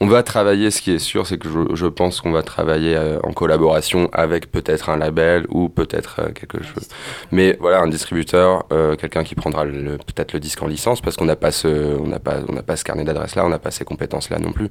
on 0.00 0.06
va 0.06 0.22
travailler, 0.22 0.70
ce 0.70 0.80
qui 0.82 0.92
est 0.92 0.98
sûr, 0.98 1.26
c'est 1.26 1.38
que 1.38 1.48
je, 1.48 1.74
je 1.74 1.86
pense 1.86 2.20
qu'on 2.20 2.32
va 2.32 2.42
travailler 2.42 2.96
euh, 2.96 3.18
en 3.22 3.32
collaboration 3.32 4.08
avec 4.12 4.50
peut-être 4.50 4.88
un 4.90 4.96
label 4.96 5.46
ou 5.50 5.68
peut-être 5.68 6.20
euh, 6.20 6.32
quelque 6.32 6.62
chose. 6.62 6.88
Mais 7.30 7.56
voilà, 7.60 7.80
un 7.80 7.88
distributeur, 7.88 8.64
euh, 8.72 8.96
quelqu'un 8.96 9.22
qui 9.22 9.34
prendra 9.34 9.64
peut-être 9.64 10.32
le 10.32 10.40
disque 10.40 10.62
en 10.62 10.66
licence 10.66 11.00
parce 11.00 11.16
qu'on 11.16 11.24
n'a 11.24 11.36
pas 11.36 11.50
ce, 11.50 11.98
on 11.98 12.06
n'a 12.06 12.18
pas, 12.18 12.36
on 12.48 12.52
n'a 12.52 12.62
pas 12.62 12.76
ce 12.76 12.84
carnet 12.84 13.04
d'adresse 13.04 13.36
là, 13.36 13.44
on 13.44 13.50
n'a 13.50 13.58
pas 13.58 13.70
ces 13.70 13.84
compétences 13.84 14.30
là 14.30 14.38
non 14.38 14.52
plus. 14.52 14.68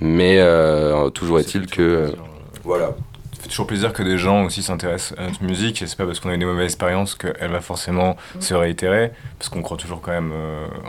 Mais 0.00 0.40
toujours 1.14 1.38
est-il 1.38 1.66
que, 1.66 2.12
voilà 2.62 2.94
fait 3.46 3.50
toujours 3.50 3.66
plaisir 3.66 3.92
que 3.92 4.02
des 4.02 4.18
gens 4.18 4.44
aussi 4.44 4.62
s'intéressent 4.62 5.18
à 5.18 5.26
notre 5.26 5.42
musique 5.42 5.82
et 5.82 5.86
c'est 5.86 5.96
pas 5.96 6.06
parce 6.06 6.20
qu'on 6.20 6.30
a 6.30 6.34
eu 6.34 6.38
des 6.38 6.44
mauvaises 6.44 6.66
expériences 6.66 7.14
qu'elle 7.14 7.50
va 7.50 7.60
forcément 7.60 8.16
mm. 8.36 8.40
se 8.40 8.54
réitérer 8.54 9.12
parce 9.38 9.48
qu'on 9.48 9.62
croit 9.62 9.76
toujours 9.76 10.00
quand 10.00 10.12
même 10.12 10.32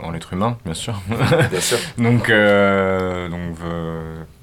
en 0.02 0.10
l'être 0.10 0.32
humain 0.32 0.58
bien 0.64 0.74
sûr 0.74 1.00
bien 1.50 1.60
sûr 1.60 1.78
donc 1.98 2.30
donc 2.30 3.58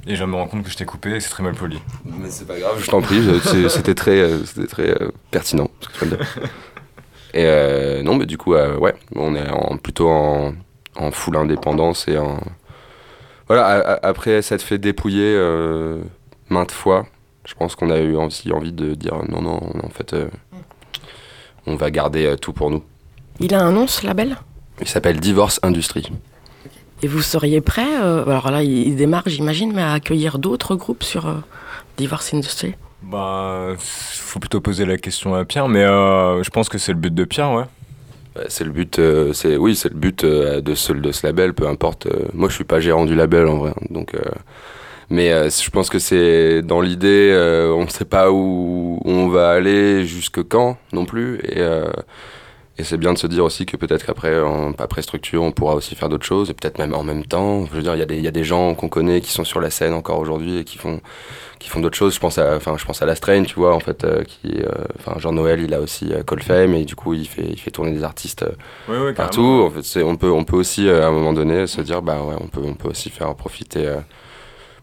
et 0.08 0.16
je 0.16 0.24
me 0.24 0.36
rends 0.36 0.48
compte 0.48 0.64
que 0.64 0.70
je 0.70 0.78
t'ai 0.78 0.86
coupé 0.86 1.16
et 1.16 1.20
c'est 1.20 1.30
très 1.30 1.44
mal 1.44 1.56
poli. 1.56 1.82
Mais 2.06 2.30
c'est 2.30 2.46
pas 2.46 2.60
grave, 2.60 2.80
je 2.80 2.90
t'en 2.90 3.02
prie, 3.02 3.22
c'était 3.70 3.96
très, 3.96 4.20
euh, 4.20 4.44
c'était 4.46 4.68
très 4.68 4.90
euh, 4.90 5.12
pertinent. 5.32 5.70
Et 7.34 7.44
euh, 7.46 8.02
non, 8.02 8.16
mais 8.16 8.26
du 8.26 8.38
coup, 8.38 8.54
ouais, 8.54 8.96
on 9.14 9.36
est 9.36 9.50
en, 9.50 9.76
plutôt 9.76 10.10
en, 10.10 10.54
en 10.96 11.12
full 11.12 11.36
indépendance 11.36 12.08
et 12.08 12.18
en. 12.18 12.40
Voilà, 13.48 14.00
après 14.04 14.42
ça 14.42 14.58
te 14.58 14.64
fait 14.64 14.78
dépouiller 14.78 15.38
maintes 16.50 16.72
fois. 16.72 17.06
Je 17.46 17.54
pense 17.54 17.76
qu'on 17.76 17.90
a 17.90 18.00
eu 18.00 18.16
aussi 18.16 18.52
envie 18.52 18.74
de 18.74 18.96
dire 18.96 19.16
non, 19.30 19.42
non, 19.42 19.60
en 19.84 19.90
fait, 19.90 20.16
on 21.68 21.76
va 21.76 21.92
garder 21.92 22.36
tout 22.42 22.54
pour 22.54 22.72
nous. 22.72 22.84
Il 23.40 23.54
a 23.54 23.62
un 23.62 23.72
nom 23.72 23.88
ce 23.88 24.06
label? 24.06 24.38
Il 24.82 24.88
s'appelle 24.88 25.20
Divorce 25.20 25.60
Industrie. 25.64 26.12
Et 27.04 27.08
vous 27.08 27.22
seriez 27.22 27.62
prêt, 27.62 28.02
euh, 28.02 28.24
alors 28.26 28.52
là 28.52 28.64
il 28.64 28.96
démarre 28.96 29.24
j'imagine, 29.26 29.74
mais 29.74 29.82
à 29.82 29.94
accueillir 29.94 30.40
d'autres 30.40 30.76
groupes 30.76 31.04
sur 31.04 31.28
euh, 31.28 31.36
Divorce 31.98 32.34
Industry 32.34 32.74
Bah, 33.04 33.74
faut 33.78 34.40
plutôt 34.40 34.62
poser 34.62 34.86
la 34.86 34.98
question 34.98 35.36
à 35.36 35.44
Pierre, 35.44 35.68
mais 35.68 35.84
euh, 35.84 36.42
je 36.42 36.50
pense 36.50 36.70
que 36.70 36.78
c'est 36.78 36.94
le 36.94 36.98
but 36.98 37.14
de 37.14 37.26
Pierre, 37.26 37.52
ouais. 37.52 37.66
C'est 38.50 38.66
le 38.66 38.72
but, 38.72 39.00
c'est 39.34 39.56
oui, 39.56 39.78
c'est 39.78 39.88
le 39.88 39.96
but 39.96 40.26
de 40.26 40.76
ce 40.76 40.92
de 40.92 41.12
ce 41.14 41.26
label, 41.26 41.54
peu 41.54 41.70
importe. 41.70 42.10
moi, 42.34 42.50
je 42.50 42.56
suis 42.56 42.66
pas 42.66 42.82
gérant 42.82 43.06
du 43.06 43.16
label 43.16 43.48
en 43.48 43.60
vrai, 43.60 43.74
donc. 43.92 44.14
Mais 45.10 45.50
je 45.50 45.70
pense 45.70 45.90
que 45.90 46.00
c'est 46.00 46.62
dans 46.62 46.82
l'idée, 46.82 47.32
on 47.76 47.84
ne 47.84 47.90
sait 47.90 48.06
pas 48.06 48.32
où, 48.32 49.00
où, 49.04 49.10
on 49.12 49.30
va 49.30 49.52
aller, 49.52 50.06
jusque 50.06 50.44
quand 50.44 50.78
non 50.94 51.06
plus, 51.06 51.40
et 51.44 51.62
et 52.78 52.84
c'est 52.84 52.98
bien 52.98 53.14
de 53.14 53.18
se 53.18 53.28
dire 53.28 53.46
aussi 53.46 53.66
que 53.66 53.78
peut-être 53.78 54.06
qu'après, 54.06 54.36
après 54.80 55.02
structure, 55.02 55.42
on 55.44 55.54
pourra 55.54 55.76
aussi 55.76 55.96
faire 55.96 56.10
d'autres 56.10 56.26
choses, 56.26 56.50
et 56.50 56.54
peut-être 56.54 56.78
même 56.78 56.94
en 56.94 57.04
même 57.04 57.26
temps. 57.26 57.66
Je 57.68 57.72
veux 57.72 57.82
dire, 57.82 57.96
il 57.96 58.00
y, 58.00 58.02
a 58.02 58.06
des, 58.06 58.20
y 58.20 58.28
a 58.28 58.32
des 58.32 58.44
gens 58.44 58.76
qu'on 58.76 58.90
connaît 58.90 59.22
qui 59.22 59.32
sont 59.32 59.46
sur 59.46 59.62
la 59.62 59.70
scène 59.70 59.94
encore 59.94 60.20
aujourd'hui 60.20 60.58
et 60.58 60.64
qui 60.66 60.78
font, 60.78 61.00
qui 61.58 61.70
font 61.70 61.80
d'autres 61.80 61.96
choses. 61.96 62.14
Je 62.16 62.20
pense 62.20 62.38
à, 62.38 62.58
enfin, 62.58 62.76
je 62.78 62.84
pense 62.84 63.02
à 63.02 63.06
La 63.06 63.16
Strain, 63.16 63.44
tu 63.44 63.56
vois, 63.56 63.74
en 63.74 63.80
fait, 63.80 64.04
euh, 64.04 64.24
qui, 64.24 64.60
euh, 64.60 64.70
enfin, 65.00 65.18
Jean-Noël, 65.20 65.62
il 65.62 65.74
a 65.74 65.80
aussi 65.80 66.12
euh, 66.12 66.24
Colfame, 66.24 66.74
et 66.74 66.84
du 66.84 66.98
coup, 66.98 67.14
il 67.14 67.30
fait, 67.30 67.48
il 67.48 67.58
fait 67.58 67.72
tourner 67.72 67.92
des 67.92 68.04
artistes 68.04 68.46
partout. 69.16 69.64
En 69.66 69.70
fait, 69.70 70.04
on 70.04 70.18
peut, 70.18 70.32
on 70.32 70.44
peut 70.44 70.58
aussi, 70.58 70.90
à 70.90 71.08
un 71.08 71.12
moment 71.12 71.32
donné, 71.32 71.68
se 71.68 71.80
dire, 71.80 72.02
bah 72.02 72.22
ouais, 72.24 72.36
on 72.42 72.48
peut, 72.48 72.62
on 72.62 72.74
peut 72.74 72.90
aussi 72.90 73.10
faire 73.10 73.34
profiter 73.36 73.90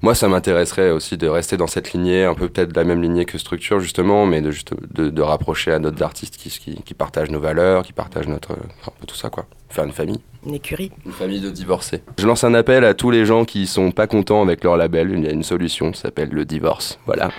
moi, 0.03 0.17
ça 0.17 0.29
m'intéresserait 0.29 0.91
aussi 0.91 1.17
de 1.17 1.29
rester 1.29 1.57
dans 1.57 1.69
cette 1.69 1.93
lignée, 1.93 2.25
un 2.25 2.35
peu 2.35 2.49
peut-être 2.49 2.77
la 2.77 2.83
même 2.83 3.01
lignée 3.01 3.25
que 3.25 3.39
structure, 3.39 3.79
justement, 3.79 4.27
mais 4.27 4.41
de, 4.41 4.51
juste, 4.51 4.75
de, 4.93 5.23
rapprocher 5.23 5.71
à 5.71 5.79
d'autres 5.79 6.03
artistes 6.03 6.37
qui, 6.37 6.51
qui, 6.83 6.95
partagent 6.95 7.31
nos 7.31 7.39
valeurs, 7.39 7.85
qui 7.85 7.93
partagent 7.93 8.27
notre. 8.27 8.53
Enfin, 8.81 8.93
tout 9.07 9.15
ça, 9.15 9.31
quoi. 9.31 9.47
Faire 9.69 9.85
une 9.85 9.93
famille. 9.93 10.21
Une 10.45 10.55
écurie. 10.55 10.91
Une 11.07 11.13
famille 11.13 11.41
de 11.41 11.51
divorcés. 11.51 12.03
Je 12.19 12.27
lance 12.27 12.43
un 12.43 12.53
appel 12.53 12.85
à 12.85 12.95
tous 12.95 13.13
les 13.13 13.25
gens 13.25 13.45
qui 13.45 13.69
sont 13.69 13.93
pas 13.93 14.09
contents 14.09 14.43
avec 14.43 14.65
leur 14.65 14.77
label. 14.77 15.13
Il 15.17 15.25
y 15.25 15.29
a 15.29 15.33
une 15.33 15.45
solution, 15.45 15.95
ça 15.95 16.03
s'appelle 16.03 16.31
le 16.31 16.45
divorce. 16.45 16.99
Voilà. 17.07 17.31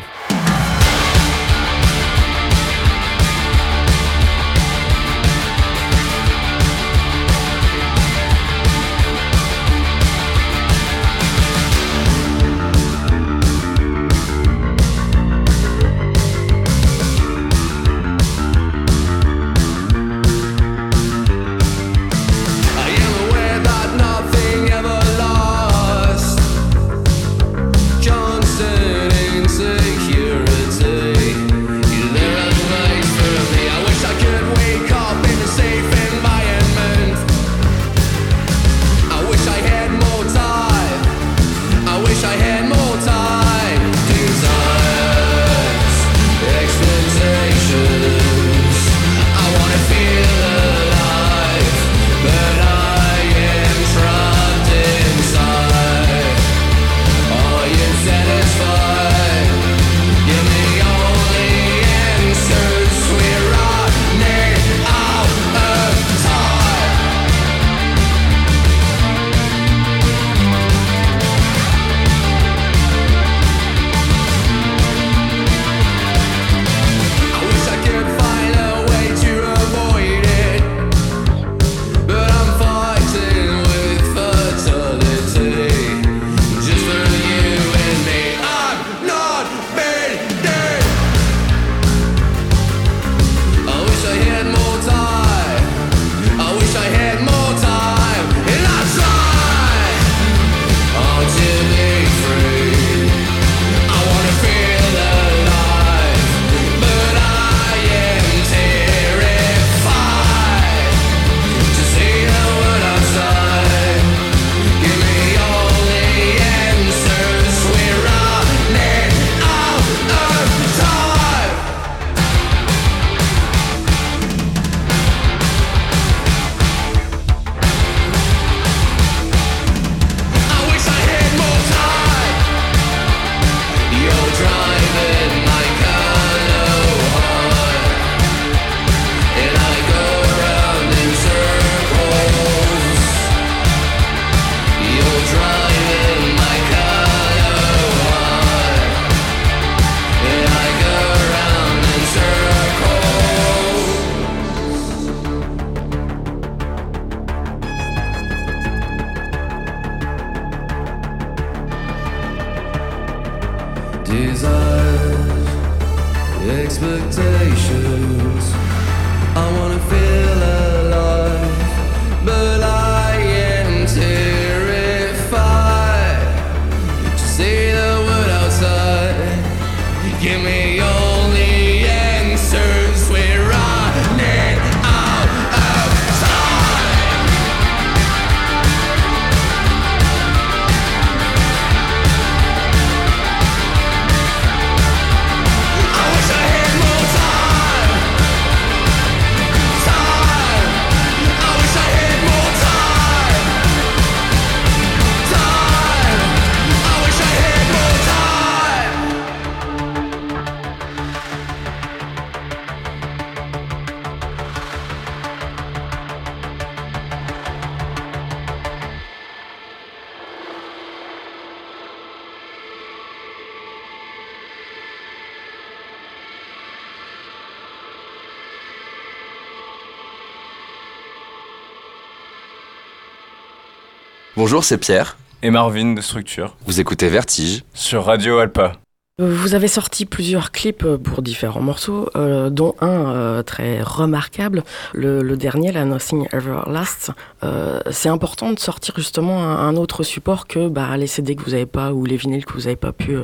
Bonjour, 234.46 234.66
c'est 234.66 234.78
Pierre. 234.78 235.16
Et 235.42 235.52
Marvin 235.52 235.94
de 235.94 236.02
Structure 236.02 236.58
Vous 236.66 236.82
écoutez 236.82 237.08
Vertige. 237.08 237.64
sur 237.74 238.04
Radio 238.04 238.40
Alpa. 238.40 238.74
Vous 239.18 239.56
avez 239.56 239.70
sorti 239.70 240.06
plusieurs 240.06 240.52
clips 240.52 240.84
euh, 240.84 240.98
pour 240.98 241.22
différents 241.22 241.62
morceaux, 241.62 242.10
euh, 242.18 242.50
dont 242.50 242.76
un 242.82 243.16
euh, 243.16 243.42
très 243.44 243.82
remarquable, 243.82 244.66
le, 244.94 245.22
le 245.22 245.38
dernier, 245.38 245.72
la 245.72 245.86
Nothing 245.86 246.28
Ever 246.34 246.60
Lasts. 246.68 247.12
Euh, 247.46 247.80
c'est 247.90 248.10
important 248.10 248.52
de 248.52 248.60
sortir 248.60 248.96
justement 248.98 249.42
un, 249.42 249.66
un 249.66 249.78
autre 249.78 250.04
support 250.04 250.46
que 250.46 250.68
bah, 250.68 250.98
les 250.98 251.08
CD 251.08 251.38
que 251.38 251.44
vous 251.44 251.52
n'avez 251.52 251.66
pas 251.66 251.94
ou 251.94 252.04
les 252.04 252.18
vinyles 252.18 252.44
que 252.44 252.52
vous 252.52 252.64
n'avez 252.64 252.76
pas 252.76 252.92
pu 252.92 253.16
euh, 253.16 253.24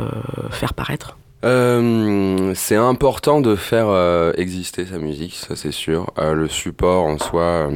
euh, 0.00 0.08
faire 0.50 0.74
paraître. 0.74 1.16
Euh, 1.44 2.52
c'est 2.56 2.74
important 2.74 3.40
de 3.40 3.54
faire 3.54 3.86
euh, 3.90 4.32
exister 4.36 4.86
sa 4.86 4.98
musique, 4.98 5.36
ça 5.36 5.54
c'est 5.54 5.70
sûr. 5.70 6.10
Euh, 6.18 6.34
le 6.34 6.48
support 6.48 7.04
en 7.04 7.18
soi, 7.18 7.68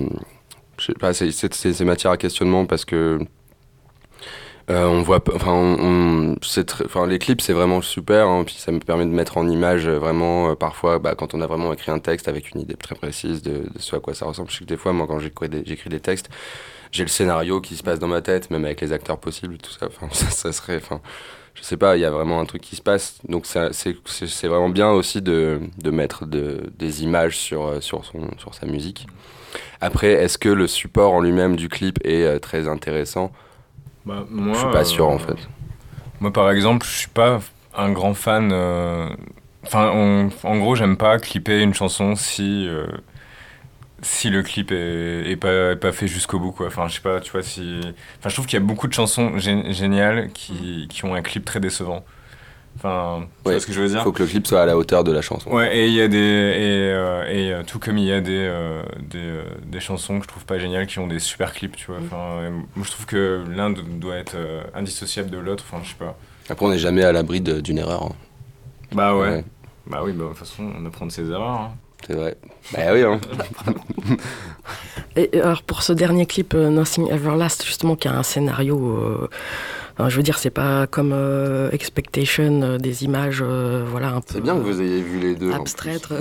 c'est- 1.13 1.31
c'est 1.33 1.55
c'est- 1.55 1.73
c'est 1.73 1.85
matière 1.85 2.13
à 2.13 2.17
questionnement 2.17 2.67
parce 2.67 2.85
que 2.85 3.19
euh, 4.69 4.85
on 4.87 5.03
voit, 5.03 5.23
enfin, 5.33 7.07
les 7.07 7.19
clips 7.21 7.41
c'est 7.41 7.53
vraiment 7.53 7.81
super, 7.83 8.27
hein, 8.27 8.43
puis 8.45 8.57
ça 8.57 8.73
me 8.73 8.81
permet 8.81 9.05
de 9.05 9.11
mettre 9.11 9.37
en 9.39 9.49
image 9.49 9.87
euh, 9.87 9.99
vraiment 9.99 10.51
euh, 10.51 10.55
parfois, 10.57 10.99
bah, 10.99 11.15
quand 11.17 11.35
on 11.35 11.41
a 11.41 11.47
vraiment 11.47 11.73
écrit 11.73 11.93
un 11.93 12.01
texte 12.01 12.27
avec 12.27 12.51
une 12.51 12.61
idée 12.63 12.75
très 12.75 12.97
précise 12.97 13.43
de, 13.43 13.63
ce 13.79 13.95
à 13.95 14.01
quoi 14.01 14.13
ça 14.15 14.27
ressemble. 14.27 14.51
Je 14.51 14.57
sais 14.57 14.65
que 14.65 14.69
des 14.69 14.77
fois, 14.77 14.93
moi, 14.93 15.07
quand 15.07 15.21
j'écris 15.21 15.49
des, 15.49 16.01
textes, 16.01 16.29
j'ai 16.91 17.05
le 17.05 17.09
scénario 17.09 17.61
qui 17.61 17.77
se 17.77 17.83
passe 17.85 18.01
dans 18.01 18.09
ma 18.09 18.23
tête, 18.23 18.51
même 18.51 18.65
avec 18.65 18.81
les 18.81 18.93
acteurs 18.93 19.19
possibles, 19.19 19.57
tout 19.59 19.71
ça. 19.71 19.87
Enfin, 19.87 20.09
ça, 20.13 20.31
ça 20.31 20.53
serait, 20.53 20.77
enfin, 20.79 21.01
je 21.55 21.63
sais 21.63 21.77
pas, 21.77 21.97
il 21.97 22.01
y 22.01 22.05
a 22.05 22.11
vraiment 22.11 22.41
un 22.41 22.45
truc 22.45 22.63
qui 22.63 22.75
se 22.77 22.83
passe. 22.83 23.19
Donc 23.29 23.47
c'est 23.47 24.49
vraiment 24.49 24.69
bien 24.69 24.91
aussi 24.91 25.23
de, 25.23 25.61
mettre 25.85 26.27
de, 26.27 26.73
des 26.77 27.05
images 27.05 27.37
sur, 27.37 27.67
euh, 27.67 27.81
sa 27.81 28.67
musique. 28.67 29.07
Après, 29.81 30.13
est-ce 30.13 30.39
que 30.39 30.49
le 30.49 30.67
support 30.67 31.13
en 31.13 31.21
lui-même 31.21 31.57
du 31.57 31.69
clip 31.69 31.99
est 32.05 32.23
euh, 32.25 32.39
très 32.39 32.69
intéressant? 32.69 33.33
Bah, 34.05 34.25
moi, 34.31 34.55
Je 34.55 34.59
suis 34.59 34.69
pas 34.69 34.85
sûr 34.85 35.07
euh, 35.07 35.15
en 35.15 35.19
fait. 35.19 35.49
Moi, 36.21 36.33
par 36.33 36.51
exemple, 36.51 36.87
je 36.87 36.93
suis 36.93 37.09
pas 37.09 37.41
un 37.77 37.93
grand 37.93 38.15
fan. 38.15 38.51
euh, 38.53 39.09
Enfin, 39.67 39.91
on- 39.95 40.31
en 40.45 40.59
gros, 40.59 40.77
j'aime 40.77 40.97
pas 40.97 41.19
clipper 41.19 41.61
une 41.63 41.75
chanson 41.75 42.15
si 42.15 42.69
euh, 42.69 42.87
si 44.03 44.29
le 44.31 44.43
clip 44.43 44.73
est, 44.73 45.31
est 45.31 45.37
pas, 45.37 45.73
est 45.73 45.77
pas 45.77 45.93
fait 45.93 46.07
jusqu'au 46.09 46.39
bout, 46.39 46.53
quoi. 46.53 46.67
Enfin, 46.67 46.87
je 46.89 46.95
sais 46.97 47.01
pas, 47.01 47.21
tu 47.21 47.33
vois 47.33 47.43
si. 47.43 47.81
Enfin, 48.19 48.29
je 48.29 48.35
trouve 48.35 48.47
qu'il 48.47 48.59
y 48.59 48.63
a 48.63 48.65
beaucoup 48.65 48.89
de 48.89 48.93
chansons 48.93 49.37
gé- 49.37 49.73
géniales 49.73 50.31
qui, 50.33 50.87
qui 50.91 51.05
ont 51.05 51.15
un 51.15 51.23
clip 51.23 51.45
très 51.45 51.61
décevant. 51.61 52.05
Enfin, 52.77 53.21
tu 53.43 53.49
Ouais, 53.49 53.55
vois 53.55 53.61
ce 53.61 53.67
que 53.67 53.73
je 53.73 53.81
veux 53.81 53.87
Il 53.87 53.91
dire 53.93 54.03
faut 54.03 54.13
que 54.13 54.23
le 54.23 54.29
clip 54.29 54.47
soit 54.47 54.61
à 54.63 54.67
la 54.67 54.77
hauteur 54.77 55.03
de 55.03 55.11
la 55.13 55.23
chanson. 55.23 55.51
Ouais, 55.51 55.77
et 55.77 55.87
il 55.87 55.95
y 55.95 56.01
a 56.03 56.09
des 56.09 56.17
et, 56.19 56.93
euh, 56.93 57.25
et 57.27 57.53
euh, 57.53 57.63
tout 57.67 57.79
comme 57.79 57.97
il 57.99 58.05
y 58.05 58.13
a 58.13 58.21
des 58.21 58.37
euh, 58.37 58.83
des, 59.01 59.19
euh, 59.19 59.43
des 59.65 59.81
chansons 59.81 60.19
que 60.19 60.25
je 60.25 60.29
trouve 60.29 60.45
pas 60.45 60.59
géniales 60.59 60.87
qui 60.87 60.99
ont 60.99 61.07
des 61.07 61.19
super 61.19 61.53
clips, 61.55 61.75
tu 61.77 61.87
vois. 61.87 61.97
Enfin, 62.05 62.41
euh, 62.43 62.51
moi 62.51 62.85
je 62.85 62.91
trouve 62.91 63.07
que 63.07 63.43
l'un 63.55 63.71
do- 63.71 63.83
doit 63.83 64.17
être 64.17 64.35
euh, 64.37 64.63
indissociable 64.75 65.31
de 65.31 65.39
l'autre. 65.39 65.65
Enfin, 65.71 65.83
je 65.83 65.89
sais 65.91 65.95
pas. 65.99 66.17
Après, 66.51 66.67
on 66.67 66.71
n'est 66.71 66.79
jamais 66.79 67.03
à 67.03 67.13
l'abri 67.13 67.41
d'une 67.41 67.79
erreur. 67.79 68.03
hein. 68.05 68.13
Bah 68.93 69.17
ouais. 69.17 69.29
Ouais. 69.29 69.45
Bah 69.87 70.01
oui, 70.05 70.13
bah 70.13 70.25
de 70.25 70.29
toute 70.31 70.39
façon, 70.39 70.71
on 70.79 70.85
apprend 70.87 71.07
de 71.07 71.13
ses 71.13 71.31
erreurs. 71.31 71.49
hein. 71.61 71.71
C'est 72.07 72.15
vrai. 72.15 72.37
Bah 72.73 72.81
oui, 72.93 73.03
hein. 73.03 73.21
Et 75.17 75.41
alors 75.41 75.63
pour 75.63 75.83
ce 75.83 75.93
dernier 75.93 76.27
clip 76.27 76.53
euh, 76.55 76.69
Nothing 76.69 77.09
Ever 77.11 77.37
Lasts, 77.37 77.65
justement, 77.65 77.97
qui 77.97 78.07
a 78.09 78.13
un 78.17 78.23
scénario, 78.23 78.79
euh, 78.79 79.29
enfin, 79.29 79.33
je 79.99 80.17
veux 80.17 80.23
dire, 80.23 80.39
c'est 80.39 80.51
pas 80.51 80.87
comme 80.87 81.13
euh, 81.15 81.71
Expectation, 81.71 82.61
euh, 82.63 82.79
des 82.79 83.05
images, 83.05 83.43
euh, 83.43 83.85
voilà, 83.91 84.09
un 84.09 84.21
peu 84.21 84.35
C'est 84.35 84.41
bien 84.41 84.55
que 84.55 84.61
vous 84.61 84.81
ayez 84.81 85.01
vu 85.03 85.19
les 85.19 85.35
deux. 85.35 85.53
abstraites. 85.53 86.09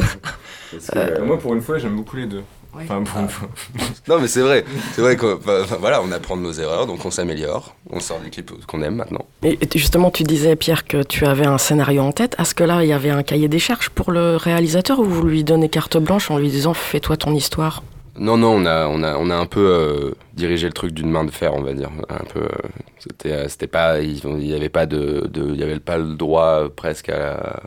Euh, 0.96 1.24
moi, 1.24 1.40
pour 1.40 1.54
une 1.54 1.62
fois, 1.62 1.78
j'aime 1.78 1.96
beaucoup 1.96 2.18
les 2.18 2.26
deux. 2.26 2.44
Ouais. 2.76 2.84
Enfin, 2.84 3.02
pour 3.04 3.22
une 3.22 3.30
fois. 3.30 3.48
Non, 4.10 4.20
mais 4.20 4.28
c'est 4.28 4.42
vrai. 4.42 4.66
C'est 4.94 5.00
vrai 5.02 5.16
qu'on 5.16 5.36
enfin, 5.36 5.78
voilà, 5.80 6.02
on 6.02 6.12
apprend 6.12 6.36
de 6.36 6.42
nos 6.42 6.52
erreurs, 6.52 6.86
donc 6.86 7.06
on 7.06 7.12
s'améliore. 7.12 7.76
On 7.90 8.02
sort 8.02 8.20
des 8.20 8.30
clips 8.30 8.52
qu'on 8.66 8.82
aime 8.82 8.96
maintenant. 8.96 9.26
Et 9.44 9.58
justement, 9.76 10.12
tu 10.12 10.24
disais, 10.24 10.58
Pierre, 10.58 10.86
que 10.86 11.04
tu 11.04 11.26
avais 11.26 11.46
un 11.46 11.58
scénario 11.58 12.02
en 12.02 12.12
tête. 12.12 12.36
Est-ce 12.40 12.54
que 12.56 12.66
là, 12.66 12.84
il 12.84 12.90
y 12.90 12.94
avait 12.94 13.12
un 13.12 13.24
cahier 13.24 13.48
des 13.48 13.60
charges 13.60 13.90
pour 13.90 14.12
le 14.12 14.36
réalisateur 14.36 15.00
ou 15.00 15.06
vous 15.06 15.24
lui 15.26 15.46
donnez 15.46 15.70
carte 15.70 15.98
blanche 15.98 16.30
en 16.30 16.38
lui 16.40 16.50
disant 16.50 16.74
fais-toi 16.74 17.16
ton 17.16 17.34
histoire? 17.34 17.84
Non, 18.18 18.38
non, 18.38 18.52
on 18.62 18.66
a, 18.66 18.88
on 18.88 19.04
a, 19.04 19.18
on 19.18 19.30
a 19.30 19.36
un 19.36 19.46
peu 19.46 19.60
euh, 19.68 20.12
dirigé 20.34 20.68
le 20.68 20.74
truc 20.74 20.94
d'une 20.94 21.10
main 21.10 21.26
de 21.26 21.32
fer, 21.32 21.54
on 21.54 21.62
va 21.62 21.74
dire. 21.74 21.90
Un 22.10 22.24
peu, 22.34 22.42
euh, 22.44 22.50
c'était, 23.00 23.32
euh, 23.34 23.48
c'était 23.50 23.68
pas, 23.68 24.00
il 24.00 24.22
n'y 24.38 24.54
avait 24.54 24.70
pas 24.70 24.86
de, 24.86 25.28
de- 25.28 25.50
il 25.54 25.60
y 25.60 25.64
avait 25.64 25.80
pas 25.80 25.98
le 25.98 26.14
droit 26.16 26.70
presque 26.74 27.10
à, 27.10 27.60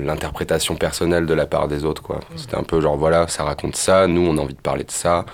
l'interprétation 0.00 0.76
personnelle 0.76 1.26
de 1.26 1.34
la 1.34 1.46
part 1.46 1.66
des 1.66 1.84
autres, 1.84 2.02
quoi. 2.02 2.20
C'était 2.36 2.56
un 2.56 2.62
peu 2.62 2.80
genre 2.80 2.96
voilà, 2.96 3.26
ça 3.28 3.42
raconte 3.44 3.74
ça, 3.76 4.06
nous 4.06 4.20
on 4.26 4.36
a 4.38 4.40
envie 4.42 4.54
de 4.54 4.60
parler 4.60 4.84
de 4.84 4.90
ça. 4.90 5.24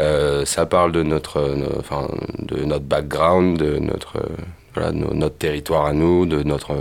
Euh, 0.00 0.44
ça 0.44 0.66
parle 0.66 0.92
de 0.92 1.02
notre, 1.02 1.40
no- 1.54 1.78
enfin, 1.78 2.08
de 2.38 2.64
notre 2.64 2.84
background, 2.84 3.58
de 3.58 3.78
notre, 3.78 4.18
voilà, 4.74 4.92
no- 4.92 5.12
notre 5.14 5.36
territoire 5.36 5.86
à 5.86 5.92
nous, 5.92 6.26
de 6.26 6.42
notre, 6.42 6.72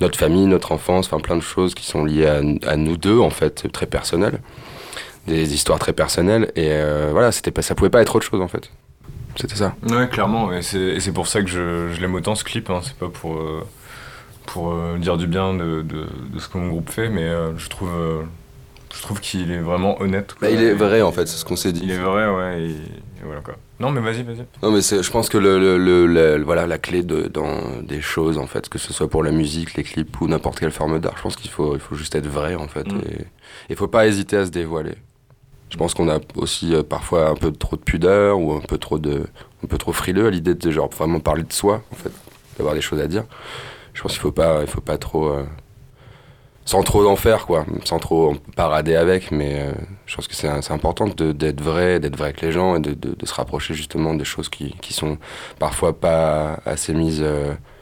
notre 0.00 0.18
famille, 0.18 0.46
notre 0.46 0.72
enfance, 0.72 1.06
enfin 1.06 1.20
plein 1.20 1.36
de 1.36 1.42
choses 1.42 1.74
qui 1.74 1.84
sont 1.86 2.04
liées 2.04 2.26
à, 2.26 2.40
à 2.70 2.76
nous 2.76 2.96
deux 2.96 3.18
en 3.18 3.30
fait, 3.30 3.70
très 3.72 3.86
personnel, 3.86 4.40
des 5.26 5.54
histoires 5.54 5.78
très 5.78 5.92
personnelles 5.92 6.52
et 6.56 6.68
euh, 6.70 7.08
voilà, 7.12 7.32
c'était 7.32 7.50
pas, 7.50 7.62
ça 7.62 7.74
pouvait 7.74 7.90
pas 7.90 8.00
être 8.02 8.14
autre 8.16 8.26
chose 8.26 8.40
en 8.40 8.48
fait. 8.48 8.70
C'était 9.38 9.56
ça. 9.56 9.74
Ouais, 9.90 10.08
clairement. 10.08 10.52
Et 10.52 10.62
c'est 10.62 11.12
pour 11.12 11.26
ça 11.26 11.42
que 11.42 11.48
je, 11.48 11.90
je 11.92 12.00
l'aime 12.00 12.14
autant 12.14 12.34
ce 12.34 12.42
clip. 12.44 12.70
Hein. 12.70 12.80
C'est 12.82 12.94
pas 12.96 13.08
pour, 13.08 13.34
euh, 13.36 13.62
pour 14.46 14.72
euh, 14.72 14.96
dire 14.98 15.16
du 15.18 15.26
bien 15.26 15.52
de, 15.52 15.82
de, 15.82 16.06
de 16.32 16.38
ce 16.38 16.48
que 16.48 16.56
mon 16.56 16.68
groupe 16.68 16.88
fait, 16.90 17.08
mais 17.10 17.24
euh, 17.24 17.54
je 17.58 17.68
trouve, 17.68 17.90
euh, 17.94 18.22
je 18.94 19.02
trouve 19.02 19.20
qu'il 19.20 19.50
est 19.50 19.58
vraiment 19.60 20.00
honnête. 20.00 20.34
quoi. 20.38 20.48
Bah, 20.48 20.54
il 20.54 20.62
est 20.62 20.68
Et- 20.70 20.72
vrai 20.74 21.02
en 21.02 21.12
fait, 21.12 21.26
c'est 21.28 21.36
ce 21.36 21.44
qu'on 21.44 21.56
s'est 21.56 21.72
dit. 21.72 21.80
Il 21.84 21.90
est 21.90 21.98
vrai, 21.98 22.26
ouais. 22.28 22.62
Et, 22.62 22.70
et 22.70 23.24
voilà 23.26 23.42
quoi. 23.42 23.56
Non, 23.78 23.90
mais 23.90 24.00
vas-y, 24.00 24.22
vas-y. 24.22 24.46
Non 24.62 24.70
mais 24.70 24.80
c'est- 24.80 25.02
je 25.02 25.10
pense 25.10 25.28
que 25.28 25.36
le, 25.36 25.58
le- 25.58 25.76
le- 25.76 26.06
le- 26.06 26.42
voilà 26.42 26.66
la 26.66 26.78
clé 26.78 27.02
de, 27.02 27.24
dans 27.28 27.82
des 27.82 28.00
choses 28.00 28.38
en 28.38 28.46
fait, 28.46 28.70
que 28.70 28.78
ce 28.78 28.94
soit 28.94 29.10
pour 29.10 29.22
la 29.22 29.32
musique, 29.32 29.74
les 29.74 29.82
clips 29.82 30.18
ou 30.22 30.28
n'importe 30.28 30.60
quelle 30.60 30.70
forme 30.70 30.98
d'art, 30.98 31.12
je 31.18 31.22
pense 31.22 31.36
qu'il 31.36 31.50
faut, 31.50 31.74
il 31.74 31.80
faut 31.80 31.94
juste 31.94 32.14
être 32.14 32.26
vrai 32.26 32.54
en 32.54 32.68
fait 32.68 32.90
Mm. 32.90 33.00
et 33.10 33.24
il 33.68 33.76
faut 33.76 33.86
pas 33.88 34.06
hésiter 34.06 34.38
à 34.38 34.46
se 34.46 34.50
dévoiler. 34.50 34.94
Je 35.70 35.76
pense 35.76 35.94
qu'on 35.94 36.08
a 36.08 36.18
aussi 36.36 36.74
euh, 36.74 36.82
parfois 36.82 37.28
un 37.30 37.34
peu 37.34 37.50
trop 37.52 37.76
de 37.76 37.82
pudeur 37.82 38.38
ou 38.38 38.52
un 38.54 38.60
peu 38.60 38.78
trop 38.78 38.98
de, 38.98 39.26
un 39.64 39.66
peu 39.66 39.78
trop 39.78 39.92
frileux 39.92 40.26
à 40.26 40.30
l'idée 40.30 40.54
de 40.54 40.70
genre 40.70 40.88
vraiment 40.90 41.20
parler 41.20 41.42
de 41.42 41.52
soi 41.52 41.82
en 41.92 41.96
fait, 41.96 42.12
d'avoir 42.56 42.74
des 42.74 42.80
choses 42.80 43.00
à 43.00 43.06
dire. 43.08 43.24
Je 43.94 44.02
pense 44.02 44.12
qu'il 44.12 44.20
faut 44.20 44.32
pas, 44.32 44.64
faut 44.66 44.80
pas 44.80 44.98
trop, 44.98 45.28
euh, 45.28 45.44
sans 46.64 46.82
trop 46.82 47.06
en 47.08 47.14
faire 47.16 47.46
quoi, 47.46 47.64
sans 47.84 47.98
trop 47.98 48.34
parader 48.56 48.96
avec, 48.96 49.30
mais 49.30 49.60
euh, 49.60 49.72
je 50.06 50.16
pense 50.16 50.26
que 50.26 50.34
c'est 50.34 50.48
important 50.72 51.06
d'être 51.06 51.60
vrai, 51.60 52.00
d'être 52.00 52.16
vrai 52.16 52.28
avec 52.30 52.40
les 52.40 52.50
gens 52.50 52.76
et 52.76 52.80
de, 52.80 52.92
de- 52.94 53.14
de 53.14 53.26
se 53.26 53.34
rapprocher 53.34 53.74
justement 53.74 54.14
des 54.14 54.24
choses 54.24 54.48
qui, 54.48 54.74
qui 54.82 54.92
sont 54.92 55.16
parfois 55.60 55.98
pas 55.98 56.58
assez 56.66 56.92
mises 56.92 57.24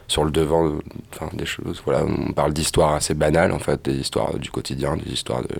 sur 0.07 0.23
le 0.23 0.29
devant, 0.29 0.73
enfin 1.13 1.29
des 1.35 1.47
choses. 1.47 1.81
Voilà, 1.83 2.05
on 2.05 2.31
parle 2.33 2.53
d'histoires 2.53 2.93
assez 2.93 3.15
banales 3.15 3.51
en 3.51 3.59
fait, 3.59 3.83
des 3.85 3.95
histoires 3.95 4.35
du 4.37 4.51
quotidien, 4.51 4.97
des 4.97 5.11
histoires 5.11 5.41
de 5.41 5.55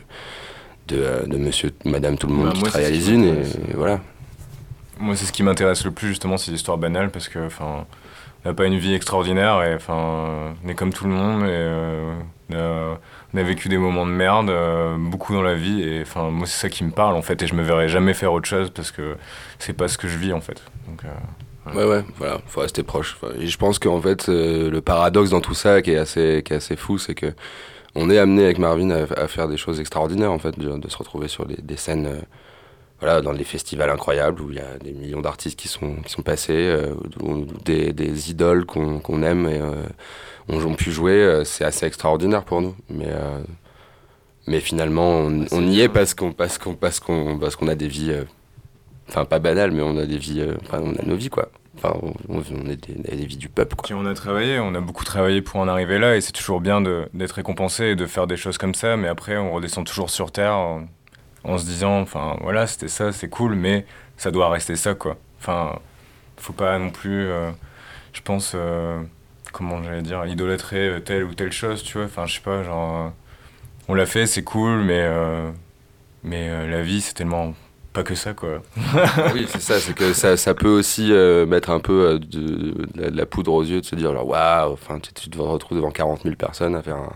de, 0.87 0.97
euh, 0.97 1.25
de 1.25 1.37
Monsieur, 1.37 1.71
Madame, 1.85 2.17
tout 2.17 2.27
le 2.27 2.33
monde 2.33 2.47
Bah, 2.47 2.53
qui 2.53 2.59
moi, 2.59 2.69
travaille 2.69 2.87
à 2.87 2.91
l'usine 2.91 3.23
et, 3.23 3.73
voilà. 3.73 4.01
Moi, 4.99 5.15
c'est 5.15 5.25
ce 5.25 5.33
qui 5.33 5.43
m'intéresse 5.43 5.83
le 5.83 5.91
plus, 5.91 6.09
justement, 6.09 6.37
ces 6.37 6.51
histoires 6.53 6.77
banales, 6.77 7.11
parce 7.11 7.27
que, 7.27 7.45
enfin, 7.45 7.85
n'a 8.45 8.53
pas 8.53 8.65
une 8.65 8.77
vie 8.77 8.93
extraordinaire 8.93 9.61
et 9.63 9.75
enfin, 9.75 10.55
on 10.63 10.69
est 10.69 10.75
comme 10.75 10.93
tout 10.93 11.05
le 11.05 11.11
monde 11.11 11.43
et 11.43 12.53
on 12.53 12.55
a, 12.55 12.99
on, 13.33 13.37
a, 13.37 13.43
vécu 13.43 13.67
des 13.67 13.77
moments 13.77 14.05
de 14.05 14.11
merde, 14.11 14.51
beaucoup 14.99 15.33
dans 15.33 15.41
la 15.41 15.55
vie 15.55 15.81
et 15.81 16.03
enfin, 16.03 16.29
moi 16.29 16.45
c'est 16.45 16.59
ça 16.59 16.69
qui 16.69 16.83
me 16.83 16.91
parle 16.91 17.15
en 17.15 17.23
fait 17.23 17.41
et 17.41 17.47
je 17.47 17.55
me 17.55 17.63
verrai 17.63 17.89
jamais 17.89 18.13
faire 18.13 18.31
autre 18.31 18.47
chose 18.47 18.69
parce 18.69 18.91
que 18.91 19.17
c'est 19.57 19.73
pas 19.73 19.87
ce 19.87 19.97
que 19.97 20.07
je 20.07 20.19
vis 20.19 20.31
en 20.31 20.41
fait. 20.41 20.61
Donc, 20.87 21.01
Ouais, 21.73 21.83
ouais, 21.83 22.03
voilà, 22.17 22.39
faut 22.45 22.61
rester 22.61 22.83
proche. 22.83 23.17
Et 23.39 23.47
je 23.47 23.57
pense 23.57 23.79
qu'en 23.79 23.99
fait, 23.99 24.29
euh, 24.29 24.69
le 24.69 24.81
paradoxe 24.81 25.31
dans 25.31 25.41
tout 25.41 25.55
ça 25.55 25.81
qui 25.81 25.91
est 25.91 25.97
assez, 25.97 26.43
qui 26.45 26.53
est 26.53 26.57
assez 26.57 26.75
fou, 26.75 26.97
c'est 26.97 27.15
que 27.15 27.33
on 27.95 28.09
est 28.09 28.17
amené 28.17 28.45
avec 28.45 28.59
Marvin 28.59 28.89
à, 28.91 29.27
faire 29.27 29.47
des 29.47 29.57
choses 29.57 29.79
extraordinaires, 29.79 30.31
en 30.31 30.39
fait, 30.39 30.57
de, 30.59 30.89
se 30.89 30.97
retrouver 30.97 31.27
sur 31.27 31.45
des, 31.45 31.57
des 31.61 31.77
scènes, 31.77 32.07
euh, 32.07 32.21
voilà, 32.99 33.21
dans 33.21 33.33
des 33.33 33.43
festivals 33.43 33.89
incroyables 33.89 34.41
où 34.41 34.51
il 34.51 34.57
y 34.57 34.59
a 34.59 34.77
des 34.83 34.91
millions 34.91 35.21
d'artistes 35.21 35.59
qui 35.59 35.67
sont, 35.67 35.95
qui 36.05 36.11
sont 36.11 36.21
passés, 36.21 36.53
euh, 36.53 36.93
des, 37.63 37.93
des, 37.93 38.31
idoles 38.31 38.65
qu'on 38.65 39.23
aime 39.23 39.47
et 39.47 39.61
ont, 40.49 40.73
pu 40.75 40.91
jouer. 40.91 41.41
c'est 41.45 41.65
assez 41.65 41.85
extraordinaire 41.85 42.43
pour 42.43 42.61
nous. 42.61 42.75
Mais, 42.89 43.11
mais 44.47 44.59
finalement, 44.59 45.19
on, 45.19 45.45
on 45.51 45.67
y 45.67 45.81
est 45.81 45.89
parce 45.89 46.13
qu'on 46.13 46.31
parce 46.31 46.57
qu'on 46.57 46.75
parce 46.75 46.99
qu'on 46.99 47.37
parce 47.37 47.55
qu'on 47.55 47.67
a 47.67 47.75
des 47.75 47.87
vies 47.87 48.13
enfin 49.09 49.25
pas 49.25 49.39
banal, 49.39 49.71
mais 49.71 49.81
on 49.81 49.97
a 49.97 50.05
des 50.05 50.17
vies, 50.17 50.41
euh, 50.41 50.55
enfin 50.61 50.79
on 50.83 50.95
a 50.95 51.05
nos 51.05 51.15
vies 51.15 51.29
quoi. 51.29 51.49
Enfin, 51.77 51.99
on, 52.29 52.41
est 52.69 52.89
des, 52.89 53.25
vies 53.25 53.37
du 53.37 53.49
peuple. 53.49 53.75
Quoi. 53.75 53.95
on 53.95 54.05
a 54.05 54.13
travaillé, 54.13 54.59
on 54.59 54.73
a 54.75 54.81
beaucoup 54.81 55.03
travaillé 55.03 55.41
pour 55.41 55.59
en 55.59 55.67
arriver 55.67 55.99
là, 55.99 56.15
et 56.15 56.21
c'est 56.21 56.31
toujours 56.31 56.61
bien 56.61 56.81
d'être 56.81 57.33
récompensé 57.33 57.85
et 57.85 57.95
de 57.95 58.05
faire 58.05 58.27
des 58.27 58.37
choses 58.37 58.57
comme 58.57 58.75
ça, 58.75 58.97
mais 58.97 59.07
après 59.07 59.37
on 59.37 59.51
redescend 59.51 59.85
toujours 59.85 60.09
sur 60.09 60.31
terre 60.31 60.55
en, 61.43 61.57
se 61.57 61.65
disant, 61.65 62.01
enfin 62.01 62.37
voilà, 62.41 62.65
c'était 62.67 62.87
ça, 62.87 63.11
c'est 63.11 63.29
cool, 63.29 63.55
mais 63.55 63.85
ça 64.17 64.31
doit 64.31 64.49
rester 64.49 64.75
ça 64.75 64.95
quoi. 64.95 65.17
Enfin, 65.39 65.79
faut 66.37 66.53
pas 66.53 66.79
non 66.79 66.89
plus, 66.91 67.27
euh, 67.27 67.51
je 68.13 68.21
pense, 68.21 68.53
euh, 68.55 69.01
comment 69.51 69.83
j'allais 69.83 70.01
dire, 70.01 70.25
idolâtrer 70.25 71.01
telle 71.03 71.23
ou 71.23 71.33
telle 71.35 71.51
chose, 71.51 71.83
tu 71.83 71.97
vois. 71.97 72.05
Enfin, 72.05 72.25
je 72.25 72.35
sais 72.35 72.41
pas, 72.41 72.63
genre, 72.63 73.11
on 73.87 73.93
l'a 73.93 74.05
fait, 74.05 74.25
c'est 74.27 74.43
cool, 74.43 74.81
mais 74.81 75.07
mais 76.23 76.67
la 76.67 76.81
vie 76.81 77.01
c'est 77.01 77.13
tellement 77.13 77.53
pas 77.95 78.03
que 78.03 78.13
ça, 78.13 78.33
quoi. 78.33 78.61
oui, 79.33 79.47
c'est 79.49 79.61
ça, 79.61 79.79
c'est 79.79 79.95
que 79.95 80.13
ça, 80.13 80.35
ça, 80.35 80.53
peut 80.53 80.69
aussi 80.69 81.11
euh, 81.11 81.45
mettre 81.45 81.69
un 81.69 81.79
peu 81.79 82.07
euh, 82.07 82.19
de, 82.19 82.75
la 82.95 83.25
poudre 83.25 83.53
aux 83.53 83.63
yeux, 83.63 83.79
de 83.79 83.85
se 83.85 83.95
dire, 83.95 84.11
waouh, 84.11 84.73
enfin, 84.73 84.99
tu, 84.99 85.13
tu 85.13 85.29
te 85.29 85.39
retrouves 85.39 85.77
devant 85.77 85.91
40 85.91 86.23
000 86.23 86.35
personnes 86.35 86.75
à 86.75 86.81
faire 86.81 86.97
un, 86.97 87.13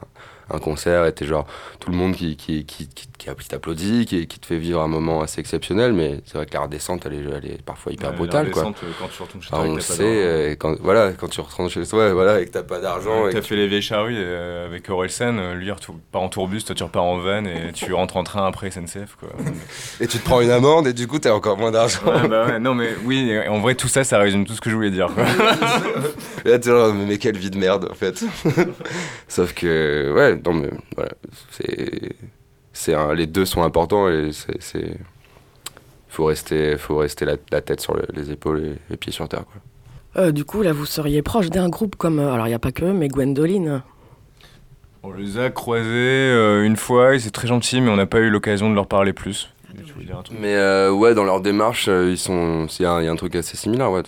un 0.49 0.59
concert 0.59 1.05
et 1.05 1.13
t'es 1.13 1.25
genre 1.25 1.45
tout 1.79 1.91
le 1.91 1.97
monde 1.97 2.15
qui, 2.15 2.35
qui, 2.35 2.65
qui, 2.65 2.87
qui, 2.87 3.07
qui 3.17 3.47
t'applaudit, 3.47 4.05
qui, 4.05 4.27
qui 4.27 4.39
te 4.39 4.45
fait 4.45 4.57
vivre 4.57 4.81
un 4.81 4.87
moment 4.87 5.21
assez 5.21 5.39
exceptionnel, 5.39 5.93
mais 5.93 6.21
c'est 6.25 6.35
vrai 6.35 6.45
que 6.45 6.53
la 6.53 6.61
redescente, 6.61 7.05
elle 7.05 7.13
est, 7.13 7.23
elle 7.37 7.51
est 7.51 7.61
parfois 7.61 7.91
hyper 7.91 8.13
brutale. 8.13 8.49
Quoi. 8.51 8.63
Euh, 8.63 8.65
quand 8.99 9.07
tu 9.07 9.21
retournes 9.21 9.41
chez 9.41 9.49
toi, 9.49 9.59
on 9.61 9.75
le 9.75 9.81
sait, 9.81 10.03
euh, 10.03 10.55
quand, 10.57 10.75
voilà, 10.81 11.11
quand 11.13 11.27
tu 11.27 11.41
retournes 11.41 11.69
chez 11.69 11.85
toi, 11.85 12.13
voilà, 12.13 12.41
et 12.41 12.45
que 12.45 12.51
t'as 12.51 12.63
pas 12.63 12.79
d'argent. 12.79 13.23
Ouais, 13.23 13.33
t'as 13.33 13.41
fait 13.41 13.55
les 13.55 13.67
vieilles 13.67 13.81
charrues 13.81 14.15
euh, 14.17 14.67
avec 14.67 14.89
Orelsen, 14.89 15.53
lui 15.53 15.67
il 15.67 15.75
part 16.11 16.21
en 16.21 16.29
tourbus, 16.29 16.63
toi 16.63 16.75
tu 16.75 16.83
repars 16.83 17.03
en 17.03 17.17
van 17.17 17.45
et 17.45 17.71
tu 17.73 17.93
rentres 17.93 18.17
en 18.17 18.23
train 18.23 18.45
après 18.45 18.71
SNCF. 18.71 19.15
Quoi. 19.19 19.29
et 19.99 20.07
tu 20.07 20.17
te 20.17 20.23
prends 20.23 20.41
une 20.41 20.51
amende 20.51 20.87
et 20.87 20.93
du 20.93 21.07
coup 21.07 21.19
t'as 21.19 21.31
encore 21.31 21.57
moins 21.57 21.71
d'argent. 21.71 21.99
Ouais, 22.05 22.27
bah 22.27 22.45
ouais, 22.45 22.59
non 22.59 22.73
mais 22.73 22.89
oui, 23.05 23.37
en 23.47 23.59
vrai 23.59 23.75
tout 23.75 23.87
ça, 23.87 24.03
ça 24.03 24.17
résume 24.17 24.45
tout 24.45 24.53
ce 24.53 24.61
que 24.61 24.69
je 24.69 24.75
voulais 24.75 24.91
dire. 24.91 25.07
Quoi. 25.13 25.25
genre, 26.63 26.93
mais 26.93 27.17
quelle 27.17 27.37
vie 27.37 27.49
de 27.49 27.57
merde 27.57 27.87
en 27.89 27.95
fait. 27.95 28.23
Sauf 29.27 29.53
que, 29.53 30.13
ouais, 30.15 30.38
non 30.45 30.53
mais 30.53 30.69
voilà, 30.95 31.11
c'est, 31.51 32.15
c'est 32.73 32.95
les 33.15 33.27
deux 33.27 33.45
sont 33.45 33.63
importants 33.63 34.09
et 34.09 34.31
c'est, 34.31 34.97
faut 36.07 36.25
rester, 36.25 36.77
faut 36.77 36.97
rester 36.97 37.25
la, 37.25 37.61
tête 37.61 37.81
sur 37.81 37.97
les 38.13 38.31
épaules 38.31 38.63
et 38.63 38.75
les 38.89 38.97
pieds 38.97 39.11
sur 39.11 39.27
terre. 39.27 39.45
Quoi. 39.45 39.61
Euh, 40.17 40.31
du 40.31 40.43
coup, 40.43 40.61
là, 40.61 40.73
vous 40.73 40.85
seriez 40.85 41.21
proche 41.21 41.49
d'un 41.49 41.69
groupe 41.69 41.95
comme, 41.95 42.19
euh, 42.19 42.33
alors 42.33 42.47
il 42.47 42.49
n'y 42.49 42.55
a 42.55 42.59
pas 42.59 42.71
que 42.71 42.85
eux, 42.85 42.93
mais 42.93 43.07
Gwendoline. 43.07 43.81
On 45.03 45.13
les 45.13 45.37
a 45.37 45.49
croisés 45.49 45.87
euh, 45.87 46.65
une 46.65 46.75
fois, 46.75 47.15
et 47.15 47.19
c'est 47.19 47.31
très 47.31 47.47
gentil, 47.47 47.79
mais 47.79 47.89
on 47.89 47.95
n'a 47.95 48.05
pas 48.05 48.19
eu 48.19 48.29
l'occasion 48.29 48.69
de 48.69 48.75
leur 48.75 48.87
parler 48.87 49.13
plus. 49.13 49.53
Mais 50.31 50.57
ouais, 50.89 51.13
dans 51.13 51.23
leur 51.23 51.41
démarche, 51.41 51.87
ils 51.87 52.17
sont, 52.17 52.67
il 52.79 52.83
y, 52.83 52.85
a 52.85 52.95
un 52.95 53.15
truc 53.15 53.35
assez 53.35 53.55
similaire, 53.55 53.91
ouais, 53.91 54.01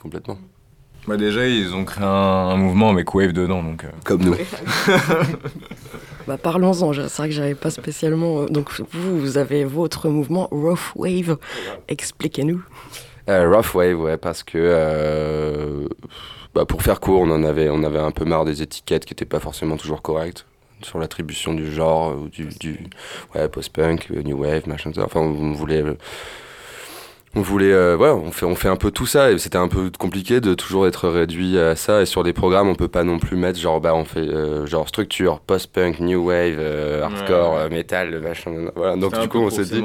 complètement. 0.00 0.36
Bah 1.08 1.16
déjà, 1.16 1.46
ils 1.46 1.74
ont 1.74 1.86
créé 1.86 2.04
un, 2.04 2.54
mouvement 2.56 2.90
avec 2.90 3.14
Wave 3.14 3.32
dedans, 3.32 3.62
donc. 3.62 3.86
Comme 4.04 4.22
nous. 4.22 4.34
Bah, 6.26 6.36
parlons-en, 6.36 6.92
c'est 6.92 7.16
vrai 7.16 7.28
que 7.30 7.34
j'avais 7.34 7.54
pas 7.54 7.70
spécialement. 7.70 8.42
Euh, 8.42 8.46
donc 8.48 8.68
vous, 8.92 9.18
vous 9.18 9.38
avez 9.38 9.64
votre 9.64 10.10
mouvement 10.10 10.46
Rough 10.50 10.92
Wave. 10.94 11.38
Expliquez-nous. 11.88 12.62
Euh, 13.30 13.48
rough 13.48 13.74
Wave, 13.74 13.98
ouais, 13.98 14.18
parce 14.18 14.42
que 14.42 14.58
euh, 14.58 15.88
bah, 16.54 16.66
pour 16.66 16.82
faire 16.82 17.00
court, 17.00 17.22
on 17.22 17.30
en 17.30 17.42
avait, 17.44 17.70
on 17.70 17.82
avait 17.82 17.98
un 17.98 18.10
peu 18.10 18.26
marre 18.26 18.44
des 18.44 18.60
étiquettes 18.60 19.06
qui 19.06 19.14
n'étaient 19.14 19.24
pas 19.24 19.40
forcément 19.40 19.78
toujours 19.78 20.02
correctes 20.02 20.44
sur 20.82 20.98
l'attribution 20.98 21.54
du 21.54 21.72
genre 21.72 22.14
ou 22.14 22.28
du, 22.28 22.48
du 22.60 22.78
ouais, 23.34 23.48
post-punk, 23.48 24.10
new 24.10 24.38
wave, 24.42 24.68
machin. 24.68 24.92
Enfin, 24.98 25.20
on 25.20 25.52
voulait 25.54 25.82
on 27.34 27.42
voulait 27.42 27.72
euh, 27.72 27.96
ouais 27.96 28.08
on 28.08 28.32
fait 28.32 28.46
on 28.46 28.54
fait 28.54 28.68
un 28.68 28.76
peu 28.76 28.90
tout 28.90 29.06
ça 29.06 29.30
et 29.30 29.38
c'était 29.38 29.58
un 29.58 29.68
peu 29.68 29.90
compliqué 29.96 30.40
de 30.40 30.54
toujours 30.54 30.86
être 30.86 31.08
réduit 31.08 31.58
à 31.58 31.76
ça 31.76 32.00
et 32.02 32.06
sur 32.06 32.24
des 32.24 32.32
programmes 32.32 32.68
on 32.68 32.74
peut 32.74 32.88
pas 32.88 33.04
non 33.04 33.18
plus 33.18 33.36
mettre 33.36 33.58
genre 33.58 33.80
bah 33.80 33.94
on 33.94 34.04
fait 34.04 34.20
euh, 34.20 34.66
genre 34.66 34.88
structure 34.88 35.40
post-punk 35.40 36.00
new 36.00 36.26
wave 36.26 36.56
euh, 36.58 37.02
hardcore 37.02 37.68
metal 37.70 38.18
machin 38.20 38.70
voilà. 38.74 38.96
Donc 38.96 39.18
du 39.20 39.28
coup 39.28 39.38
on 39.38 39.50
s'est 39.50 39.64
dit 39.64 39.82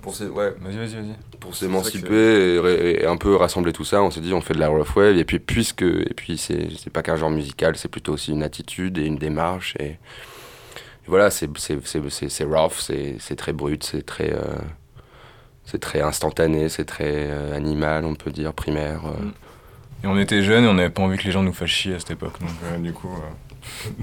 pour 0.00 0.14
ouais. 0.20 0.54
Vas-y 0.60 0.76
vas-y 0.76 0.94
vas-y. 0.94 1.14
Pour 1.40 1.54
s'émanciper 1.54 3.00
et, 3.00 3.06
un 3.06 3.18
peu 3.18 3.36
rassembler 3.36 3.72
tout 3.72 3.84
ça 3.84 4.02
on 4.02 4.10
s'est 4.10 4.20
dit 4.20 4.32
on 4.32 4.40
fait 4.40 4.54
de 4.54 4.60
la 4.60 4.68
rough 4.68 4.96
wave 4.96 5.18
et 5.18 5.24
puis 5.24 5.38
puisque 5.38 5.82
et 5.82 6.14
puis 6.16 6.38
c'est 6.38 6.68
c'est 6.78 6.90
pas 6.90 7.02
qu'un 7.02 7.16
genre 7.16 7.30
musical 7.30 7.76
c'est 7.76 7.88
plutôt 7.88 8.14
aussi 8.14 8.32
une 8.32 8.42
attitude 8.42 8.96
et 8.96 9.04
une 9.04 9.16
démarche 9.16 9.76
et, 9.78 9.84
et 9.84 9.98
voilà 11.06 11.30
c'est 11.30 11.50
c'est 11.58 11.78
c'est 11.86 12.00
c'est 12.30 12.44
rough 12.44 12.78
c'est 12.78 13.16
c'est 13.18 13.36
très 13.36 13.52
brut 13.52 13.84
c'est 13.84 14.04
très 14.04 14.34
c'est 15.66 15.80
très 15.80 16.00
instantané, 16.00 16.68
c'est 16.68 16.84
très 16.84 17.26
euh, 17.28 17.54
animal, 17.54 18.04
on 18.04 18.14
peut 18.14 18.30
dire, 18.30 18.52
primaire. 18.52 19.00
Euh. 19.04 19.24
Mm. 19.24 19.32
Et 20.04 20.06
on 20.06 20.18
était 20.18 20.42
jeunes 20.42 20.64
et 20.64 20.68
on 20.68 20.74
n'avait 20.74 20.90
pas 20.90 21.02
envie 21.02 21.18
que 21.18 21.24
les 21.24 21.32
gens 21.32 21.42
nous 21.42 21.52
fassent 21.52 21.68
chier 21.68 21.94
à 21.94 21.98
cette 21.98 22.12
époque. 22.12 22.40
Donc, 22.40 22.50
euh, 22.64 22.78
du 22.78 22.92
coup. 22.92 23.10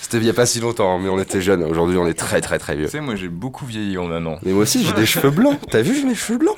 C'était 0.00 0.16
il 0.16 0.22
n'y 0.22 0.30
a 0.30 0.34
pas 0.34 0.46
si 0.46 0.60
longtemps, 0.60 0.98
mais 0.98 1.10
on 1.10 1.20
était 1.20 1.42
jeunes. 1.42 1.62
Aujourd'hui, 1.62 1.98
on 1.98 2.06
est 2.06 2.18
très, 2.18 2.40
très, 2.40 2.58
très 2.58 2.74
vieux. 2.74 2.86
Tu 2.86 2.92
sais, 2.92 3.00
moi, 3.00 3.16
j'ai 3.16 3.28
beaucoup 3.28 3.66
vieilli 3.66 3.98
en 3.98 4.10
un 4.10 4.24
an. 4.24 4.38
Mais 4.42 4.52
moi 4.52 4.62
aussi, 4.62 4.82
j'ai 4.84 4.94
des 4.94 5.06
cheveux 5.06 5.30
blancs. 5.30 5.58
T'as 5.70 5.82
vu, 5.82 5.94
j'ai 5.94 6.08
des 6.08 6.14
cheveux 6.14 6.38
blancs. 6.38 6.56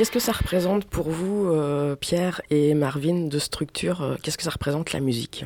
Qu'est-ce 0.00 0.10
que 0.10 0.18
ça 0.18 0.32
représente 0.32 0.86
pour 0.86 1.10
vous, 1.10 1.48
euh, 1.52 1.94
Pierre 1.94 2.40
et 2.48 2.72
Marvin, 2.72 3.26
de 3.26 3.38
structure 3.38 4.00
euh, 4.00 4.16
Qu'est-ce 4.22 4.38
que 4.38 4.42
ça 4.44 4.48
représente 4.48 4.94
la 4.94 5.00
musique? 5.00 5.44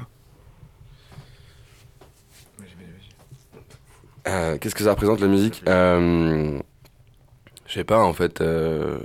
Euh, 4.28 4.56
Qu'est-ce 4.58 4.76
que 4.76 4.84
ça 4.84 4.90
représente 4.92 5.18
la 5.20 5.26
musique? 5.26 5.60
Euh, 5.66 6.56
Je 7.66 7.72
sais 7.72 7.82
pas 7.82 7.98
en 8.04 8.12
fait. 8.12 8.42
euh, 8.42 9.00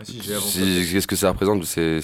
Ah 0.00 0.04
si, 0.04 0.18
Qu'est-ce 0.18 1.06
que 1.06 1.14
ça 1.14 1.28
représente? 1.30 1.62
C'est 1.64 2.02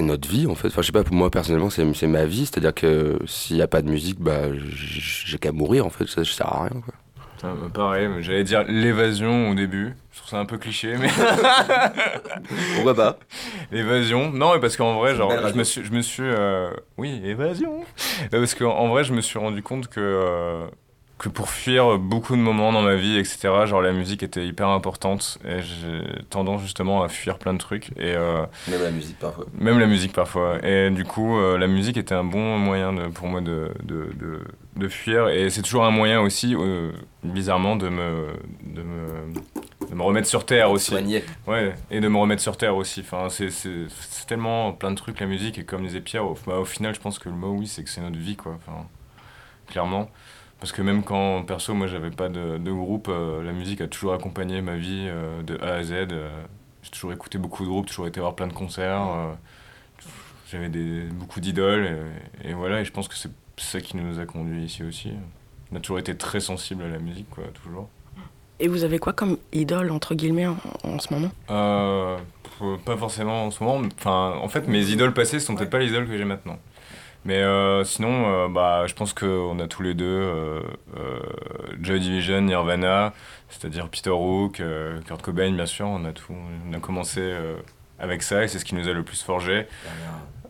notre 0.00 0.28
vie 0.28 0.48
en 0.48 0.56
fait. 0.56 0.66
Enfin 0.66 0.82
je 0.82 0.86
sais 0.86 0.92
pas 0.92 1.04
pour 1.04 1.14
moi 1.14 1.30
personnellement 1.30 1.70
c'est 1.70 2.06
ma 2.08 2.24
vie. 2.24 2.46
C'est-à-dire 2.46 2.74
que 2.74 3.20
s'il 3.24 3.56
y 3.56 3.62
a 3.62 3.68
pas 3.68 3.82
de 3.82 3.88
musique 3.88 4.18
bah 4.18 4.48
j'ai 4.56 5.38
qu'à 5.38 5.52
mourir 5.52 5.86
en 5.86 5.90
fait. 5.90 6.08
Ça 6.08 6.24
je 6.24 6.32
sers 6.32 6.44
à 6.52 6.64
rien 6.64 6.80
quoi. 6.84 6.94
Ah, 7.42 7.54
bah, 7.60 7.68
pareil, 7.72 8.08
mais 8.08 8.22
j'allais 8.22 8.44
dire 8.44 8.64
l'évasion 8.66 9.50
au 9.50 9.54
début. 9.54 9.94
Je 10.12 10.18
trouve 10.18 10.30
ça 10.30 10.38
un 10.38 10.44
peu 10.44 10.58
cliché, 10.58 10.96
mais 10.98 11.08
Pourquoi 12.74 12.94
pas? 12.94 13.18
L'évasion. 13.70 14.30
Non, 14.32 14.54
mais 14.54 14.60
parce 14.60 14.76
qu'en 14.76 14.98
vrai, 14.98 15.14
genre, 15.14 15.32
je 15.48 15.54
me 15.54 15.62
suis, 15.64 15.84
je 15.84 15.92
me 15.92 16.00
suis, 16.02 16.24
euh, 16.24 16.70
oui, 16.96 17.20
évasion. 17.24 17.84
Parce 18.30 18.54
qu'en 18.54 18.76
en 18.76 18.88
vrai, 18.88 19.04
je 19.04 19.12
me 19.12 19.20
suis 19.20 19.38
rendu 19.38 19.62
compte 19.62 19.88
que 19.88 20.00
euh, 20.00 20.66
que 21.18 21.28
pour 21.28 21.48
fuir 21.50 21.98
beaucoup 21.98 22.36
de 22.36 22.40
moments 22.40 22.72
dans 22.72 22.82
ma 22.82 22.94
vie, 22.94 23.18
etc. 23.18 23.50
Genre 23.66 23.82
la 23.82 23.92
musique 23.92 24.22
était 24.22 24.46
hyper 24.46 24.68
importante 24.68 25.38
et 25.44 25.60
j'ai 25.62 26.02
tendance 26.30 26.62
justement 26.62 27.02
à 27.02 27.08
fuir 27.08 27.38
plein 27.38 27.54
de 27.54 27.58
trucs 27.58 27.90
et 27.96 28.14
euh, 28.14 28.46
Même 28.68 28.82
la 28.82 28.90
musique 28.92 29.18
parfois. 29.18 29.44
même 29.58 29.78
la 29.80 29.86
musique 29.86 30.12
parfois. 30.12 30.64
Et 30.64 30.90
du 30.90 31.04
coup, 31.04 31.36
euh, 31.36 31.58
la 31.58 31.66
musique 31.66 31.96
était 31.96 32.14
un 32.14 32.22
bon 32.24 32.56
moyen 32.58 32.92
de, 32.92 33.08
pour 33.08 33.26
moi 33.26 33.40
de, 33.40 33.72
de, 33.82 34.12
de, 34.14 34.40
de 34.76 34.88
fuir. 34.88 35.28
Et 35.28 35.50
c'est 35.50 35.62
toujours 35.62 35.84
un 35.84 35.90
moyen 35.90 36.20
aussi, 36.20 36.54
euh, 36.54 36.92
bizarrement, 37.24 37.74
de 37.74 37.88
me, 37.88 38.28
de, 38.62 38.82
me, 38.82 39.88
de 39.90 39.94
me 39.96 40.02
remettre 40.02 40.28
sur 40.28 40.46
terre 40.46 40.70
aussi. 40.70 40.92
Soigné. 40.92 41.24
Ouais, 41.48 41.74
et 41.90 42.00
de 42.00 42.06
me 42.06 42.16
remettre 42.18 42.42
sur 42.42 42.56
terre 42.56 42.76
aussi. 42.76 43.00
Enfin, 43.00 43.26
c'est 43.28 43.48
tellement 44.28 44.72
plein 44.72 44.92
de 44.92 44.96
trucs 44.96 45.18
la 45.18 45.26
musique. 45.26 45.58
Et 45.58 45.64
comme 45.64 45.82
disait 45.82 46.00
Pierre, 46.00 46.24
au, 46.26 46.38
bah, 46.46 46.58
au 46.58 46.64
final, 46.64 46.94
je 46.94 47.00
pense 47.00 47.18
que 47.18 47.28
le 47.28 47.34
mot 47.34 47.50
oui, 47.58 47.66
c'est 47.66 47.82
que 47.82 47.90
c'est 47.90 48.00
notre 48.02 48.18
vie, 48.18 48.36
quoi. 48.36 48.56
Enfin, 48.56 48.86
clairement. 49.66 50.08
Parce 50.60 50.72
que 50.72 50.82
même 50.82 51.04
quand, 51.04 51.44
perso, 51.44 51.72
moi, 51.74 51.86
j'avais 51.86 52.10
pas 52.10 52.28
de, 52.28 52.58
de 52.58 52.72
groupe, 52.72 53.08
euh, 53.08 53.42
la 53.44 53.52
musique 53.52 53.80
a 53.80 53.86
toujours 53.86 54.12
accompagné 54.12 54.60
ma 54.60 54.76
vie 54.76 55.06
euh, 55.08 55.42
de 55.42 55.56
A 55.62 55.74
à 55.74 55.82
Z. 55.84 55.92
euh, 55.92 56.28
j'ai 56.82 56.90
toujours 56.90 57.12
écouté 57.12 57.38
beaucoup 57.38 57.62
de 57.64 57.68
groupes, 57.68 57.86
toujours 57.86 58.08
été 58.08 58.18
voir 58.20 58.34
plein 58.34 58.48
de 58.48 58.52
concerts. 58.52 59.36
j'avais 60.50 60.68
des, 60.68 61.02
beaucoup 61.12 61.40
d'idoles. 61.40 61.96
Et, 62.42 62.50
et 62.50 62.54
voilà, 62.54 62.80
et 62.80 62.84
je 62.84 62.90
pense 62.90 63.06
que 63.08 63.14
c'est 63.14 63.30
ça 63.56 63.80
qui 63.80 63.96
nous 63.96 64.18
a 64.18 64.26
conduits 64.26 64.64
ici 64.64 64.82
aussi. 64.82 65.12
On 65.70 65.76
a 65.76 65.80
toujours 65.80 65.98
été 65.98 66.16
très 66.16 66.40
sensible 66.40 66.82
à 66.82 66.88
la 66.88 66.98
musique, 66.98 67.30
quoi, 67.30 67.44
toujours. 67.62 67.88
Et 68.60 68.66
vous 68.66 68.82
avez 68.82 68.98
quoi 68.98 69.12
comme 69.12 69.38
idole, 69.52 69.92
entre 69.92 70.14
guillemets, 70.16 70.46
en, 70.48 70.56
en 70.82 70.98
ce 70.98 71.14
moment? 71.14 71.30
Pas 72.84 72.96
forcément 72.96 73.44
en 73.44 73.50
ce 73.52 73.62
moment. 73.62 73.86
Enfin, 73.98 74.34
en 74.42 74.48
fait, 74.48 74.66
mes 74.66 74.90
idoles 74.90 75.14
passées 75.14 75.38
sont 75.38 75.54
peut-être 75.54 75.70
pas 75.70 75.78
les 75.78 75.88
idoles 75.90 76.08
que 76.08 76.18
j'ai 76.18 76.24
maintenant. 76.24 76.58
Mais 77.28 77.42
euh, 77.42 77.84
sinon, 77.84 78.24
euh, 78.26 78.48
bah, 78.48 78.86
je 78.86 78.94
pense 78.94 79.12
qu'on 79.12 79.58
a 79.60 79.66
tous 79.66 79.82
les 79.82 79.92
deux 79.92 80.06
euh, 80.06 80.62
Joy 81.78 82.00
Division, 82.00 82.40
Nirvana, 82.40 83.12
c'est-à-dire 83.50 83.90
Peter 83.90 84.08
Hook, 84.08 84.62
Kurt 85.06 85.20
Cobain, 85.20 85.52
bien 85.52 85.66
sûr. 85.66 85.88
On 85.88 86.06
a, 86.06 86.12
tout, 86.12 86.32
on 86.32 86.72
a 86.72 86.80
commencé 86.80 87.34
avec 87.98 88.22
ça 88.22 88.44
et 88.44 88.48
c'est 88.48 88.58
ce 88.58 88.64
qui 88.64 88.74
nous 88.74 88.88
a 88.88 88.94
le 88.94 89.02
plus 89.02 89.22
forgé. 89.22 89.66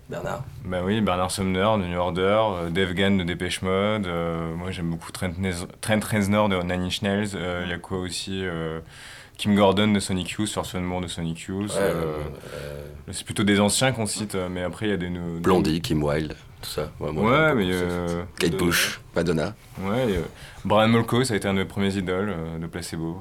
Bernard. 0.08 0.44
Bah 0.64 0.78
oui, 0.84 1.00
Bernard 1.00 1.32
Sumner 1.32 1.66
de 1.78 1.84
New 1.88 1.98
Order, 1.98 2.70
Dave 2.70 2.94
Gann 2.94 3.18
de 3.18 3.24
Dépêche 3.24 3.60
Mode. 3.62 4.06
moi, 4.56 4.70
j'aime 4.70 4.90
beaucoup 4.90 5.10
Trent, 5.10 5.32
Reznor 6.12 6.48
de 6.48 6.62
Nine 6.62 6.82
Inch 6.84 7.02
Nails. 7.02 7.30
Il 7.64 7.70
y 7.70 7.72
a 7.72 7.78
quoi 7.78 7.98
aussi 7.98 8.44
Kim 9.36 9.56
Gordon 9.56 9.88
de 9.92 9.98
Sonic 9.98 10.30
Youth, 10.30 10.48
First 10.50 10.74
Moore 10.76 11.00
de 11.00 11.08
Sonic 11.08 11.40
Youth. 11.40 11.72
euh, 11.76 12.18
c'est 13.10 13.24
plutôt 13.24 13.42
des 13.44 13.58
anciens 13.58 13.90
qu'on 13.90 14.06
cite, 14.06 14.36
mais 14.50 14.62
après, 14.62 14.86
il 14.86 14.90
y 14.90 14.94
a 14.94 14.96
des- 14.96 15.08
Blondie, 15.40 15.80
Kim 15.80 16.02
Wilde, 16.04 16.34
tout 16.62 16.68
ça. 16.70 16.90
Ouais, 17.00 17.12
moi, 17.12 17.24
Ouais, 17.48 17.54
mais... 17.54 17.68
euh, 17.70 18.24
Kate 18.38 18.50
de- 18.52 18.56
Bush, 18.58 19.00
Madonna. 19.14 19.54
Ouais, 19.80 20.10
et, 20.10 20.16
euh, 20.18 20.22
Brian 20.64 20.88
Molko, 20.88 21.24
ça 21.24 21.34
a 21.34 21.36
été 21.36 21.46
un 21.48 21.54
de 21.54 21.58
mes 21.58 21.64
premiers 21.64 21.94
idoles 21.96 22.30
euh, 22.36 22.58
de 22.58 22.66
Placebo. 22.66 23.20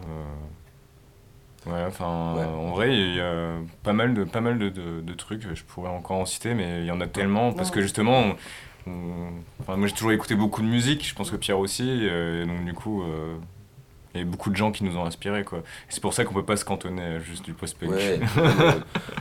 euh. 1.67 1.71
Ouais, 1.71 1.83
enfin, 1.87 2.35
Ouais. 2.37 2.45
en 2.45 2.71
vrai, 2.71 2.95
il 2.97 3.15
y 3.15 3.19
a 3.19 3.55
pas 3.83 3.91
mal 3.93 4.13
de, 4.13 4.23
pas 4.23 4.39
mal 4.41 4.57
de, 4.57 4.69
de, 4.69 5.01
de 5.01 5.13
trucs, 5.13 5.53
je 5.53 5.63
pourrais 5.63 5.89
encore 5.89 6.17
en 6.17 6.25
citer, 6.25 6.53
mais 6.53 6.79
il 6.81 6.85
y 6.85 6.91
en 6.91 7.01
a 7.01 7.07
tellement, 7.07 7.51
parce 7.51 7.71
que 7.71 7.81
justement, 7.81 8.19
on- 8.19 8.35
on- 8.91 9.31
enfin, 9.59 9.75
moi 9.75 9.87
j'ai 9.87 9.93
toujours 9.93 10.13
écouté 10.13 10.35
beaucoup 10.35 10.61
de 10.61 10.67
musique, 10.67 11.05
je 11.05 11.13
pense 11.13 11.29
que 11.29 11.35
Pierre 11.35 11.59
aussi, 11.59 11.89
et 12.05 12.45
donc 12.45 12.63
du 12.63 12.73
coup, 12.73 13.03
euh, 13.03 13.35
il 14.15 14.21
y 14.21 14.23
a 14.23 14.25
beaucoup 14.25 14.49
de 14.49 14.55
gens 14.55 14.71
qui 14.71 14.83
nous 14.83 14.97
ont 14.97 15.05
inspirés, 15.05 15.43
quoi. 15.43 15.61
C'est 15.89 16.01
pour 16.01 16.13
ça 16.13 16.23
qu'on 16.25 16.33
peut 16.33 16.45
pas 16.45 16.57
se 16.57 16.65
cantonner 16.65 17.19
juste 17.19 17.45
du 17.45 17.53
post-punk. 17.53 17.89
Ouais. 17.91 18.19
euh, 18.37 18.71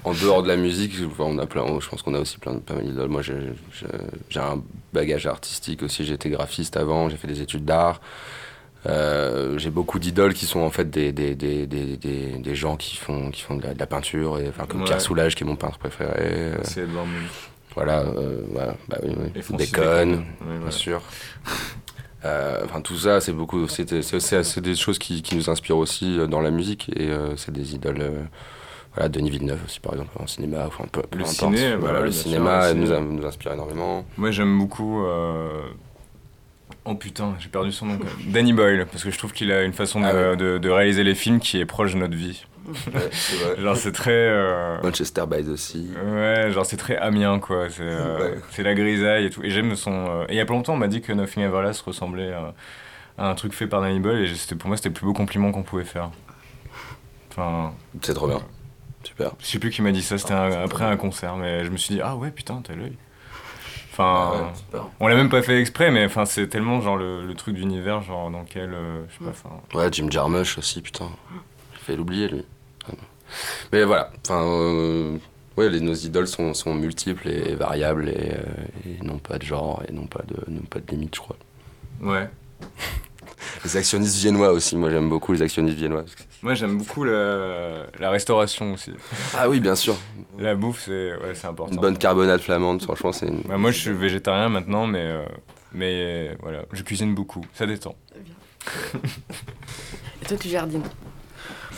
en 0.04 0.12
dehors 0.12 0.42
de 0.42 0.48
la 0.48 0.56
musique, 0.56 0.94
on 1.18 1.38
a 1.38 1.46
plein, 1.46 1.64
je 1.80 1.88
pense 1.88 2.02
qu'on 2.02 2.14
a 2.14 2.20
aussi 2.20 2.38
plein 2.38 2.54
de 2.54 2.60
pas 2.60 2.74
mal 2.74 2.84
d'idoles. 2.84 3.08
Moi, 3.10 3.22
j'ai 3.22 4.40
un 4.40 4.62
bagage 4.92 5.26
artistique 5.26 5.82
aussi. 5.82 6.10
Été 6.12 6.30
graphiste 6.30 6.76
avant, 6.76 7.08
j'ai 7.08 7.16
fait 7.16 7.28
des 7.28 7.42
études 7.42 7.64
d'art. 7.64 8.00
Euh, 8.86 9.58
j'ai 9.58 9.70
beaucoup 9.70 9.98
d'idoles 9.98 10.32
qui 10.32 10.46
sont 10.46 10.60
en 10.60 10.70
fait 10.70 10.88
des, 10.88 11.10
des, 11.10 11.34
des, 11.34 11.66
des, 11.66 11.96
des, 11.96 12.38
des 12.38 12.54
gens 12.54 12.76
qui 12.76 12.96
font, 12.96 13.30
qui 13.32 13.42
font 13.42 13.56
de 13.56 13.62
la, 13.64 13.74
de 13.74 13.78
la 13.80 13.86
peinture, 13.86 14.38
et, 14.38 14.48
enfin, 14.48 14.64
comme 14.66 14.80
Ouais. 14.80 14.86
Pierre 14.86 15.00
Soulages 15.00 15.34
qui 15.34 15.42
est 15.42 15.46
mon 15.46 15.56
peintre 15.56 15.78
préféré. 15.78 16.12
euh, 16.18 16.56
C'est 16.62 16.82
Edouard 16.82 17.04
Moon. 17.06 17.26
voilà, 17.74 18.00
euh, 18.02 18.42
voilà, 18.52 18.76
bah 18.88 18.98
oui, 19.02 19.12
oui. 19.18 19.28
Et 19.34 19.42
Francis 19.42 19.72
Bacon, 19.72 20.10
Bacon. 20.10 20.26
Ouais, 20.48 20.58
bien 20.60 20.70
sûr. 20.70 21.02
Euh, 22.24 22.62
Enfin, 22.64 22.80
tout 22.80 22.96
ça, 22.96 23.20
c'est 23.20 23.32
beaucoup. 23.32 23.68
C'est 23.68 23.92
des 24.60 24.74
choses 24.74 24.98
qui, 24.98 25.22
qui 25.22 25.36
nous 25.36 25.50
inspirent 25.50 25.76
aussi 25.78 26.18
euh, 26.18 26.26
dans 26.26 26.40
la 26.40 26.50
musique 26.50 26.88
et 26.96 27.10
euh, 27.10 27.36
c'est 27.36 27.52
des 27.52 27.74
idoles. 27.74 28.02
voilà, 28.94 29.08
Denis 29.08 29.30
Villeneuve 29.30 29.60
aussi, 29.64 29.78
par 29.80 29.92
exemple, 29.92 30.10
en 30.18 30.26
cinéma. 30.26 30.64
Enfin, 30.66 30.84
peu, 30.90 31.02
peu 31.02 31.18
Le 31.18 31.24
ciné, 31.24 31.76
voilà, 31.76 31.76
voilà, 31.76 32.00
le 32.06 32.12
cinéma 32.12 32.68
sûr, 32.68 33.00
nous, 33.02 33.26
inspire 33.26 33.52
énormément. 33.52 34.04
Moi 34.16 34.30
j'aime 34.30 34.58
beaucoup. 34.58 35.04
euh, 35.04 35.60
Oh 36.88 36.94
putain, 36.94 37.34
j'ai 37.40 37.48
perdu 37.48 37.72
son 37.72 37.86
nom. 37.86 37.98
Danny 38.28 38.52
Boyle, 38.52 38.86
parce 38.90 39.02
que 39.04 39.10
je 39.10 39.18
trouve 39.18 39.32
qu'il 39.32 39.50
a 39.52 39.62
une 39.64 39.72
façon 39.72 40.00
de, 40.00 40.06
Ah 40.06 40.14
ouais. 40.30 40.36
de- 40.36 40.58
de 40.58 40.70
réaliser 40.70 41.02
les 41.04 41.14
films 41.16 41.40
qui 41.40 41.58
est 41.58 41.66
proche 41.66 41.94
de 41.94 41.98
notre 41.98 42.14
vie. 42.16 42.44
C'est 42.74 43.36
vrai. 43.36 43.60
Genre 43.62 43.76
c'est 43.76 43.92
très. 43.92 44.10
euh, 44.12 44.80
Manchester 44.82 45.24
by 45.30 45.44
the 45.44 45.56
Sea. 45.56 45.88
Ouais, 46.04 46.50
genre 46.52 46.66
c'est 46.66 46.76
très 46.76 46.96
Amiens 46.96 47.38
quoi. 47.38 47.68
C'est 47.70 47.82
euh, 47.82 48.18
Ouais. 48.34 48.38
c'est 48.50 48.62
la 48.62 48.74
grisaille 48.74 49.26
et 49.26 49.30
tout. 49.30 49.42
Et 49.44 49.50
j'aime 49.50 49.74
son. 49.76 49.92
euh, 49.92 50.24
Et 50.28 50.34
il 50.34 50.36
y 50.36 50.40
a 50.40 50.46
pas 50.46 50.54
longtemps, 50.54 50.74
on 50.74 50.78
m'a 50.78 50.88
dit 50.88 51.00
que 51.02 51.12
Nothing 51.12 51.44
Ever 51.44 51.62
Last 51.62 51.80
ressemblait 51.82 52.32
à, 52.32 52.54
à 53.18 53.28
un 53.30 53.34
truc 53.34 53.52
fait 53.52 53.66
par 53.66 53.80
Danny 53.80 54.00
Boyle 54.00 54.22
et 54.24 54.34
c'était- 54.34 54.54
pour 54.56 54.68
moi 54.68 54.76
c'était 54.76 54.88
le 54.90 54.94
plus 54.94 55.06
beau 55.06 55.12
compliment 55.14 55.52
qu'on 55.52 55.62
pouvait 55.62 55.84
faire. 55.84 56.10
Enfin, 57.30 57.72
C'est 58.02 58.14
trop 58.14 58.28
bien. 58.28 58.40
Super. 59.04 59.32
je 59.38 59.46
sais 59.46 59.58
plus 59.60 59.70
qui 59.70 59.82
m'a 59.82 59.92
dit 59.92 60.02
ça, 60.02 60.18
c'était 60.18 60.32
un- 60.34 60.62
après 60.64 60.84
un 60.84 60.96
concert, 60.96 61.36
mais 61.36 61.64
je 61.64 61.70
me 61.70 61.76
suis 61.76 61.94
dit, 61.94 62.00
ah 62.02 62.16
ouais, 62.16 62.30
putain, 62.32 62.60
t'as 62.64 62.74
l'œil. 62.74 62.96
Enfin. 63.92 64.32
Ah 64.72 64.76
ouais. 64.76 64.80
On 65.00 65.06
l'a 65.06 65.14
même 65.14 65.28
pas 65.30 65.42
fait 65.42 65.58
exprès, 65.60 65.90
mais 65.90 66.04
enfin 66.04 66.24
c'est 66.26 66.48
tellement 66.48 66.80
genre 66.82 66.96
le, 66.96 67.24
le 67.26 67.34
truc 67.34 67.54
d'univers 67.54 68.02
genre 68.02 68.30
dans 68.30 68.40
lequel 68.40 68.74
euh, 68.74 69.04
je 69.08 69.12
sais 69.18 69.24
pas. 69.24 69.30
Enfin, 69.30 69.50
Ouais, 69.78 69.88
Jim 69.92 70.08
Jarmusch 70.10 70.58
aussi, 70.58 70.82
putain. 70.82 71.08
J'ai 71.74 71.78
fait 71.84 71.96
l'oublier, 71.96 72.28
lui. 72.28 72.44
Mais 73.72 73.84
voilà, 73.84 74.10
enfin, 74.24 74.42
euh, 74.44 75.16
ouais, 75.56 75.68
les, 75.68 75.80
nos 75.80 75.94
idoles 75.94 76.28
sont, 76.28 76.54
sont 76.54 76.74
multiples 76.74 77.28
et 77.28 77.54
variables 77.54 78.08
et, 78.08 78.32
euh, 78.32 78.98
et 79.00 79.04
n'ont 79.04 79.18
pas 79.18 79.38
de 79.38 79.44
genre 79.44 79.82
et 79.88 79.92
n'ont 79.92 80.06
pas 80.06 80.22
de, 80.26 80.36
n'ont 80.50 80.62
pas 80.62 80.80
de 80.80 80.90
limite, 80.90 81.14
je 81.14 81.20
crois. 81.20 81.36
ouais. 82.02 82.28
Les 83.64 83.76
actionnistes 83.76 84.16
viennois 84.16 84.50
aussi, 84.50 84.76
moi 84.76 84.90
j'aime 84.90 85.08
beaucoup 85.08 85.32
les 85.32 85.40
actionnistes 85.42 85.76
viennois. 85.76 86.04
Moi 86.42 86.54
j'aime 86.54 86.76
beaucoup 86.78 87.04
la, 87.04 87.86
la 87.98 88.10
restauration 88.10 88.72
aussi. 88.74 88.92
Ah 89.36 89.48
oui, 89.48 89.60
bien 89.60 89.74
sûr. 89.74 89.96
La 90.38 90.54
bouffe 90.54 90.84
c'est 90.86 91.12
ouais, 91.14 91.34
c'est 91.34 91.46
important. 91.46 91.72
Une 91.74 91.80
bonne 91.80 91.98
carbonade 91.98 92.40
flamande, 92.40 92.82
franchement, 92.82 93.12
c'est 93.12 93.26
une. 93.28 93.40
Bah, 93.42 93.56
moi 93.56 93.70
je 93.72 93.78
suis 93.80 93.92
végétarien 93.92 94.48
maintenant, 94.48 94.86
mais 94.86 95.02
euh, 95.02 95.24
mais 95.72 96.36
voilà, 96.42 96.62
je 96.72 96.82
cuisine 96.82 97.14
beaucoup, 97.14 97.44
ça 97.54 97.66
détend. 97.66 97.94
Et 100.22 100.26
toi, 100.26 100.36
tu 100.36 100.48
jardines? 100.48 100.82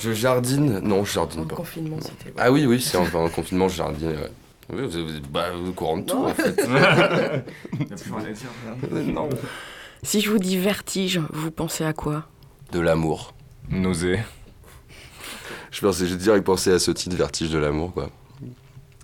Je 0.01 0.13
jardine 0.13 0.79
Non, 0.81 1.05
je 1.05 1.13
jardine 1.13 1.41
En 1.43 1.45
pas. 1.47 1.57
confinement, 1.57 1.97
c'était. 2.01 2.33
Ah 2.39 2.51
oui, 2.53 2.67
oui, 2.67 2.81
c'est 2.81 2.97
en, 2.99 3.05
en 3.15 3.29
confinement, 3.29 3.69
je 3.69 3.77
jardine. 3.77 4.09
ouais. 4.11 4.31
Oui, 4.71 4.83
vous 4.87 4.99
êtes 5.17 5.23
bah, 5.31 5.51
vous 5.53 5.71
au 5.71 5.73
courant 5.73 5.97
de 5.99 6.05
tout, 6.05 6.25
en 6.27 6.35
fait. 6.35 6.61
non. 9.07 9.29
Si 10.03 10.21
je 10.21 10.31
vous 10.31 10.39
dis 10.39 10.59
vertige, 10.59 11.21
vous 11.33 11.51
pensez 11.51 11.85
à 11.85 11.93
quoi? 11.93 12.25
De 12.73 12.81
l'amour. 12.81 13.35
Nausée. 13.71 14.21
Je 15.71 15.81
pensais, 15.81 16.07
j'ai 16.07 16.17
direct 16.17 16.45
pensé 16.45 16.71
à 16.73 16.79
ce 16.79 16.91
titre, 16.91 17.17
Vertige 17.17 17.51
de 17.51 17.59
l'amour, 17.59 17.93
quoi. 17.93 18.11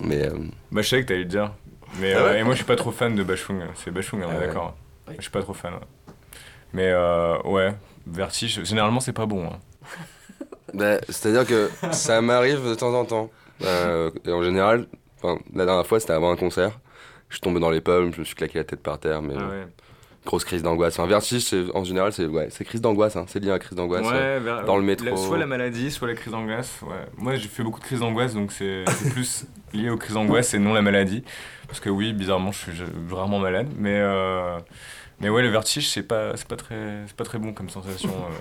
Mais. 0.03 0.27
euh, 0.27 0.37
Bah 0.73 0.83
je 0.83 0.89
savais 0.89 1.03
que 1.03 1.09
t'allais 1.09 1.21
le 1.21 1.25
dire. 1.27 1.53
Mais 2.01 2.13
Ah 2.15 2.19
euh, 2.19 2.33
ouais 2.33 2.41
et 2.41 2.43
moi 2.43 2.53
je 2.55 2.57
suis 2.57 2.65
pas 2.67 2.77
trop 2.77 2.91
fan 2.91 3.15
de 3.15 3.23
Bashung. 3.23 3.63
C'est 3.75 3.91
Bashung, 3.91 4.23
on 4.25 4.29
Ah 4.29 4.35
est 4.35 4.39
ouais. 4.39 4.47
d'accord. 4.49 4.75
Ouais. 5.09 5.15
Je 5.19 5.23
suis 5.23 5.31
pas 5.31 5.43
trop 5.43 5.55
fan. 5.55 5.75
ouais. 5.75 5.81
Mais 6.73 6.89
euh, 6.89 7.41
ouais, 7.45 7.75
vertige. 8.07 8.65
Généralement 8.65 9.01
c'est 9.01 9.13
pas 9.13 9.27
bon. 9.27 9.47
hein. 9.47 9.59
Bah, 10.75 10.99
C'est-à-dire 11.09 11.47
que 11.47 11.71
ça 11.93 12.21
m'arrive 12.21 12.69
de 12.69 12.75
temps 12.75 12.93
en 12.95 13.05
temps. 13.05 13.31
Euh, 13.65 14.11
et 14.27 14.33
en 14.33 14.43
général, 14.43 14.87
la 15.55 15.65
dernière 15.65 15.87
fois, 15.87 16.01
c'était 16.01 16.13
avant 16.13 16.31
un 16.31 16.37
concert. 16.37 16.79
Je 17.29 17.37
suis 17.37 17.41
tombé 17.41 17.61
dans 17.61 17.71
les 17.71 17.81
pommes, 17.81 18.13
je 18.13 18.21
me 18.21 18.25
suis 18.25 18.35
claqué 18.35 18.59
la 18.59 18.65
tête 18.65 18.83
par 18.83 18.99
terre, 18.99 19.23
mais 19.23 19.35
Ah 19.37 19.49
ouais. 19.49 19.67
grosse 20.27 20.45
crise 20.45 20.63
d'angoisse. 20.63 20.99
Un 20.99 21.07
vertige, 21.07 21.55
en 21.75 21.83
général, 21.85 22.13
c'est 22.13 22.27
ouais, 22.27 22.49
crise 22.65 22.81
d'angoisse. 22.81 23.17
hein. 23.17 23.25
C'est 23.29 23.41
lié 23.41 23.51
à 23.51 23.59
crise 23.59 23.77
d'angoisse. 23.77 24.07
Ouais, 24.07 24.39
vers- 24.41 24.65
dans 24.65 24.77
le 24.77 24.83
métro. 24.83 25.07
la- 25.07 25.17
soit 25.17 25.39
la 25.39 25.47
maladie, 25.47 25.91
soit 25.91 26.09
la 26.09 26.15
crise 26.15 26.33
d'angoisse. 26.33 26.81
Ouais. 26.83 27.05
Moi, 27.17 27.37
j'ai 27.37 27.49
fait 27.49 27.63
beaucoup 27.63 27.81
de 27.81 27.85
crises 27.85 28.01
d'angoisse, 28.01 28.35
donc 28.35 28.53
c'est 28.53 28.85
plus 29.13 29.47
lié 29.73 29.91
aux 29.91 29.97
crises 29.97 30.15
d'angoisse 30.15 30.53
et 30.55 30.59
non 30.59 30.75
la 30.75 30.83
maladie. 30.83 31.25
Parce 31.67 31.81
que 31.81 31.89
oui, 31.91 32.13
bizarrement, 32.13 32.53
je 32.53 32.59
suis 32.59 32.73
rarement 33.11 33.39
malade. 33.39 33.69
Mais, 33.79 33.99
euh, 33.99 34.59
mais 35.21 35.29
ouais, 35.29 35.43
le 35.43 35.49
vertige, 35.49 35.89
c'est 35.91 36.03
pas, 36.03 36.33
pas, 36.49 36.57
très, 36.57 37.05
pas 37.17 37.25
très 37.25 37.39
bon 37.39 37.53
comme 37.53 37.69
sensation. 37.71 38.11
euh. 38.11 38.35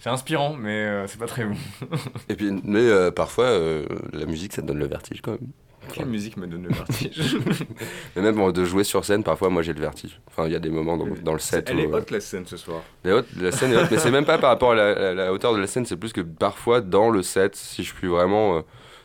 C'est 0.00 0.10
inspirant, 0.10 0.54
mais 0.54 0.70
euh, 0.84 1.06
c'est 1.06 1.18
pas 1.18 1.26
très 1.26 1.44
bon. 1.44 1.56
Et 2.28 2.34
puis, 2.36 2.52
mais 2.64 2.80
euh, 2.80 3.10
parfois, 3.10 3.46
euh, 3.46 3.84
la 4.12 4.26
musique, 4.26 4.52
ça 4.52 4.62
te 4.62 4.66
donne 4.66 4.78
le 4.78 4.86
vertige 4.86 5.20
quand 5.22 5.32
même. 5.32 5.50
Quelle 5.92 6.06
musique 6.06 6.36
me 6.36 6.46
donne 6.46 6.64
le 6.64 6.68
vertige 6.74 7.36
Mais 8.16 8.20
même 8.22 8.52
de 8.52 8.64
jouer 8.64 8.84
sur 8.84 9.04
scène, 9.04 9.24
parfois, 9.24 9.48
moi, 9.48 9.62
j'ai 9.62 9.72
le 9.72 9.80
vertige. 9.80 10.20
Enfin, 10.28 10.46
il 10.46 10.52
y 10.52 10.56
a 10.56 10.58
des 10.58 10.68
moments 10.68 10.96
dans, 10.98 11.06
dans 11.24 11.32
le 11.32 11.38
set 11.38 11.68
Elle 11.70 11.76
où, 11.76 11.80
est 11.80 11.86
euh, 11.86 11.96
haute 11.96 12.10
la 12.10 12.20
scène 12.20 12.44
ce 12.46 12.56
soir. 12.58 12.82
La, 13.04 13.16
haute- 13.16 13.26
la 13.40 13.50
scène 13.52 13.72
est 13.72 13.76
haute, 13.76 13.90
mais 13.90 13.96
c'est 13.98 14.10
même 14.10 14.26
pas 14.26 14.36
par 14.38 14.50
rapport 14.50 14.72
à 14.72 14.74
la, 14.74 14.94
la- 14.94 15.14
la 15.14 15.32
hauteur 15.32 15.54
de 15.54 15.58
la 15.58 15.66
scène, 15.66 15.86
c'est 15.86 15.96
plus 15.96 16.12
que 16.12 16.20
parfois 16.20 16.80
dans 16.82 17.08
le 17.10 17.22
set, 17.22 17.56
si 17.56 17.84
je 17.84 17.94
suis 17.94 18.06
vraiment, 18.08 18.58
euh, 18.58 18.60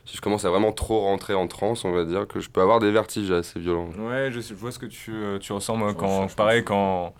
si 0.05 0.17
je 0.17 0.21
commence 0.21 0.43
à 0.45 0.49
vraiment 0.49 0.73
trop 0.73 0.99
rentrer 1.01 1.33
en 1.33 1.47
transe, 1.47 1.85
on 1.85 1.91
va 1.91 2.03
dire 2.03 2.27
que 2.27 2.41
je 2.41 2.49
peux 2.49 2.59
avoir 2.61 2.79
des 2.79 2.91
vertiges 2.91 3.31
assez 3.31 3.59
violents. 3.61 3.89
Ouais, 3.97 4.29
je, 4.31 4.41
sais- 4.41 4.49
je 4.49 4.59
vois 4.59 4.71
ce 4.73 4.79
que 4.79 4.85
tu, 4.87 5.11
euh, 5.13 5.39
tu 5.39 5.53
ressens, 5.53 5.77
moi, 5.77 5.91
Je 5.91 5.95
quand, 5.95 6.27
je 6.27 6.35
pareil, 6.35 6.63
quand, 6.65 7.13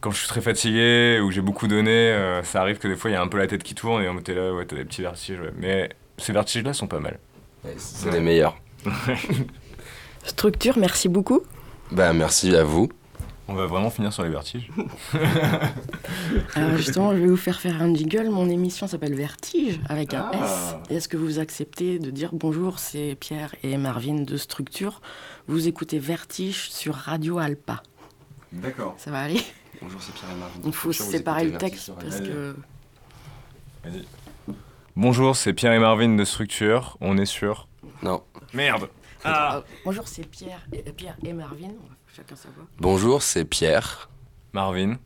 quand 0.00 0.10
je 0.10 0.18
suis 0.18 0.28
très 0.28 0.40
fatigué 0.40 1.20
ou 1.22 1.30
j'ai 1.30 1.40
beaucoup 1.42 1.68
donné, 1.68 1.90
euh, 1.90 2.42
ça 2.42 2.60
arrive 2.60 2.78
que 2.78 2.88
des 2.88 2.96
fois, 2.96 3.10
il 3.10 3.14
y 3.14 3.16
a 3.16 3.22
un 3.22 3.28
peu 3.28 3.38
la 3.38 3.46
tête 3.46 3.62
qui 3.62 3.74
tourne 3.74 4.02
et 4.02 4.08
on 4.08 4.16
t'es 4.20 4.34
là, 4.34 4.52
ouais, 4.52 4.64
t'as 4.64 4.76
des 4.76 4.84
petits 4.84 5.02
vertiges, 5.02 5.40
ouais. 5.40 5.52
Mais 5.56 5.90
ces 6.18 6.32
vertiges-là 6.32 6.72
sont 6.72 6.86
pas 6.86 7.00
mal. 7.00 7.18
C'est 7.76 8.10
les 8.10 8.20
meilleurs. 8.20 8.56
Structure, 10.24 10.78
merci 10.78 11.08
beaucoup. 11.08 11.40
Bah 11.90 12.12
merci 12.12 12.54
à 12.54 12.64
vous. 12.64 12.88
On 13.48 13.54
va 13.54 13.66
vraiment 13.66 13.90
finir 13.90 14.12
sur 14.12 14.22
les 14.22 14.30
vertiges. 14.30 14.70
Alors 16.54 16.70
justement, 16.76 17.12
je 17.12 17.18
vais 17.20 17.26
vous 17.26 17.36
faire 17.36 17.58
faire 17.60 17.82
un 17.82 17.92
jiggle. 17.94 18.30
Mon 18.30 18.48
émission 18.48 18.86
s'appelle 18.86 19.14
Vertige 19.14 19.80
avec 19.88 20.14
un 20.14 20.30
Ah. 20.32 20.80
S. 20.88 20.96
Est-ce 20.96 21.08
que 21.08 21.16
vous 21.16 21.40
acceptez 21.40 21.98
de 21.98 22.10
dire 22.10 22.30
bonjour, 22.32 22.78
c'est 22.78 23.16
Pierre 23.18 23.54
et 23.64 23.76
Marvin 23.76 24.20
de 24.22 24.36
Structure. 24.36 25.00
Vous 25.48 25.66
écoutez 25.66 25.98
Vertige 25.98 26.70
sur 26.70 26.94
Radio 26.94 27.38
Alpa. 27.38 27.82
D'accord. 28.52 28.94
Ça 28.98 29.10
va 29.10 29.22
aller? 29.22 29.40
Bonjour, 29.82 30.02
c'est 30.02 30.12
Pierre 30.12 30.30
et 30.30 30.34
Marvin. 30.34 30.60
Il 30.64 30.72
faut 30.72 30.92
séparer 30.92 31.44
le 31.44 31.58
texte 31.58 31.92
parce 31.98 32.20
que 32.20 32.54
Vas-y. 33.84 34.04
Bonjour, 34.96 35.36
c'est 35.36 35.52
Pierre 35.54 35.72
et 35.72 35.78
Marvin 35.78 36.16
de 36.16 36.24
Structure. 36.24 36.96
On 37.00 37.16
est 37.16 37.24
sur. 37.26 37.66
Non. 38.02 38.22
Merde 38.52 38.90
Ah, 39.24 39.62
bonjour, 39.84 40.06
c'est 40.06 40.26
Pierre 40.26 40.60
et, 40.72 40.82
Pierre 40.92 41.16
et 41.24 41.32
Marvin. 41.32 41.72
Chacun 42.14 42.36
sa 42.36 42.48
voix. 42.50 42.64
Bonjour, 42.78 43.22
c'est 43.22 43.44
Pierre. 43.44 44.10
Marvin. 44.52 44.98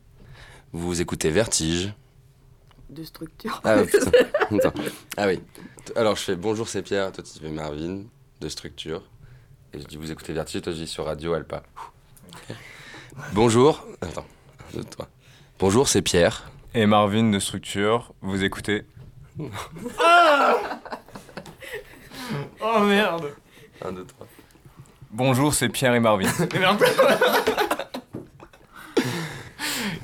Vous 0.72 1.00
écoutez 1.00 1.30
Vertige. 1.30 1.92
De 2.90 3.04
Structure. 3.04 3.60
Ah, 3.62 3.82
putain. 3.84 4.10
Attends. 4.58 4.80
Ah 5.16 5.26
oui. 5.28 5.40
Alors 5.94 6.16
je 6.16 6.22
fais 6.22 6.36
bonjour, 6.36 6.66
c'est 6.68 6.82
Pierre. 6.82 7.12
Toi 7.12 7.22
tu 7.22 7.38
fais 7.38 7.50
Marvin 7.50 8.02
de 8.40 8.48
Structure. 8.48 9.02
Et 9.72 9.80
je 9.80 9.84
dis 9.84 9.96
vous 9.96 10.10
écoutez 10.10 10.32
Vertige. 10.32 10.62
Toi 10.62 10.72
je 10.72 10.78
dis 10.78 10.86
sur 10.88 11.04
Radio 11.04 11.34
Alpa. 11.34 11.62
Bonjour. 13.32 13.86
Attends. 14.00 14.26
Bonjour, 15.58 15.88
c'est 15.88 16.02
Pierre. 16.02 16.50
Et 16.74 16.84
Marvin 16.86 17.30
de 17.30 17.38
Structure. 17.38 18.12
Vous 18.20 18.42
écoutez. 18.44 18.82
oh 19.38 19.48
merde 22.80 23.32
Un, 23.84 23.92
deux, 23.92 24.04
trois. 24.04 24.26
Bonjour, 25.10 25.54
c'est 25.54 25.68
Pierre 25.68 25.94
et 25.94 26.00
Marvin. 26.00 26.28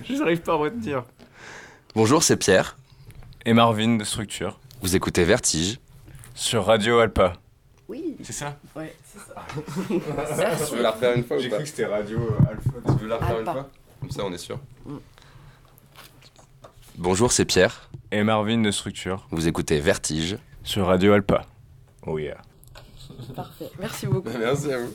Je 0.05 0.15
n'arrive 0.15 0.41
pas 0.45 0.53
à 0.53 0.57
retenir. 0.57 1.05
Bonjour, 1.95 2.23
c'est 2.23 2.37
Pierre. 2.37 2.77
Et 3.45 3.53
Marvin 3.55 3.97
de 3.97 4.05
Structure. 4.05 4.59
Vous 4.83 4.95
écoutez 4.97 5.25
Vertige. 5.25 5.79
Sur 6.35 6.65
Radio 6.67 6.99
Alpa. 7.01 7.35
Oui, 7.89 8.17
C'est 8.23 8.33
ça? 8.33 8.57
Ouais, 8.77 8.95
c'est 9.05 9.19
ça. 9.19 9.45
Tu 10.69 10.77
veux 10.77 10.83
la 10.83 10.93
refaire 10.93 11.17
une 11.17 11.25
fois 11.25 11.37
ou 11.39 11.49
pas? 11.51 11.65
c'était 11.67 11.87
Radio 11.87 12.21
Alpha. 12.49 12.71
Tu 12.87 12.93
veux 13.03 13.09
la 13.09 13.17
refaire 13.17 13.39
une 13.41 13.45
fois? 13.47 13.69
Comme 14.01 14.11
ça, 14.11 14.25
on 14.25 14.33
est 14.33 14.39
sûr. 14.39 14.59
Mm. 14.87 14.97
Bonjour, 16.99 17.33
c'est 17.33 17.45
Pierre. 17.45 17.91
Et 18.11 18.23
Marvin 18.23 18.59
de 18.59 18.71
Structure. 18.71 19.27
Vous 19.31 19.47
écoutez 19.47 19.81
Vertige. 19.81 20.39
Sur 20.65 20.87
Radio 20.87 21.13
Alpa. 21.13 21.47
Oh 22.07 22.19
yeah. 22.19 22.39
Parfait. 23.35 23.71
Merci 23.79 24.07
beaucoup. 24.07 24.29
Merci 24.39 24.73
à 24.73 24.79
vous. 24.79 24.93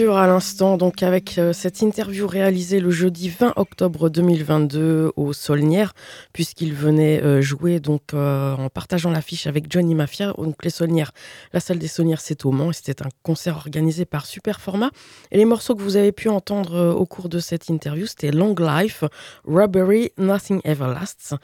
À 0.00 0.28
l'instant, 0.28 0.76
donc 0.76 1.02
avec 1.02 1.38
euh, 1.38 1.52
cette 1.52 1.82
interview 1.82 2.28
réalisée 2.28 2.78
le 2.78 2.92
jeudi 2.92 3.30
20 3.30 3.54
octobre 3.56 4.08
2022 4.08 5.10
au 5.16 5.32
Saulnières, 5.32 5.92
puisqu'il 6.32 6.72
venait 6.72 7.20
euh, 7.20 7.42
jouer 7.42 7.80
donc 7.80 8.14
euh, 8.14 8.54
en 8.54 8.68
partageant 8.68 9.10
l'affiche 9.10 9.48
avec 9.48 9.72
Johnny 9.72 9.96
Mafia. 9.96 10.34
Donc 10.38 10.64
les 10.64 10.70
Saulnières, 10.70 11.10
la 11.52 11.58
salle 11.58 11.80
des 11.80 11.88
Saulnières, 11.88 12.20
c'est 12.20 12.44
au 12.44 12.52
Mans, 12.52 12.70
c'était 12.72 13.02
un 13.02 13.08
concert 13.24 13.56
organisé 13.56 14.04
par 14.04 14.24
Super 14.24 14.60
Format. 14.60 14.90
Et 15.32 15.36
les 15.36 15.44
morceaux 15.44 15.74
que 15.74 15.82
vous 15.82 15.96
avez 15.96 16.12
pu 16.12 16.28
entendre 16.28 16.94
au 16.96 17.04
cours 17.04 17.28
de 17.28 17.40
cette 17.40 17.68
interview, 17.68 18.06
c'était 18.06 18.30
Long 18.30 18.54
Life, 18.56 19.02
Robbery, 19.48 20.12
Nothing 20.16 20.60
Ever 20.62 20.94
Lasts. 20.94 21.34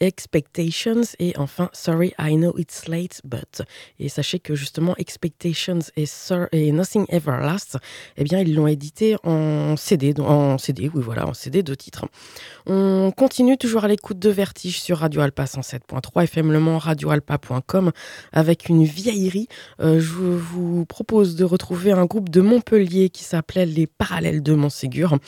Expectations 0.00 1.02
et 1.18 1.34
enfin 1.38 1.70
Sorry 1.72 2.12
I 2.18 2.36
Know 2.36 2.54
It's 2.58 2.88
Late 2.88 3.20
But 3.24 3.62
et 3.98 4.08
sachez 4.08 4.38
que 4.38 4.54
justement 4.54 4.94
Expectations 4.96 5.78
et, 5.96 6.72
Nothing 6.72 7.06
Ever 7.08 7.38
Lasts 7.40 7.78
eh 8.16 8.24
bien 8.24 8.40
ils 8.40 8.54
l'ont 8.54 8.66
édité 8.66 9.16
en 9.22 9.76
CD 9.76 10.14
en 10.18 10.58
CD 10.58 10.90
oui 10.92 11.02
voilà 11.02 11.26
en 11.26 11.34
CD 11.34 11.62
de 11.62 11.74
titres. 11.74 12.06
On 12.66 13.12
continue 13.16 13.56
toujours 13.56 13.84
à 13.84 13.88
l'écoute 13.88 14.18
de 14.18 14.30
Vertige 14.30 14.80
sur 14.80 14.98
Radio 14.98 15.20
Alpa 15.20 15.44
107.3 15.44 16.24
FM 16.24 16.52
Le 16.52 16.60
Mans 16.60 16.78
radioalpa.com 16.78 17.92
avec 18.32 18.68
une 18.68 18.84
vieillerie. 18.84 19.48
Euh, 19.80 20.00
je 20.00 20.12
vous 20.12 20.84
propose 20.86 21.36
de 21.36 21.44
retrouver 21.44 21.92
un 21.92 22.06
groupe 22.06 22.30
de 22.30 22.40
Montpellier 22.40 23.10
qui 23.10 23.24
s'appelait 23.24 23.66
les 23.66 23.86
Parallèles 23.86 24.42
de 24.42 24.54
Montségur. 24.54 25.18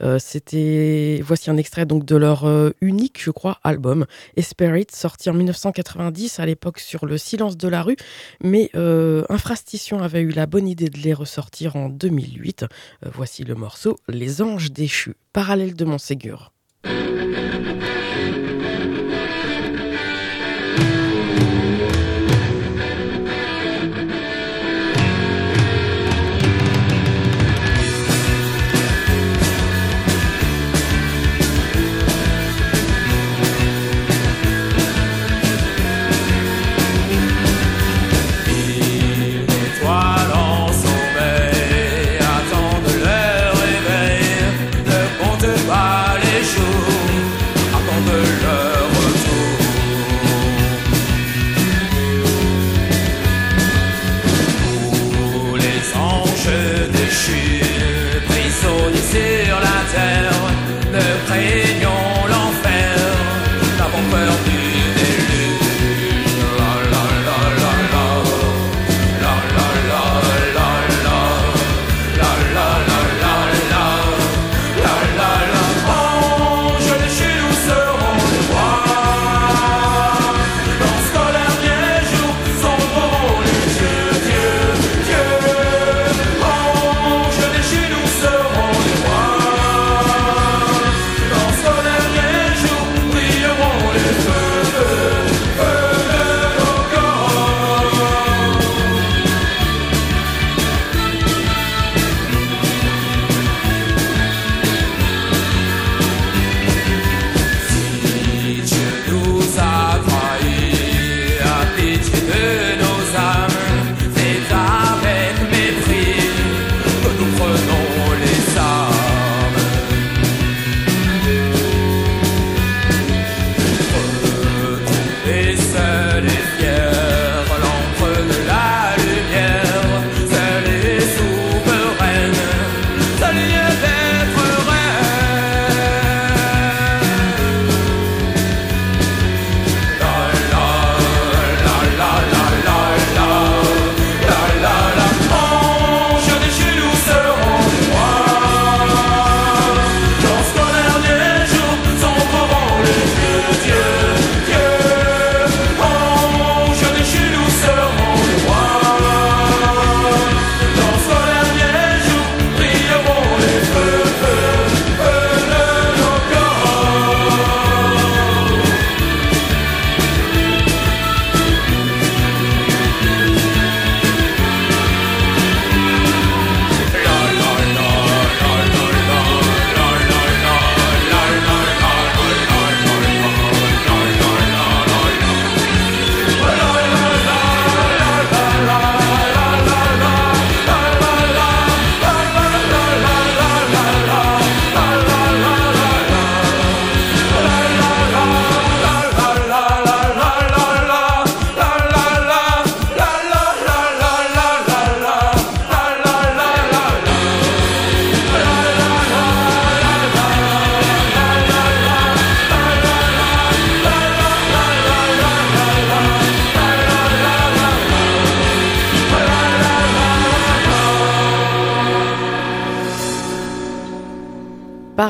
Euh, 0.00 0.18
c'était 0.18 1.20
voici 1.24 1.50
un 1.50 1.56
extrait 1.56 1.86
donc 1.86 2.04
de 2.04 2.16
leur 2.16 2.44
euh, 2.44 2.70
unique 2.80 3.20
je 3.20 3.30
crois 3.30 3.58
album 3.64 4.06
Spirit, 4.42 4.86
sorti 4.92 5.30
en 5.30 5.34
1990 5.34 6.40
à 6.40 6.46
l'époque 6.46 6.78
sur 6.78 7.06
le 7.06 7.18
silence 7.18 7.56
de 7.56 7.68
la 7.68 7.82
rue, 7.82 7.96
mais 8.42 8.70
euh, 8.74 9.24
Infrastition 9.28 10.00
avait 10.00 10.20
eu 10.20 10.30
la 10.30 10.46
bonne 10.46 10.68
idée 10.68 10.88
de 10.88 10.98
les 10.98 11.14
ressortir 11.14 11.76
en 11.76 11.88
2008. 11.88 12.64
Euh, 12.64 13.10
voici 13.12 13.44
le 13.44 13.54
morceau 13.54 13.98
Les 14.08 14.42
Anges 14.42 14.72
déchus, 14.72 15.16
parallèle 15.32 15.74
de 15.74 15.84
Montségur. 15.84 16.53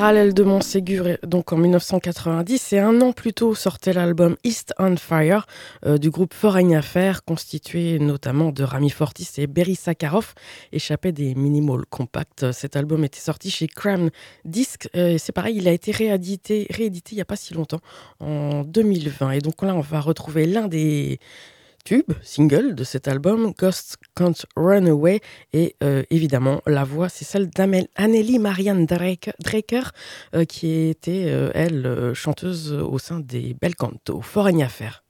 Parallèle 0.05 0.35
de 0.35 0.43
Montségur, 0.43 1.17
donc 1.27 1.55
en 1.55 1.57
1990, 1.57 2.75
et 2.75 2.79
un 2.79 3.01
an 3.01 3.13
plus 3.13 3.33
tôt 3.33 3.55
sortait 3.55 3.95
l'album 3.95 4.37
East 4.45 4.75
on 4.79 4.97
Fire 4.99 5.47
euh, 5.87 5.97
du 5.97 6.11
groupe 6.11 6.35
Foreign 6.35 6.75
Affair, 6.75 7.25
constitué 7.25 7.99
notamment 7.99 8.51
de 8.51 8.65
Rami 8.65 8.91
Fortis 8.91 9.31
et 9.39 9.47
Berry 9.47 9.77
Sakharov, 9.77 10.35
échappé 10.73 11.11
des 11.13 11.35
Minimal 11.35 11.87
Compact. 11.89 12.53
Cet 12.53 12.77
album 12.77 13.03
était 13.03 13.19
sorti 13.19 13.49
chez 13.49 13.67
Cram 13.67 14.11
Disc, 14.45 14.91
euh, 14.95 15.13
et 15.13 15.17
c'est 15.17 15.33
pareil, 15.33 15.57
il 15.57 15.67
a 15.69 15.73
été 15.73 15.91
réédité, 15.91 16.67
réédité 16.69 17.13
il 17.13 17.17
n'y 17.17 17.23
a 17.23 17.25
pas 17.25 17.37
si 17.37 17.55
longtemps, 17.55 17.81
en 18.21 18.63
2020. 18.63 19.31
Et 19.31 19.39
donc 19.39 19.63
là, 19.63 19.75
on 19.75 19.81
va 19.81 20.01
retrouver 20.01 20.45
l'un 20.45 20.69
des 20.69 21.19
tube, 21.85 22.13
single 22.23 22.75
de 22.75 22.83
cet 22.83 23.09
album, 23.09 23.53
Ghost 23.59 23.97
Can't 24.15 24.47
Run 24.57 24.87
Away. 24.87 25.21
Et 25.53 25.77
euh, 25.83 26.03
évidemment, 26.11 26.63
la 26.67 26.85
voix, 26.85 27.09
c'est 27.09 27.25
celle 27.25 27.49
d'Anneli 27.51 28.39
Marianne 28.39 28.87
Draker, 28.87 29.93
euh, 30.35 30.45
qui 30.45 30.89
était, 30.89 31.27
euh, 31.29 31.51
elle, 31.55 31.87
euh, 31.87 32.15
chanteuse 32.15 32.73
au 32.73 32.99
sein 32.99 33.21
des 33.21 33.55
Bel 33.61 33.77
Canto. 33.77 34.21
It's 34.21 35.04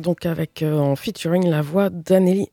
Donc 0.00 0.24
avec 0.24 0.62
euh, 0.62 0.78
en 0.78 0.96
featuring 0.96 1.46
la 1.48 1.60
voix 1.60 1.90
d'Anneli 1.90 2.48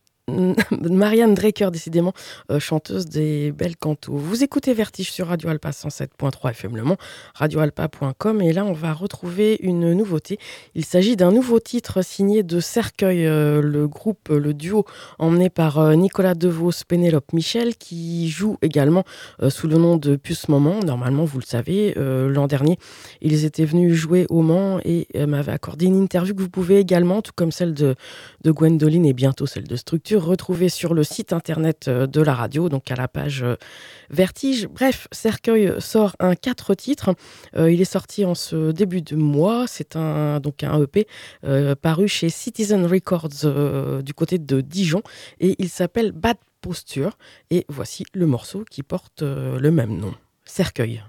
Marianne 0.89 1.33
Draker, 1.33 1.71
décidément, 1.71 2.13
euh, 2.51 2.59
chanteuse 2.59 3.05
des 3.05 3.51
belles 3.51 3.77
cantos. 3.77 4.15
Vous 4.15 4.43
écoutez 4.43 4.73
Vertige 4.73 5.11
sur 5.11 5.27
Radio 5.27 5.49
Alpa 5.49 5.69
107.3 5.69 6.51
FM 6.51 6.75
Le 6.75 6.83
Mans, 6.83 6.97
radioalpa.com. 7.35 8.41
Et 8.41 8.53
là, 8.53 8.65
on 8.65 8.73
va 8.73 8.93
retrouver 8.93 9.57
une 9.61 9.93
nouveauté. 9.93 10.39
Il 10.75 10.85
s'agit 10.85 11.15
d'un 11.15 11.31
nouveau 11.31 11.59
titre 11.59 12.01
signé 12.03 12.43
de 12.43 12.59
Cercueil, 12.59 13.25
euh, 13.25 13.61
le 13.61 13.87
groupe, 13.87 14.29
le 14.29 14.53
duo 14.53 14.85
emmené 15.19 15.49
par 15.49 15.79
euh, 15.79 15.95
Nicolas 15.95 16.35
Devos, 16.35 16.71
Pénélope 16.87 17.33
Michel, 17.33 17.75
qui 17.75 18.29
joue 18.29 18.57
également 18.61 19.03
euh, 19.41 19.49
sous 19.49 19.67
le 19.67 19.77
nom 19.77 19.97
de 19.97 20.15
Puce 20.15 20.47
Moment. 20.47 20.79
Normalement, 20.79 21.25
vous 21.25 21.39
le 21.39 21.45
savez, 21.45 21.93
euh, 21.97 22.29
l'an 22.29 22.47
dernier, 22.47 22.77
ils 23.21 23.45
étaient 23.45 23.65
venus 23.65 23.93
jouer 23.93 24.25
au 24.29 24.41
Mans 24.41 24.79
et 24.83 25.07
euh, 25.15 25.27
m'avaient 25.27 25.51
accordé 25.51 25.85
une 25.85 26.01
interview 26.01 26.33
que 26.35 26.41
vous 26.41 26.49
pouvez 26.49 26.79
également, 26.79 27.21
tout 27.21 27.31
comme 27.35 27.51
celle 27.51 27.73
de, 27.73 27.95
de 28.43 28.51
Gwendoline 28.51 29.05
et 29.05 29.13
bientôt 29.13 29.45
celle 29.45 29.68
de 29.68 29.76
Structure, 29.76 30.23
retrouver 30.23 30.69
sur 30.69 30.93
le 30.93 31.03
site 31.03 31.34
internet 31.34 31.88
euh, 31.88 32.07
de 32.07 32.22
la 32.22 32.34
radio, 32.34 32.69
donc 32.69 32.89
à 32.91 32.95
la 32.95 33.07
page 33.07 33.43
euh, 33.43 33.55
Vertige. 34.09 34.68
Bref, 34.68 35.07
Cercueil 35.11 35.73
sort 35.80 36.15
un 36.19 36.35
quatre 36.35 36.73
titres. 36.73 37.13
Euh, 37.55 37.72
il 37.72 37.81
est 37.81 37.85
sorti 37.85 38.26
en 38.26 38.35
ce 38.35 38.72
début 38.72 39.01
de 39.01 39.15
mois. 39.15 39.65
C'est 39.68 39.95
un, 39.95 40.39
donc 40.39 40.63
un 40.63 40.81
EP 40.81 41.07
paru 41.81 42.07
chez 42.07 42.30
Citizen 42.30 42.85
Records 42.85 44.01
du 44.03 44.13
côté 44.13 44.38
de 44.38 44.61
Dijon 44.61 45.01
et 45.39 45.55
il 45.59 45.69
s'appelle 45.69 46.11
Bad 46.11 46.38
Posture. 46.61 47.18
Et 47.49 47.65
voici 47.69 48.05
le 48.13 48.26
morceau 48.26 48.65
qui 48.69 48.84
porte 48.84 49.22
le 49.22 49.72
même 49.72 49.97
nom, 49.97 50.13
Cercueil. 50.45 51.03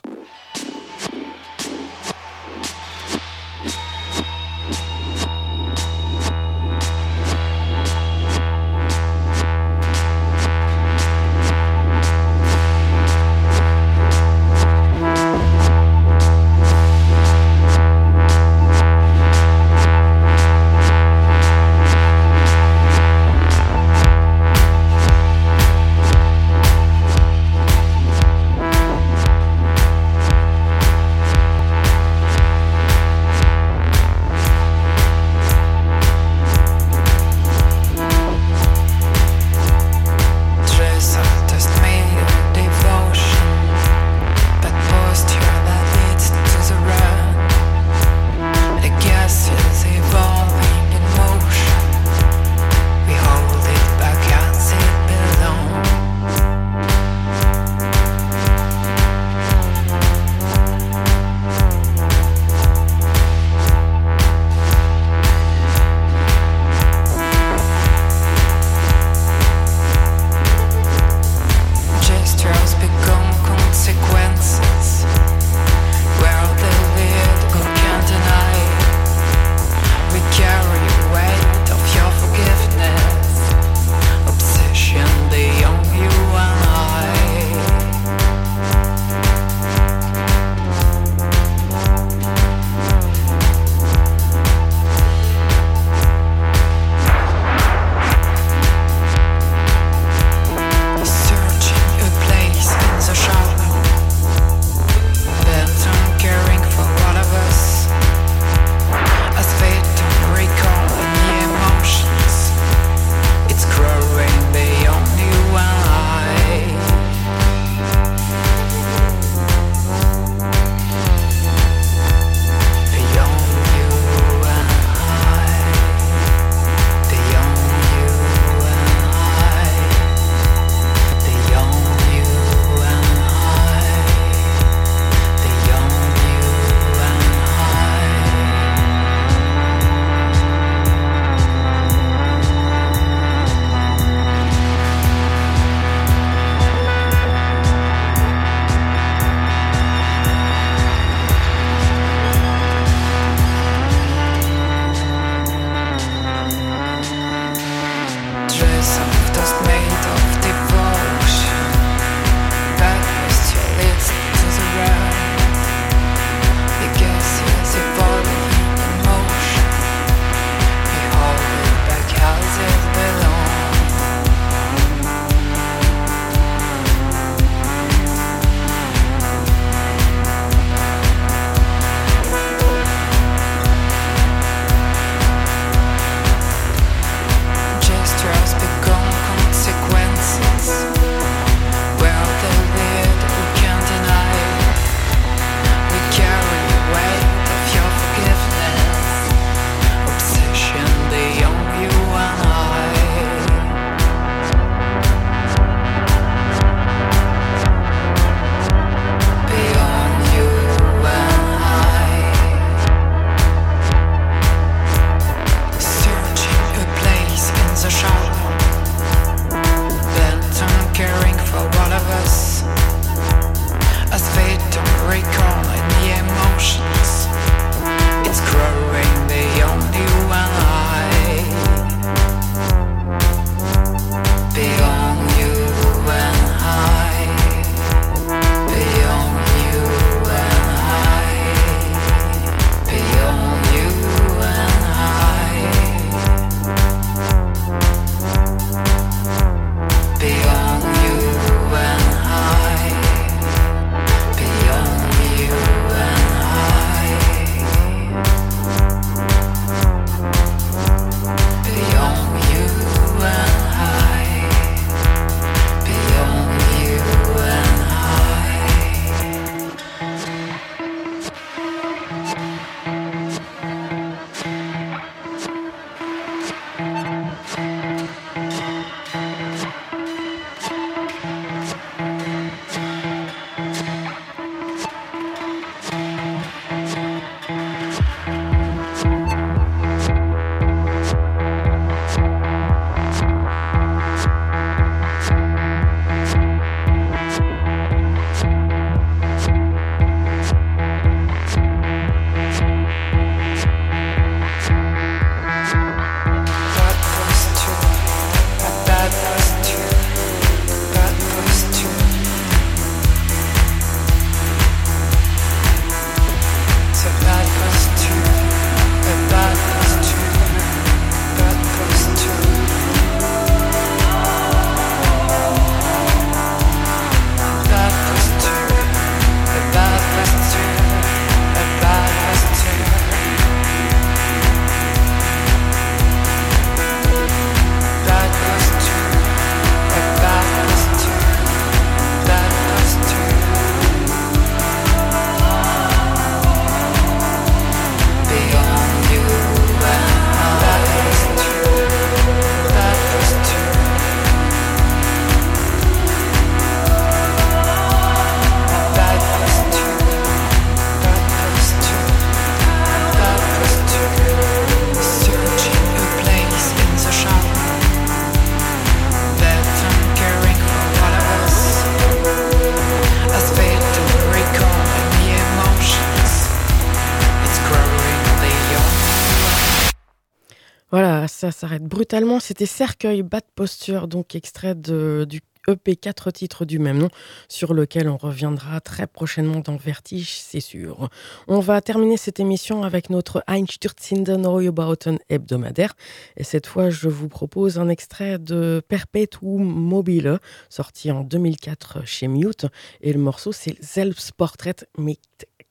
Ça 381.42 381.50
s'arrête 381.50 381.82
brutalement. 381.82 382.38
C'était 382.38 382.66
Cercueil, 382.66 383.24
Bas 383.24 383.40
de 383.40 383.46
posture, 383.56 384.06
donc 384.06 384.36
extrait 384.36 384.76
du 384.76 385.40
EP 385.66 385.96
4 385.96 386.30
titres 386.30 386.64
du 386.64 386.78
même 386.78 386.98
nom, 386.98 387.08
sur 387.48 387.74
lequel 387.74 388.08
on 388.08 388.16
reviendra 388.16 388.80
très 388.80 389.08
prochainement 389.08 389.58
dans 389.58 389.74
Vertige, 389.74 390.34
c'est 390.38 390.60
sûr. 390.60 391.08
On 391.48 391.58
va 391.58 391.80
terminer 391.80 392.16
cette 392.16 392.38
émission 392.38 392.84
avec 392.84 393.10
notre 393.10 393.42
Einstürzenden 393.48 394.42
Neubauten 394.42 395.18
hebdomadaire. 395.28 395.94
Et 396.36 396.44
cette 396.44 396.68
fois, 396.68 396.90
je 396.90 397.08
vous 397.08 397.28
propose 397.28 397.76
un 397.76 397.88
extrait 397.88 398.38
de 398.38 398.80
Perpetuum 398.86 399.64
mobile, 399.64 400.38
sorti 400.68 401.10
en 401.10 401.24
2004 401.24 402.06
chez 402.06 402.28
Mute. 402.28 402.66
Et 403.00 403.12
le 403.12 403.18
morceau, 403.18 403.50
c'est 403.50 403.82
Selbstportrait 403.82 404.86
mit 404.96 405.18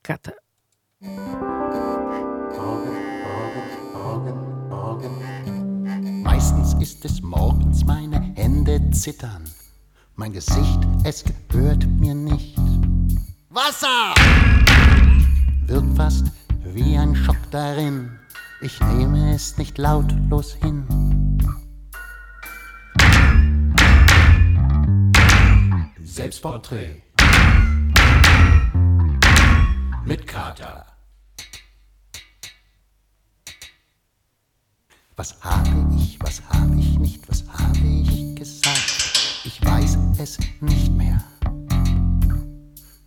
Kata. 0.03 0.34
Meistens 6.42 6.74
ist 6.82 7.06
es 7.06 7.22
morgens, 7.22 7.86
meine 7.86 8.20
Hände 8.36 8.82
zittern. 8.90 9.44
Mein 10.16 10.34
Gesicht, 10.34 10.80
es 11.04 11.24
gehört 11.24 11.86
mir 11.86 12.16
nicht. 12.16 12.58
Wasser! 13.50 14.16
Wird 15.68 15.86
fast 15.96 16.32
wie 16.64 16.98
ein 16.98 17.16
Schock 17.16 17.38
darin. 17.52 18.10
Ich 18.60 18.80
nehme 18.82 19.36
es 19.36 19.60
nicht 19.60 19.78
lautlos 19.78 20.56
hin. 20.56 20.84
Selbstporträt. 26.04 27.04
Mit 30.06 30.26
Kater. 30.26 30.91
Was 35.18 35.36
habe 35.42 35.70
ich, 35.98 36.18
was 36.22 36.42
habe 36.50 36.74
ich 36.80 36.98
nicht, 36.98 37.28
was 37.28 37.44
habe 37.50 37.86
ich 37.86 38.36
gesagt? 38.36 39.44
Ich 39.44 39.64
weiß 39.64 39.98
es 40.18 40.38
nicht 40.62 40.92
mehr. 40.94 41.22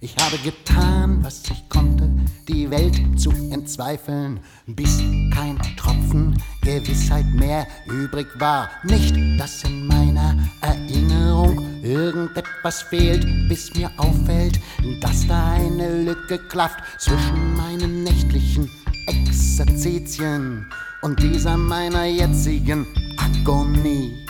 Ich 0.01 0.15
habe 0.21 0.37
getan, 0.39 1.25
was 1.25 1.43
ich 1.51 1.67
konnte, 1.71 2.11
die 2.47 2.71
Welt 2.71 3.01
zu 3.19 3.31
entzweifeln, 3.51 4.39
bis 4.67 4.99
kein 5.33 5.59
Tropfen 5.79 6.37
Gewissheit 6.61 7.25
mehr 7.35 7.67
übrig 7.87 8.27
war. 8.39 8.69
Nicht, 8.83 9.17
dass 9.41 9.65
in 9.65 9.87
meiner 9.87 10.37
Erinnerung 10.61 11.83
irgendetwas 11.83 12.83
fehlt, 12.83 13.27
bis 13.49 13.75
mir 13.75 13.91
auffällt, 13.97 14.61
dass 15.01 15.27
da 15.27 15.53
eine 15.53 16.05
Lücke 16.05 16.39
klafft 16.39 16.81
zwischen 16.99 17.57
meinen 17.57 18.05
nächtlichen 18.05 18.71
Exerzitien 19.07 20.67
und 21.05 21.23
dieser 21.23 21.59
meiner 21.59 22.07
jetzigen 22.07 22.87
Agonie. 23.19 24.27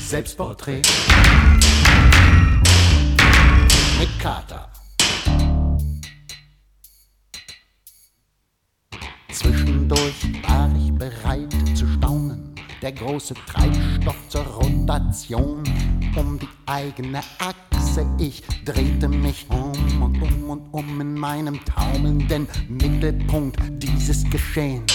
Selbstporträt 0.00 0.80
mit 3.98 4.18
Kater. 4.18 4.70
Zwischendurch 9.30 10.42
war 10.42 10.70
ich 10.74 10.90
bereit 10.94 11.52
zu. 11.76 11.87
Der 12.88 13.06
große 13.06 13.34
Treibstoff 13.34 14.16
zur 14.30 14.46
Rotation 14.46 15.62
um 16.16 16.38
die 16.38 16.48
eigene 16.64 17.20
Achse. 17.38 18.06
Ich 18.16 18.42
drehte 18.64 19.08
mich 19.08 19.44
um 19.50 20.02
und 20.02 20.22
um 20.22 20.48
und 20.48 20.62
um 20.72 20.98
in 20.98 21.12
meinem 21.12 21.60
taumelnden 21.66 22.48
Mittelpunkt 22.66 23.60
dieses 23.82 24.24
Geschehens 24.30 24.90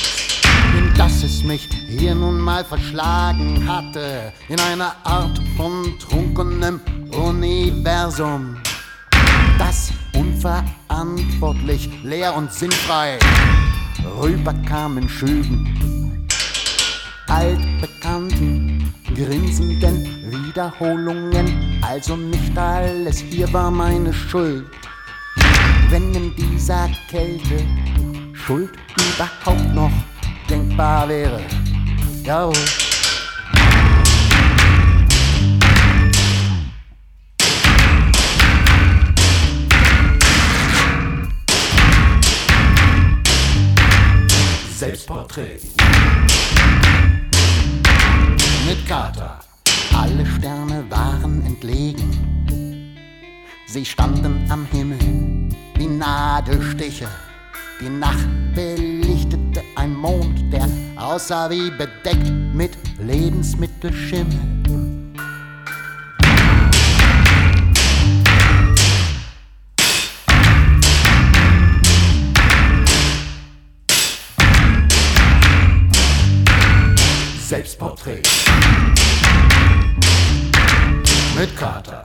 in 0.76 0.92
das 0.98 1.22
es 1.22 1.44
mich 1.44 1.70
hier 1.88 2.16
nun 2.16 2.40
mal 2.40 2.66
verschlagen 2.66 3.70
hatte, 3.70 4.34
in 4.50 4.60
einer 4.60 4.96
Art 5.04 5.40
von 5.56 5.94
trunkenem 6.00 6.82
Universum, 7.12 8.58
das 9.60 9.92
unverantwortlich, 10.16 11.92
leer 12.04 12.36
und 12.36 12.52
sinnfrei 12.52 13.20
rüberkam 14.20 14.98
in 14.98 15.08
Schüben. 15.08 15.93
Altbekannten, 17.34 18.94
grinsenden 19.16 20.06
Wiederholungen, 20.30 21.82
also 21.82 22.16
nicht 22.16 22.56
alles 22.56 23.18
hier 23.18 23.52
war 23.52 23.72
meine 23.72 24.14
Schuld. 24.14 24.68
Wenn 25.90 26.14
in 26.14 26.36
dieser 26.36 26.92
Kälte 27.10 27.66
Schuld 28.34 28.70
überhaupt 29.16 29.74
noch 29.74 29.92
denkbar 30.48 31.10
wäre. 31.10 31.42
Jawohl. 32.24 32.54
Selbstporträt. 44.78 45.60
Mit 48.74 48.88
Kater. 48.88 49.40
Alle 49.96 50.26
Sterne 50.26 50.84
waren 50.90 51.46
entlegen. 51.46 52.96
Sie 53.68 53.86
standen 53.86 54.50
am 54.50 54.66
Himmel 54.66 54.98
wie 55.76 55.86
Nadelstiche. 55.86 57.08
Die 57.80 57.90
Nacht 57.90 58.28
belichtete 58.56 59.62
ein 59.76 59.96
Mond, 59.96 60.52
der 60.52 60.68
aussah 60.96 61.52
wie 61.52 61.70
bedeckt 61.70 62.32
mit 62.52 62.76
Lebensmittelschimmel. 62.98 64.63
Selbstporträt 77.54 78.24
mit 81.38 81.56
Kater. 81.56 82.04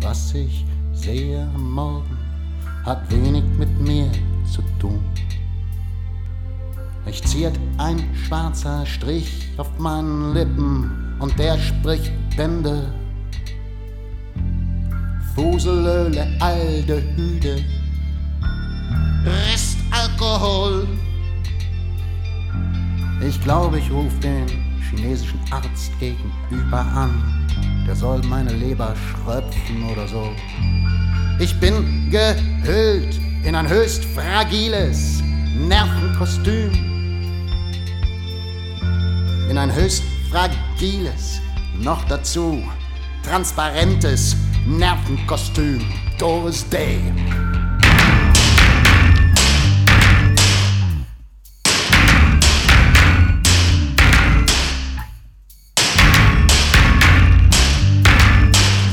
Was 0.00 0.32
ich 0.32 0.64
sehe 0.94 1.46
am 1.54 1.72
Morgen 1.72 2.16
hat 2.86 3.10
wenig 3.10 3.44
mit 3.58 3.68
mir 3.82 4.10
zu 4.50 4.62
tun. 4.80 5.04
Mich 7.04 7.22
ziert 7.24 7.52
ein 7.76 8.02
schwarzer 8.14 8.86
Strich 8.86 9.50
auf 9.58 9.68
meinen 9.78 10.32
Lippen 10.32 11.14
und 11.20 11.38
der 11.38 11.58
spricht 11.58 12.12
Bände. 12.34 12.94
Fuselöle, 15.34 16.34
Aldehyde, 16.40 17.62
Restalkohol. 19.26 20.88
Ich 23.26 23.40
glaube, 23.40 23.78
ich 23.78 23.90
rufe 23.90 24.16
den 24.20 24.46
chinesischen 24.90 25.40
Arzt 25.50 25.92
gegenüber 26.00 26.80
an. 26.80 27.46
Der 27.86 27.94
soll 27.94 28.20
meine 28.22 28.52
Leber 28.52 28.94
schröpfen 28.96 29.84
oder 29.90 30.08
so. 30.08 30.30
Ich 31.38 31.58
bin 31.60 32.10
gehüllt 32.10 33.20
in 33.44 33.54
ein 33.54 33.68
höchst 33.68 34.04
fragiles 34.06 35.22
Nervenkostüm. 35.56 36.72
In 39.48 39.58
ein 39.58 39.72
höchst 39.72 40.02
fragiles, 40.30 41.40
noch 41.78 42.04
dazu 42.04 42.62
transparentes 43.22 44.36
Nervenkostüm. 44.66 45.80
Doris 46.18 46.68
Day. 46.68 47.00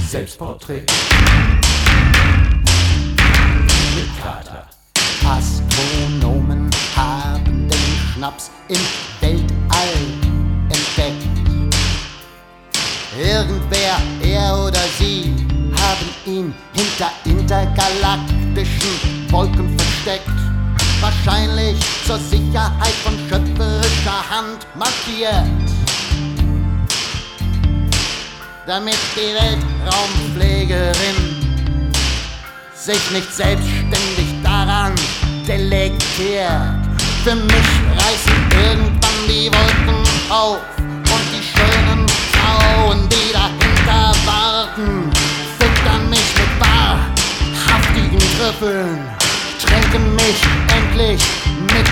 Selbstporträt. 0.09 0.85
Mit 3.95 4.09
Kater. 4.19 4.67
Astronomen 5.23 6.67
haben 6.95 7.69
den 7.69 8.15
Schnaps 8.15 8.49
im 8.69 8.79
Weltall 9.21 9.93
entdeckt. 10.63 11.27
Irgendwer, 13.19 14.01
er 14.23 14.57
oder 14.65 14.81
sie, 14.97 15.35
haben 15.77 16.09
ihn 16.25 16.55
hinter 16.73 17.11
intergalaktischen 17.25 19.29
Wolken 19.29 19.77
versteckt. 19.77 20.27
Wahrscheinlich 21.01 21.77
zur 22.07 22.17
Sicherheit 22.17 22.95
von 23.03 23.13
schöpferischer 23.29 24.27
Hand 24.27 24.65
markiert. 24.75 25.45
Damit 28.65 28.97
die 29.15 29.33
Weltraumpflegerin 29.33 31.37
sich 32.73 33.11
nicht 33.11 33.33
selbstständig 33.33 34.41
daran 34.43 34.93
delektiert. 35.47 36.75
Für 37.23 37.35
mich 37.35 37.69
reißen 37.97 38.51
irgendwann 38.51 39.27
die 39.27 39.49
Wolken 39.51 40.03
auf 40.29 40.59
und 40.77 41.33
die 41.33 41.43
schönen 41.43 42.07
Frauen, 42.31 43.09
die 43.09 43.31
dahinter 43.33 44.13
warten, 44.25 45.11
füttern 45.59 46.09
mich 46.09 46.33
mit 46.37 46.59
wahrhaftigen 46.59 48.23
Trüffeln, 48.37 48.99
tränken 49.63 50.15
mich 50.15 50.41
endlich 50.75 51.21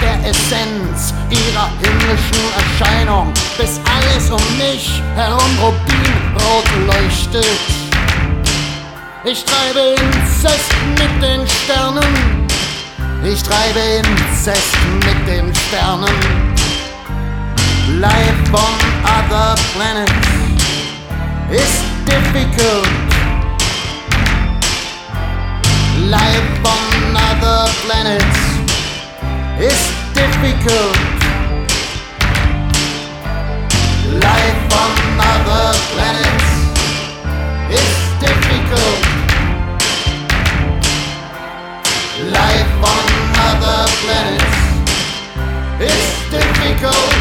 der 0.01 0.29
Essenz 0.29 1.13
ihrer 1.29 1.69
himmlischen 1.81 2.45
Erscheinung, 2.57 3.33
bis 3.57 3.79
alles 3.85 4.29
um 4.29 4.57
mich 4.57 5.01
herum 5.15 5.57
rubinrot 5.61 6.65
leuchtet. 6.85 7.59
Ich 9.23 9.43
treibe 9.43 9.95
Inzest 10.01 10.71
mit 10.97 11.23
den 11.23 11.47
Sternen. 11.47 12.47
Ich 13.23 13.41
treibe 13.43 13.79
Inzest 13.79 14.77
mit 15.05 15.27
den 15.27 15.53
Sternen. 15.53 16.15
Life 17.99 18.53
on 18.53 18.75
other 19.03 19.55
planets 19.73 20.27
is 21.49 21.83
difficult. 22.05 22.87
Life 26.09 26.63
on 26.63 27.15
other 27.15 27.69
planets 27.85 28.56
is 29.59 29.79
difficult. 30.13 30.97
Life 34.21 34.73
on 34.81 34.93
other 35.33 35.73
planets 35.93 36.49
is 37.73 37.91
difficult. 38.21 39.01
Life 42.37 42.83
on 42.93 43.05
other 43.49 43.81
planets 44.03 44.57
is 45.81 46.05
difficult. 46.29 47.13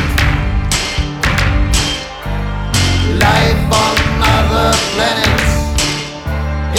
Life 3.17 3.73
on 3.73 3.97
other 4.37 4.77
planets 4.93 5.49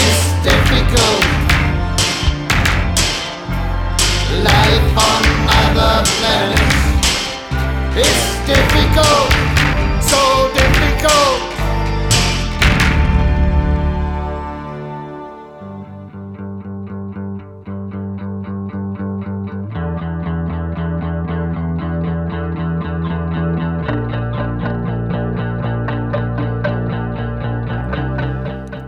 is 0.05 0.17
difficult. 0.43 1.36
of. 5.97 6.07
It's 7.97 8.45
difficult, 8.45 9.31
so 10.01 10.51
difficult. 10.53 11.46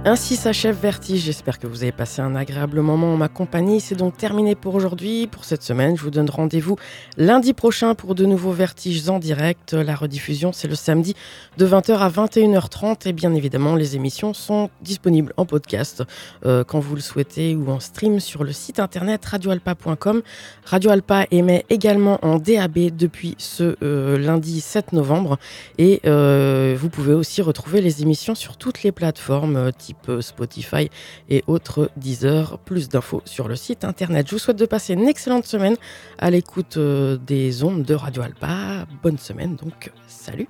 Ainsi 0.10 0.38
s'achève 0.38 0.76
Vertige. 0.76 1.22
J'espère 1.22 1.60
que 1.60 1.68
vous 1.68 1.84
avez 1.84 1.92
passé 1.92 2.20
un 2.24 2.36
agréable 2.36 2.82
moment 2.82 3.14
en 3.14 3.16
ma 3.16 3.28
compagnie. 3.28 3.80
C'est 3.80 3.94
donc 3.94 4.18
terminé 4.18 4.56
pour 4.56 4.74
aujourd'hui, 4.74 5.28
pour 5.28 5.46
cette 5.46 5.62
semaine. 5.62 5.96
Je 5.96 6.02
vous 6.02 6.10
donne 6.10 6.32
rendez-vous 6.32 6.78
lundi 7.16 7.54
prochain 7.54 7.94
pour 7.94 8.16
de 8.16 8.26
nouveaux 8.26 8.52
Vertiges 8.52 9.08
en 9.08 9.20
direct. 9.20 9.74
La 9.74 9.94
rediffusion, 9.94 10.52
c'est 10.52 10.68
le 10.68 10.74
samedi 10.74 11.16
de 11.60 11.68
20h 11.68 12.00
à 12.00 12.10
21h30. 12.10 13.08
Et 13.08 13.14
bien 13.14 13.36
évidemment, 13.36 13.76
les 13.76 13.96
émissions 13.96 14.34
sont 14.34 14.72
disponibles 14.82 15.32
en 15.38 15.46
podcast 15.46 16.02
euh, 16.44 16.64
quand 16.64 16.80
vous 16.80 16.96
le 16.96 17.02
souhaitez 17.02 17.56
ou 17.56 17.70
en 17.70 17.80
stream 17.80 18.20
sur 18.20 18.44
le 18.44 18.52
site 18.52 18.80
internet 18.80 19.24
radioalpa.com. 19.24 20.24
Radio 20.66 20.90
Alpa 20.90 21.28
émet 21.30 21.68
également 21.70 22.18
en 22.26 22.40
DAB 22.40 22.96
depuis 22.98 23.36
ce 23.38 23.76
euh, 23.84 24.18
lundi 24.18 24.60
7 24.60 24.92
novembre. 24.94 25.38
Et 25.78 26.02
euh, 26.08 26.76
vous 26.80 26.90
pouvez 26.90 27.14
aussi 27.14 27.44
retrouver 27.44 27.82
les 27.82 28.02
émissions 28.02 28.34
sur 28.34 28.58
toutes 28.58 28.82
les 28.82 28.92
plateformes 28.92 29.72
type 29.78 29.99
Spotify 30.22 30.90
et 31.30 31.44
autres 31.48 31.90
Deezer. 31.98 32.60
Plus 32.60 32.90
d'infos 32.90 33.22
sur 33.26 33.48
le 33.48 33.56
site 33.56 33.84
internet. 33.84 34.28
Je 34.28 34.36
vous 34.36 34.40
souhaite 34.40 34.60
de 34.60 34.66
passer 34.66 34.94
une 34.94 35.08
excellente 35.08 35.46
semaine 35.46 35.76
à 36.18 36.30
l'écoute 36.30 36.78
euh, 36.78 37.18
des 37.18 37.64
ondes 37.64 37.84
de 37.84 37.94
Radio 37.94 38.24
Alpa. 38.24 38.86
Bonne 39.04 39.18
semaine 39.18 39.56
donc, 39.56 39.92
salut 40.08 40.48